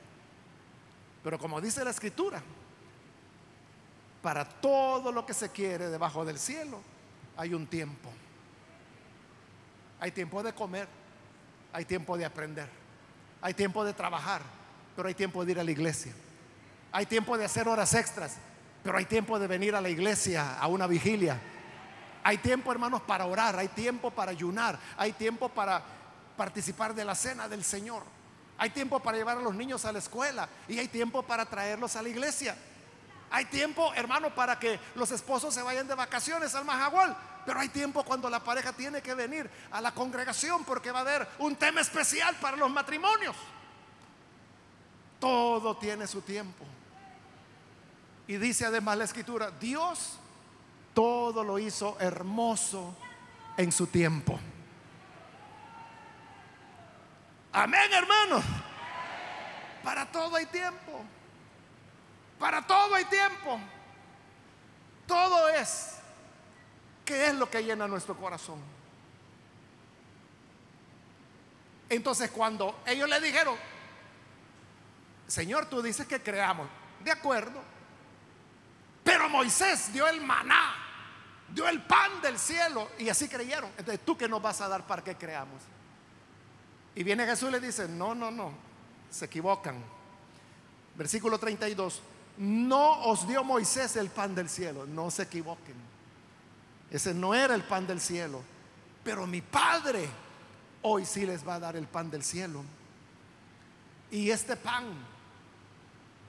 Pero 1.23 1.37
como 1.37 1.61
dice 1.61 1.83
la 1.83 1.91
escritura, 1.91 2.41
para 4.21 4.45
todo 4.45 5.11
lo 5.11 5.25
que 5.25 5.33
se 5.33 5.49
quiere 5.49 5.89
debajo 5.89 6.25
del 6.25 6.39
cielo 6.39 6.81
hay 7.37 7.53
un 7.53 7.67
tiempo. 7.67 8.11
Hay 10.01 10.11
tiempo 10.11 10.43
de 10.43 10.53
comer, 10.53 10.87
hay 11.71 11.85
tiempo 11.85 12.17
de 12.17 12.25
aprender. 12.25 12.69
Hay 13.41 13.53
tiempo 13.53 13.85
de 13.85 13.93
trabajar, 13.93 14.41
pero 14.95 15.07
hay 15.07 15.13
tiempo 15.13 15.45
de 15.45 15.51
ir 15.53 15.59
a 15.59 15.63
la 15.63 15.71
iglesia. 15.71 16.13
Hay 16.91 17.05
tiempo 17.05 17.37
de 17.37 17.45
hacer 17.45 17.67
horas 17.67 17.93
extras, 17.93 18.37
pero 18.83 18.97
hay 18.97 19.05
tiempo 19.05 19.39
de 19.39 19.47
venir 19.47 19.75
a 19.75 19.81
la 19.81 19.89
iglesia 19.89 20.57
a 20.59 20.67
una 20.67 20.87
vigilia. 20.87 21.39
Hay 22.23 22.37
tiempo, 22.37 22.71
hermanos, 22.71 23.01
para 23.01 23.25
orar, 23.25 23.57
hay 23.57 23.69
tiempo 23.69 24.11
para 24.11 24.31
ayunar, 24.31 24.77
hay 24.97 25.13
tiempo 25.13 25.49
para 25.49 25.81
participar 26.37 26.93
de 26.93 27.05
la 27.05 27.15
cena 27.15 27.47
del 27.47 27.63
Señor. 27.63 28.03
Hay 28.57 28.71
tiempo 28.71 28.99
para 28.99 29.17
llevar 29.17 29.37
a 29.37 29.41
los 29.41 29.55
niños 29.55 29.85
a 29.85 29.91
la 29.91 29.99
escuela 29.99 30.49
y 30.67 30.79
hay 30.79 30.89
tiempo 30.89 31.23
para 31.23 31.45
traerlos 31.45 31.95
a 31.95 32.01
la 32.01 32.09
iglesia. 32.09 32.57
Hay 33.31 33.45
tiempo, 33.45 33.93
hermano, 33.93 34.33
para 34.33 34.59
que 34.59 34.79
los 34.95 35.11
esposos 35.11 35.53
se 35.53 35.61
vayan 35.61 35.87
de 35.87 35.95
vacaciones 35.95 36.55
al 36.55 36.65
Majagual. 36.65 37.15
Pero 37.45 37.59
hay 37.59 37.69
tiempo 37.69 38.03
cuando 38.03 38.29
la 38.29 38.43
pareja 38.43 38.73
tiene 38.73 39.01
que 39.01 39.13
venir 39.13 39.49
a 39.71 39.79
la 39.81 39.93
congregación 39.93 40.63
porque 40.65 40.91
va 40.91 40.99
a 40.99 41.01
haber 41.01 41.27
un 41.39 41.55
tema 41.55 41.81
especial 41.81 42.35
para 42.41 42.57
los 42.57 42.69
matrimonios. 42.69 43.35
Todo 45.19 45.77
tiene 45.77 46.05
su 46.05 46.21
tiempo. 46.21 46.65
Y 48.29 48.37
dice 48.37 48.63
además 48.63 48.95
la 48.95 49.05
escritura, 49.05 49.49
Dios 49.49 50.19
todo 50.93 51.43
lo 51.43 51.57
hizo 51.57 51.97
hermoso 51.99 52.95
en 53.57 53.71
su 53.71 53.87
tiempo. 53.87 54.39
Amén, 57.51 57.91
hermanos. 57.91 58.45
Para 59.83 60.05
todo 60.11 60.35
hay 60.35 60.45
tiempo. 60.45 61.01
Para 62.37 62.67
todo 62.67 62.93
hay 62.93 63.05
tiempo. 63.05 63.59
Todo 65.07 65.49
es 65.49 65.95
¿Qué 67.03 67.29
es 67.29 67.33
lo 67.33 67.49
que 67.49 67.63
llena 67.63 67.87
nuestro 67.87 68.15
corazón? 68.15 68.59
Entonces 71.89 72.29
cuando 72.29 72.79
ellos 72.85 73.09
le 73.09 73.19
dijeron, 73.21 73.55
Señor, 75.25 75.65
tú 75.65 75.81
dices 75.81 76.05
que 76.05 76.21
creamos, 76.21 76.69
de 77.03 77.09
acuerdo, 77.09 77.78
pero 79.09 79.27
Moisés 79.27 79.91
dio 79.91 80.07
el 80.07 80.21
maná, 80.21 80.75
dio 81.51 81.67
el 81.67 81.81
pan 81.81 82.21
del 82.21 82.37
cielo 82.37 82.91
y 82.99 83.09
así 83.09 83.27
creyeron. 83.27 83.71
Entonces, 83.75 84.05
¿tú 84.05 84.15
qué 84.15 84.29
nos 84.29 84.39
vas 84.39 84.61
a 84.61 84.67
dar 84.67 84.85
para 84.85 85.03
que 85.03 85.15
creamos? 85.15 85.63
Y 86.93 87.01
viene 87.01 87.25
Jesús 87.25 87.49
y 87.49 87.53
le 87.53 87.59
dice, 87.59 87.87
no, 87.87 88.13
no, 88.13 88.29
no, 88.29 88.53
se 89.09 89.25
equivocan. 89.25 89.83
Versículo 90.93 91.39
32, 91.39 92.03
no 92.37 93.09
os 93.09 93.27
dio 93.27 93.43
Moisés 93.43 93.95
el 93.95 94.09
pan 94.09 94.35
del 94.35 94.47
cielo, 94.47 94.85
no 94.85 95.09
se 95.09 95.23
equivoquen. 95.23 95.75
Ese 96.91 97.11
no 97.11 97.33
era 97.33 97.55
el 97.55 97.63
pan 97.63 97.87
del 97.87 98.01
cielo. 98.01 98.43
Pero 99.03 99.25
mi 99.25 99.41
Padre 99.41 100.07
hoy 100.83 101.03
sí 101.07 101.25
les 101.25 101.47
va 101.47 101.55
a 101.55 101.59
dar 101.59 101.75
el 101.75 101.87
pan 101.87 102.11
del 102.11 102.23
cielo. 102.23 102.63
Y 104.11 104.29
este 104.29 104.55
pan, 104.55 104.85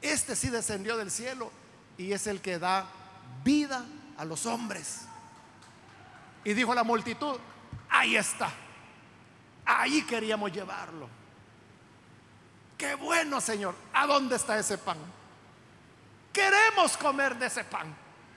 este 0.00 0.34
sí 0.34 0.48
descendió 0.48 0.96
del 0.96 1.10
cielo 1.10 1.59
y 2.00 2.14
es 2.14 2.26
el 2.26 2.40
que 2.40 2.58
da 2.58 2.86
vida 3.44 3.84
a 4.16 4.24
los 4.24 4.46
hombres. 4.46 5.02
Y 6.42 6.54
dijo 6.54 6.74
la 6.74 6.82
multitud, 6.82 7.36
ahí 7.90 8.16
está. 8.16 8.50
Ahí 9.66 10.00
queríamos 10.06 10.50
llevarlo. 10.50 11.10
Qué 12.78 12.94
bueno, 12.94 13.38
Señor. 13.38 13.74
¿A 13.92 14.06
dónde 14.06 14.36
está 14.36 14.58
ese 14.58 14.78
pan? 14.78 14.96
Queremos 16.32 16.96
comer 16.96 17.38
de 17.38 17.46
ese 17.46 17.64
pan. 17.64 17.94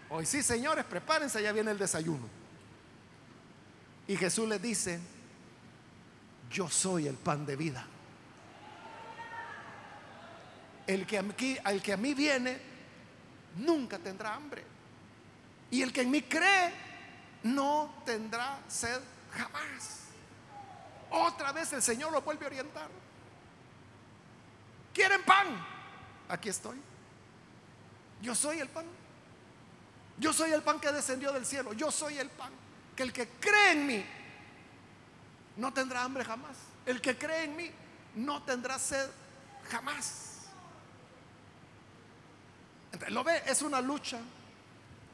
Hoy 0.09 0.26
sí, 0.26 0.43
señores, 0.43 0.84
prepárense, 0.84 1.41
ya 1.41 1.53
viene 1.53 1.72
el 1.72 1.78
desayuno. 1.78 2.28
Y 4.09 4.18
Jesús 4.18 4.45
les 4.49 4.61
dice, 4.61 4.99
yo 6.51 6.70
soy 6.70 7.07
el 7.07 7.16
pan 7.16 7.45
de 7.45 7.55
vida. 7.55 7.88
El 10.86 11.05
que, 11.07 11.18
aquí, 11.18 11.57
el 11.66 11.82
que 11.82 11.93
a 11.93 11.97
mí 11.97 12.14
viene 12.14 12.72
nunca 13.55 13.99
tendrá 13.99 14.35
hambre. 14.35 14.63
Y 15.71 15.81
el 15.81 15.91
que 15.91 16.01
en 16.01 16.11
mí 16.11 16.21
cree 16.21 16.73
no 17.43 18.03
tendrá 18.05 18.59
sed 18.67 18.99
jamás. 19.31 19.99
Otra 21.09 21.51
vez 21.51 21.73
el 21.73 21.81
Señor 21.81 22.11
lo 22.11 22.21
vuelve 22.21 22.45
a 22.45 22.47
orientar. 22.47 22.89
¿Quieren 24.93 25.23
pan? 25.23 25.47
Aquí 26.29 26.49
estoy. 26.49 26.79
Yo 28.21 28.35
soy 28.35 28.59
el 28.59 28.69
pan. 28.69 28.85
Yo 30.17 30.31
soy 30.31 30.51
el 30.51 30.61
pan 30.61 30.79
que 30.79 30.91
descendió 30.91 31.31
del 31.31 31.45
cielo. 31.45 31.73
Yo 31.73 31.91
soy 31.91 32.19
el 32.19 32.29
pan. 32.29 32.51
Que 32.95 33.03
el 33.03 33.11
que 33.11 33.27
cree 33.27 33.71
en 33.71 33.87
mí 33.87 34.05
no 35.57 35.73
tendrá 35.73 36.03
hambre 36.03 36.23
jamás. 36.23 36.55
El 36.85 37.01
que 37.01 37.17
cree 37.17 37.45
en 37.45 37.55
mí 37.55 37.71
no 38.15 38.43
tendrá 38.43 38.77
sed 38.77 39.09
Jamás. 39.69 40.22
Lo 43.09 43.23
ve, 43.23 43.43
es 43.47 43.61
una 43.61 43.81
lucha 43.81 44.19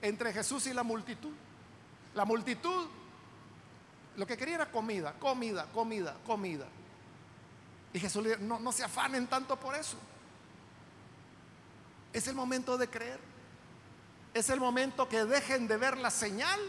entre 0.01 0.33
Jesús 0.33 0.67
y 0.67 0.73
la 0.73 0.83
multitud. 0.83 1.33
La 2.13 2.25
multitud 2.25 2.87
lo 4.19 4.27
que 4.27 4.35
quería 4.35 4.55
era 4.55 4.69
comida, 4.69 5.13
comida, 5.13 5.65
comida, 5.71 6.17
comida. 6.25 6.65
Y 7.93 7.99
Jesús 7.99 8.21
le 8.21 8.29
dijo, 8.31 8.41
no, 8.41 8.59
no 8.59 8.73
se 8.73 8.83
afanen 8.83 9.27
tanto 9.27 9.57
por 9.57 9.75
eso. 9.75 9.97
Es 12.11 12.27
el 12.27 12.35
momento 12.35 12.77
de 12.77 12.89
creer. 12.89 13.19
Es 14.33 14.49
el 14.49 14.59
momento 14.59 15.07
que 15.07 15.23
dejen 15.23 15.69
de 15.69 15.77
ver 15.77 15.97
la 15.97 16.11
señal 16.11 16.59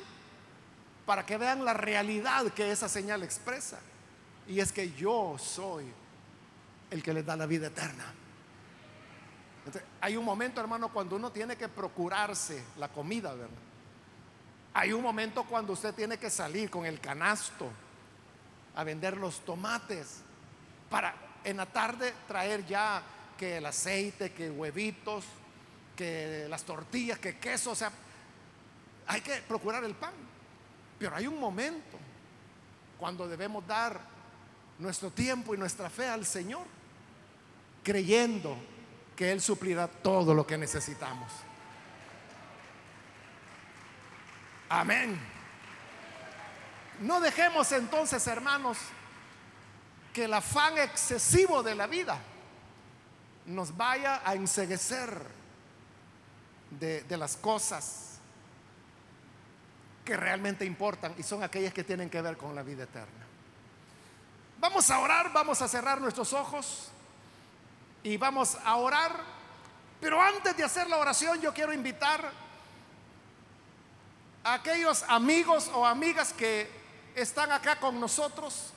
para 1.07 1.27
que 1.27 1.37
vean 1.39 1.65
la 1.65 1.75
realidad 1.75 2.47
que 2.53 2.71
esa 2.71 2.89
señal 2.89 3.25
expresa. 3.25 3.81
Y 4.47 4.61
es 4.61 4.71
que 4.71 4.93
yo 4.93 5.37
soy 5.37 5.93
el 6.91 7.03
que 7.03 7.13
les 7.13 7.27
da 7.27 7.37
la 7.37 7.47
vida 7.47 7.67
eterna. 7.67 8.15
Hay 10.01 10.17
un 10.17 10.25
momento, 10.25 10.61
hermano, 10.61 10.93
cuando 10.93 11.17
uno 11.17 11.31
tiene 11.31 11.57
que 11.57 11.69
procurarse 11.69 12.65
la 12.79 12.89
comida, 12.89 13.35
¿verdad? 13.35 13.51
Hay 14.73 14.93
un 14.93 15.03
momento 15.03 15.45
cuando 15.45 15.73
usted 15.73 15.95
tiene 15.95 16.19
que 16.19 16.31
salir 16.31 16.71
con 16.71 16.87
el 16.87 17.01
canasto 17.01 17.69
a 18.75 18.85
vender 18.85 19.17
los 19.17 19.45
tomates 19.45 20.23
para 20.89 21.15
en 21.45 21.57
la 21.57 21.67
tarde 21.67 22.15
traer 22.29 22.67
ya 22.67 23.03
que 23.37 23.57
el 23.57 23.67
aceite, 23.67 24.33
que 24.33 24.51
huevitos, 24.51 25.25
que 25.97 26.47
las 26.49 26.63
tortillas, 26.65 27.19
que 27.19 27.39
queso, 27.39 27.73
o 27.73 27.75
sea, 27.75 27.91
hay 29.07 29.21
que 29.23 29.37
procurar 29.43 29.83
el 29.85 29.95
pan. 29.95 30.13
Pero 30.99 31.17
hay 31.17 31.27
un 31.27 31.41
momento 31.41 31.99
cuando 32.99 33.27
debemos 33.27 33.67
dar 33.67 34.01
nuestro 34.79 35.11
tiempo 35.11 35.55
y 35.55 35.59
nuestra 35.59 35.89
fe 35.89 36.07
al 36.07 36.27
Señor, 36.27 36.67
creyendo 37.83 38.57
que 39.21 39.31
Él 39.31 39.43
suplirá 39.43 39.87
todo 39.87 40.33
lo 40.33 40.47
que 40.47 40.57
necesitamos. 40.57 41.31
Amén. 44.71 45.21
No 47.01 47.21
dejemos 47.21 47.71
entonces, 47.73 48.27
hermanos, 48.27 48.79
que 50.15 50.25
el 50.25 50.33
afán 50.33 50.79
excesivo 50.79 51.63
de 51.63 51.75
la 51.75 51.87
vida 51.87 52.17
nos 53.45 53.77
vaya 53.77 54.23
a 54.25 54.35
enseguecer 54.35 55.23
de, 56.71 57.03
de 57.03 57.17
las 57.19 57.37
cosas 57.37 58.21
que 60.03 60.17
realmente 60.17 60.65
importan 60.65 61.15
y 61.19 61.23
son 61.25 61.43
aquellas 61.43 61.75
que 61.75 61.85
tienen 61.85 62.09
que 62.09 62.23
ver 62.23 62.39
con 62.39 62.55
la 62.55 62.63
vida 62.63 62.85
eterna. 62.85 63.27
Vamos 64.59 64.91
a 64.91 64.99
orar, 64.99 65.31
vamos 65.31 65.61
a 65.61 65.69
cerrar 65.69 66.01
nuestros 66.01 66.33
ojos 66.33 66.91
y 68.03 68.17
vamos 68.17 68.57
a 68.65 68.77
orar. 68.77 69.13
Pero 70.01 70.21
antes 70.21 70.57
de 70.57 70.65
hacer 70.65 70.89
la 70.89 70.99
oración 70.99 71.41
yo 71.41 71.53
quiero 71.53 71.73
invitar 71.73 72.31
a 74.43 74.55
aquellos 74.55 75.05
amigos 75.09 75.71
o 75.75 75.85
amigas 75.85 76.33
que 76.33 76.71
están 77.15 77.53
acá 77.53 77.77
con 77.79 78.01
nosotros 78.01 78.73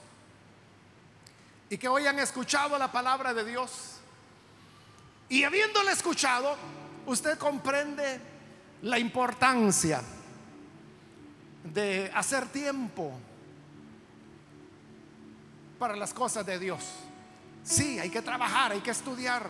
y 1.70 1.78
que 1.78 1.88
hoy 1.88 2.06
han 2.06 2.20
escuchado 2.20 2.78
la 2.78 2.92
palabra 2.92 3.34
de 3.34 3.46
Dios. 3.46 4.00
Y 5.30 5.44
habiéndole 5.44 5.92
escuchado, 5.92 6.56
usted 7.06 7.38
comprende 7.38 8.20
la 8.82 9.00
importancia 9.00 10.02
de 11.64 12.12
hacer 12.14 12.48
tiempo 12.50 13.14
para 15.80 15.96
las 15.96 16.14
cosas 16.14 16.46
de 16.46 16.60
Dios. 16.60 16.84
Sí, 17.64 18.00
hay 18.00 18.10
que 18.10 18.22
trabajar, 18.22 18.74
hay 18.74 18.82
que 18.82 18.92
estudiar, 18.92 19.50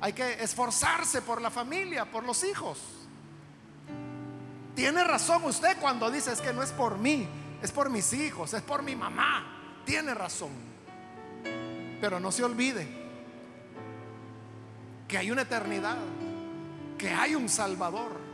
hay 0.00 0.12
que 0.12 0.42
esforzarse 0.42 1.22
por 1.22 1.40
la 1.40 1.50
familia, 1.50 2.04
por 2.10 2.24
los 2.24 2.42
hijos. 2.44 2.78
Tiene 4.74 5.02
razón 5.04 5.44
usted 5.44 5.76
cuando 5.80 6.10
dice 6.10 6.32
es 6.32 6.40
que 6.40 6.52
no 6.52 6.62
es 6.62 6.70
por 6.70 6.98
mí, 6.98 7.28
es 7.62 7.72
por 7.72 7.90
mis 7.90 8.12
hijos, 8.12 8.54
es 8.54 8.62
por 8.62 8.82
mi 8.82 8.94
mamá. 8.94 9.82
Tiene 9.84 10.14
razón. 10.14 10.50
Pero 12.00 12.20
no 12.20 12.30
se 12.30 12.44
olvide 12.44 12.86
que 15.06 15.18
hay 15.18 15.30
una 15.30 15.42
eternidad, 15.42 15.96
que 16.96 17.10
hay 17.10 17.34
un 17.34 17.48
Salvador 17.48 18.28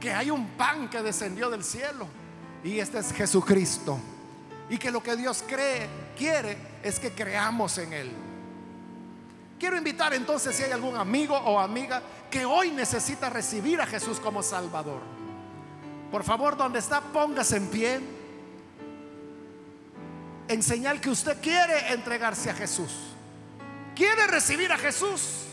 que 0.00 0.12
hay 0.12 0.30
un 0.30 0.50
pan 0.50 0.88
que 0.88 1.02
descendió 1.02 1.50
del 1.50 1.64
cielo 1.64 2.06
y 2.62 2.78
este 2.78 2.98
es 2.98 3.12
Jesucristo. 3.12 3.98
Y 4.68 4.78
que 4.78 4.90
lo 4.90 5.02
que 5.02 5.16
Dios 5.16 5.44
cree, 5.46 5.88
quiere 6.16 6.56
es 6.86 7.00
que 7.00 7.10
creamos 7.10 7.78
en 7.78 7.92
Él. 7.92 8.12
Quiero 9.58 9.76
invitar 9.76 10.14
entonces 10.14 10.54
si 10.54 10.62
hay 10.62 10.70
algún 10.70 10.96
amigo 10.96 11.36
o 11.36 11.58
amiga 11.58 12.00
que 12.30 12.44
hoy 12.44 12.70
necesita 12.70 13.28
recibir 13.28 13.80
a 13.80 13.86
Jesús 13.86 14.20
como 14.20 14.40
Salvador. 14.40 15.00
Por 16.12 16.22
favor, 16.22 16.56
donde 16.56 16.78
está, 16.78 17.00
póngase 17.00 17.56
en 17.56 17.66
pie. 17.68 18.00
En 20.46 20.62
señal 20.62 21.00
que 21.00 21.10
usted 21.10 21.40
quiere 21.40 21.92
entregarse 21.92 22.50
a 22.50 22.54
Jesús. 22.54 22.92
Quiere 23.96 24.28
recibir 24.28 24.70
a 24.70 24.78
Jesús. 24.78 25.46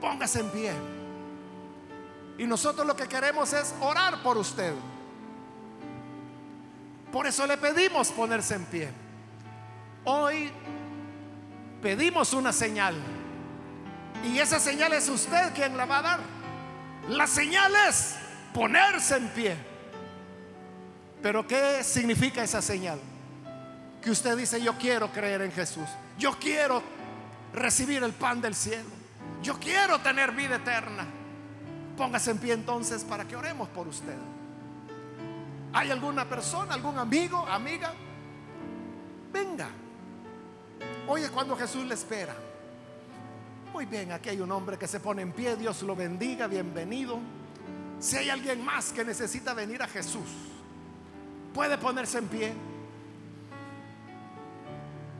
Póngase 0.00 0.40
en 0.40 0.50
pie. 0.50 0.72
Y 2.38 2.46
nosotros 2.46 2.86
lo 2.86 2.94
que 2.94 3.08
queremos 3.08 3.52
es 3.52 3.74
orar 3.80 4.22
por 4.22 4.38
usted. 4.38 4.74
Por 7.10 7.26
eso 7.26 7.48
le 7.48 7.56
pedimos 7.56 8.10
ponerse 8.10 8.54
en 8.54 8.64
pie. 8.66 9.05
Hoy 10.08 10.52
pedimos 11.82 12.32
una 12.32 12.52
señal. 12.52 12.94
Y 14.24 14.38
esa 14.38 14.60
señal 14.60 14.92
es 14.92 15.08
usted 15.08 15.52
quien 15.52 15.76
la 15.76 15.84
va 15.84 15.98
a 15.98 16.02
dar. 16.02 16.20
La 17.08 17.26
señal 17.26 17.72
es 17.88 18.14
ponerse 18.54 19.16
en 19.16 19.28
pie. 19.30 19.56
Pero 21.20 21.44
¿qué 21.44 21.82
significa 21.82 22.44
esa 22.44 22.62
señal? 22.62 23.00
Que 24.00 24.12
usted 24.12 24.36
dice, 24.36 24.62
yo 24.62 24.74
quiero 24.78 25.10
creer 25.10 25.42
en 25.42 25.50
Jesús. 25.50 25.88
Yo 26.16 26.38
quiero 26.38 26.84
recibir 27.52 28.04
el 28.04 28.12
pan 28.12 28.40
del 28.40 28.54
cielo. 28.54 28.88
Yo 29.42 29.58
quiero 29.58 29.98
tener 29.98 30.30
vida 30.30 30.54
eterna. 30.56 31.04
Póngase 31.96 32.30
en 32.30 32.38
pie 32.38 32.52
entonces 32.52 33.02
para 33.02 33.24
que 33.24 33.34
oremos 33.34 33.68
por 33.70 33.88
usted. 33.88 34.16
¿Hay 35.72 35.90
alguna 35.90 36.28
persona, 36.28 36.74
algún 36.74 36.96
amigo, 36.96 37.44
amiga? 37.48 37.92
Venga. 39.32 39.68
Hoy 41.08 41.22
es 41.22 41.30
cuando 41.30 41.56
Jesús 41.56 41.84
le 41.84 41.94
espera. 41.94 42.34
Muy 43.72 43.86
bien, 43.86 44.10
aquí 44.10 44.30
hay 44.30 44.40
un 44.40 44.50
hombre 44.50 44.76
que 44.76 44.88
se 44.88 44.98
pone 44.98 45.22
en 45.22 45.32
pie. 45.32 45.54
Dios 45.54 45.82
lo 45.82 45.94
bendiga, 45.94 46.48
bienvenido. 46.48 47.18
Si 48.00 48.16
hay 48.16 48.28
alguien 48.28 48.64
más 48.64 48.92
que 48.92 49.04
necesita 49.04 49.54
venir 49.54 49.82
a 49.82 49.86
Jesús, 49.86 50.28
puede 51.54 51.78
ponerse 51.78 52.18
en 52.18 52.26
pie. 52.26 52.52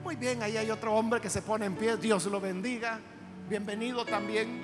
Muy 0.03 0.17
bien, 0.17 0.43
ahí 0.43 0.57
hay 0.57 0.71
otro 0.71 0.93
hombre 0.95 1.21
que 1.21 1.31
se 1.31 1.43
pone 1.43 1.67
en 1.67 1.77
pie. 1.77 1.97
Dios 1.97 2.27
lo 2.27 2.41
bendiga. 2.41 2.99
Bienvenido 3.49 4.05
también. 4.05 4.63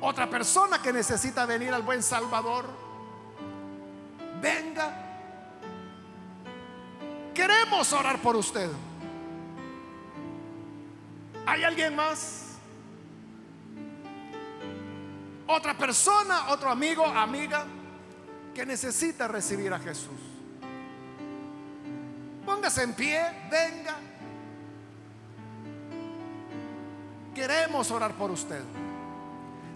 Otra 0.00 0.28
persona 0.28 0.82
que 0.82 0.92
necesita 0.92 1.46
venir 1.46 1.72
al 1.72 1.82
buen 1.82 2.02
Salvador, 2.02 2.66
venga. 4.40 5.04
Queremos 7.32 7.92
orar 7.92 8.20
por 8.20 8.34
usted. 8.34 8.70
¿Hay 11.48 11.64
alguien 11.64 11.96
más? 11.96 12.42
Otra 15.46 15.78
persona, 15.78 16.50
otro 16.50 16.68
amigo, 16.68 17.06
amiga 17.06 17.64
que 18.54 18.66
necesita 18.66 19.26
recibir 19.26 19.72
a 19.72 19.78
Jesús. 19.78 20.20
Póngase 22.44 22.82
en 22.82 22.92
pie, 22.92 23.22
venga. 23.50 23.96
Queremos 27.34 27.90
orar 27.92 28.12
por 28.12 28.30
usted. 28.30 28.62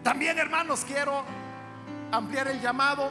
También, 0.03 0.39
hermanos, 0.39 0.85
quiero 0.87 1.25
ampliar 2.11 2.49
el 2.49 2.61
llamado 2.61 3.11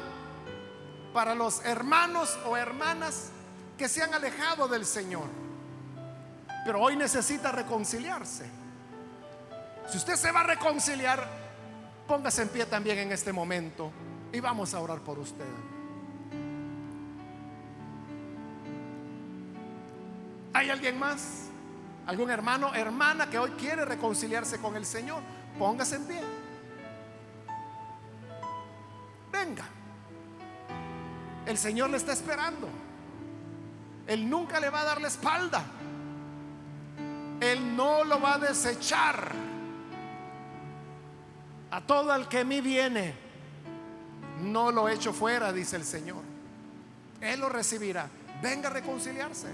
para 1.16 1.34
los 1.34 1.66
hermanos 1.66 2.38
o 2.46 2.56
hermanas 2.56 3.32
que 3.76 3.90
se 3.90 4.04
han 4.04 4.14
alejado 4.14 4.68
del 4.68 4.86
Señor, 4.86 5.26
pero 6.66 6.82
hoy 6.82 6.96
necesita 6.96 7.52
reconciliarse. 7.52 8.46
Si 9.90 9.98
usted 9.98 10.16
se 10.16 10.32
va 10.32 10.42
a 10.42 10.44
reconciliar, 10.44 11.28
póngase 12.08 12.44
en 12.44 12.50
pie 12.50 12.66
también 12.66 13.00
en 13.00 13.12
este 13.12 13.34
momento 13.34 13.92
y 14.32 14.40
vamos 14.40 14.74
a 14.74 14.80
orar 14.80 15.00
por 15.00 15.20
usted. 15.20 15.46
¿Hay 20.54 20.70
alguien 20.70 21.00
más? 21.00 21.48
¿Algún 22.06 22.30
hermano, 22.30 22.74
hermana 22.74 23.30
que 23.30 23.40
hoy 23.40 23.52
quiere 23.52 23.86
reconciliarse 23.86 24.60
con 24.60 24.76
el 24.76 24.86
Señor? 24.86 25.22
Póngase 25.58 25.96
en 25.96 26.06
pie. 26.06 26.22
venga. 29.46 29.66
El 31.46 31.58
Señor 31.58 31.90
le 31.90 31.98
está 31.98 32.14
esperando. 32.14 32.70
Él 34.08 34.30
nunca 34.30 34.60
le 34.60 34.70
va 34.70 34.82
a 34.82 34.86
dar 34.86 35.02
la 35.02 35.08
espalda. 35.08 35.64
Él 37.42 37.76
no 37.76 38.04
lo 38.04 38.22
va 38.22 38.36
a 38.36 38.38
desechar. 38.38 39.32
A 41.72 41.82
todo 41.82 42.14
el 42.14 42.28
que 42.28 42.40
a 42.40 42.44
mí 42.44 42.62
viene, 42.62 43.16
no 44.42 44.72
lo 44.72 44.88
echo 44.88 45.12
fuera, 45.12 45.52
dice 45.52 45.76
el 45.76 45.84
Señor. 45.84 46.22
Él 47.20 47.40
lo 47.40 47.50
recibirá. 47.50 48.08
Venga 48.42 48.70
a 48.70 48.74
reconciliarse. 48.74 49.48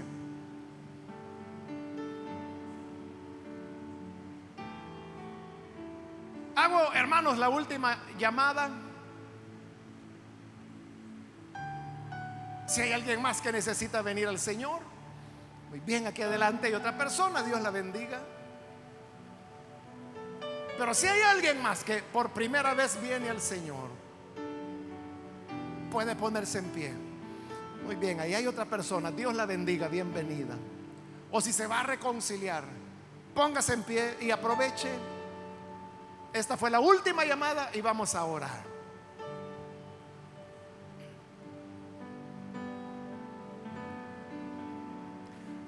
Hago, 6.56 6.92
hermanos, 6.92 7.38
la 7.38 7.48
última 7.48 7.98
llamada. 8.18 8.68
Si 12.66 12.82
hay 12.82 12.92
alguien 12.92 13.22
más 13.22 13.40
que 13.40 13.52
necesita 13.52 14.02
venir 14.02 14.26
al 14.26 14.38
Señor, 14.38 14.80
muy 15.70 15.80
bien, 15.80 16.06
aquí 16.06 16.22
adelante 16.22 16.68
hay 16.68 16.74
otra 16.74 16.96
persona, 16.96 17.42
Dios 17.42 17.60
la 17.60 17.70
bendiga. 17.70 18.20
Pero 20.78 20.94
si 20.94 21.06
hay 21.06 21.20
alguien 21.22 21.60
más 21.60 21.84
que 21.84 22.02
por 22.02 22.30
primera 22.30 22.72
vez 22.72 23.00
viene 23.00 23.28
al 23.28 23.40
Señor, 23.40 23.88
puede 25.90 26.14
ponerse 26.16 26.58
en 26.58 26.64
pie. 26.66 26.92
Muy 27.84 27.96
bien, 27.96 28.20
ahí 28.20 28.34
hay 28.34 28.46
otra 28.46 28.64
persona, 28.64 29.10
Dios 29.10 29.34
la 29.34 29.44
bendiga, 29.44 29.88
bienvenida. 29.88 30.56
O 31.30 31.40
si 31.40 31.52
se 31.52 31.66
va 31.66 31.80
a 31.80 31.82
reconciliar, 31.82 32.64
póngase 33.34 33.74
en 33.74 33.82
pie 33.82 34.16
y 34.20 34.30
aproveche. 34.30 34.90
Esta 36.32 36.56
fue 36.56 36.70
la 36.70 36.80
última 36.80 37.24
llamada 37.24 37.70
y 37.74 37.80
vamos 37.80 38.14
a 38.14 38.24
orar. 38.24 38.77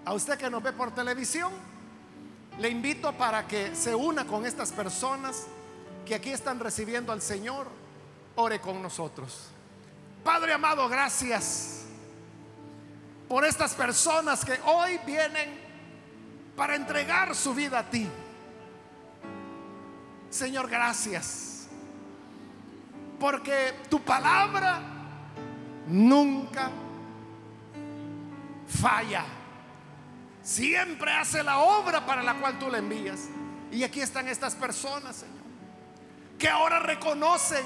A 0.05 0.15
usted 0.15 0.39
que 0.39 0.51
nos 0.51 0.63
ve 0.63 0.73
por 0.73 0.93
televisión, 0.95 1.53
le 2.59 2.69
invito 2.69 3.13
para 3.13 3.47
que 3.47 3.75
se 3.75 3.95
una 3.95 4.27
con 4.27 4.45
estas 4.45 4.73
personas 4.73 5.47
que 6.05 6.15
aquí 6.15 6.31
están 6.31 6.59
recibiendo 6.59 7.13
al 7.13 7.23
Señor. 7.23 7.67
Ore 8.37 8.61
con 8.61 8.83
nosotros. 8.83 9.49
Padre 10.25 10.53
amado, 10.53 10.89
gracias 10.89 11.83
por 13.29 13.45
estas 13.45 13.75
personas 13.75 14.45
que 14.45 14.59
hoy 14.65 14.99
vienen 15.07 15.59
para 16.57 16.75
entregar 16.77 17.35
su 17.35 17.55
vida 17.55 17.79
a 17.79 17.91
ti. 17.91 18.09
Señor, 20.29 20.69
gracias. 20.69 21.67
Porque 23.19 23.75
tu 23.89 24.01
palabra 24.01 24.81
nunca 25.87 26.71
falla. 28.67 29.25
Siempre 30.43 31.13
hace 31.13 31.43
la 31.43 31.59
obra 31.59 32.05
para 32.05 32.23
la 32.23 32.35
cual 32.35 32.59
tú 32.59 32.71
le 32.71 32.79
envías. 32.79 33.29
Y 33.71 33.85
aquí 33.85 34.01
están 34.01 34.29
estas 34.29 34.55
personas, 34.55 35.17
Señor, 35.17 35.45
que 36.39 36.49
ahora 36.49 36.81
reconocen 36.81 37.65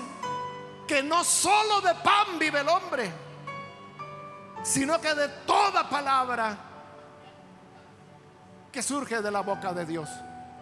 que 0.87 1.03
no 1.03 1.25
solo 1.25 1.81
de 1.81 1.95
pan 1.95 2.39
vive 2.39 2.61
el 2.61 2.69
hombre, 2.69 3.11
sino 4.63 5.01
que 5.01 5.15
de 5.15 5.29
toda 5.47 5.89
palabra 5.89 6.57
que 8.71 8.83
surge 8.83 9.23
de 9.23 9.31
la 9.31 9.41
boca 9.41 9.73
de 9.73 9.87
Dios. 9.87 10.09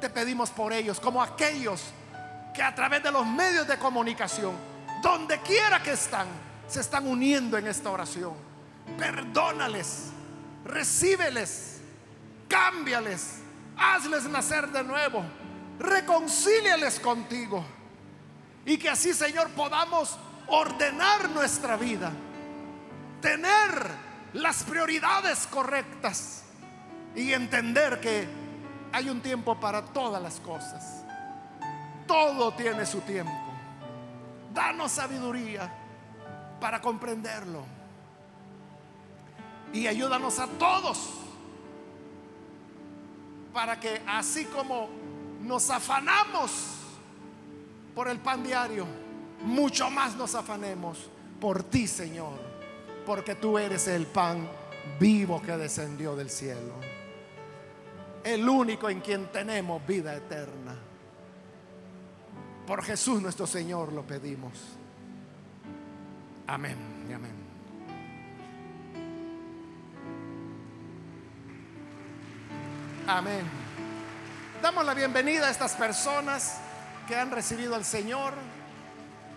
Te 0.00 0.10
pedimos 0.10 0.50
por 0.50 0.72
ellos, 0.72 1.00
como 1.00 1.22
aquellos 1.22 1.82
que 2.52 2.62
a 2.62 2.74
través 2.74 3.02
de 3.02 3.10
los 3.10 3.26
medios 3.26 3.66
de 3.66 3.78
comunicación, 3.78 4.54
donde 5.02 5.40
quiera 5.40 5.82
que 5.82 5.92
están, 5.92 6.26
se 6.68 6.80
están 6.80 7.06
uniendo 7.06 7.56
en 7.56 7.66
esta 7.66 7.90
oración. 7.90 8.34
Perdónales, 8.98 10.10
recíbeles, 10.64 11.71
cámbiales, 12.52 13.38
hazles 13.78 14.24
nacer 14.24 14.68
de 14.68 14.84
nuevo, 14.84 15.24
reconcíliales 15.78 17.00
contigo. 17.00 17.64
Y 18.66 18.76
que 18.76 18.90
así, 18.90 19.14
Señor, 19.14 19.48
podamos 19.50 20.18
ordenar 20.46 21.30
nuestra 21.30 21.78
vida, 21.78 22.12
tener 23.22 23.90
las 24.34 24.64
prioridades 24.64 25.46
correctas 25.46 26.42
y 27.16 27.32
entender 27.32 28.00
que 28.00 28.28
hay 28.92 29.08
un 29.08 29.22
tiempo 29.22 29.58
para 29.58 29.82
todas 29.86 30.22
las 30.22 30.38
cosas. 30.38 31.04
Todo 32.06 32.52
tiene 32.52 32.84
su 32.84 33.00
tiempo. 33.00 33.32
Danos 34.52 34.92
sabiduría 34.92 35.72
para 36.60 36.82
comprenderlo. 36.82 37.64
Y 39.72 39.86
ayúdanos 39.86 40.38
a 40.38 40.46
todos 40.46 41.21
para 43.52 43.78
que 43.78 44.02
así 44.06 44.46
como 44.46 44.88
nos 45.42 45.70
afanamos 45.70 46.50
por 47.94 48.08
el 48.08 48.18
pan 48.18 48.42
diario, 48.42 48.86
mucho 49.42 49.90
más 49.90 50.16
nos 50.16 50.34
afanemos 50.34 51.10
por 51.40 51.62
ti, 51.64 51.86
Señor, 51.86 52.38
porque 53.04 53.34
tú 53.34 53.58
eres 53.58 53.88
el 53.88 54.06
pan 54.06 54.48
vivo 54.98 55.42
que 55.42 55.56
descendió 55.56 56.16
del 56.16 56.30
cielo, 56.30 56.74
el 58.24 58.48
único 58.48 58.88
en 58.88 59.00
quien 59.00 59.26
tenemos 59.32 59.84
vida 59.86 60.14
eterna. 60.14 60.76
Por 62.66 62.84
Jesús 62.84 63.20
nuestro 63.20 63.46
Señor 63.46 63.92
lo 63.92 64.02
pedimos. 64.02 64.52
Amén 66.46 66.76
y 67.08 67.12
amén. 67.12 67.41
Amén. 73.06 73.42
Damos 74.62 74.84
la 74.84 74.94
bienvenida 74.94 75.48
a 75.48 75.50
estas 75.50 75.74
personas 75.74 76.58
que 77.08 77.16
han 77.16 77.32
recibido 77.32 77.74
al 77.74 77.84
Señor. 77.84 78.32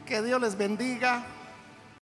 Que 0.05 0.21
Dios 0.21 0.39
les 0.39 0.55
bendiga. 0.55 1.23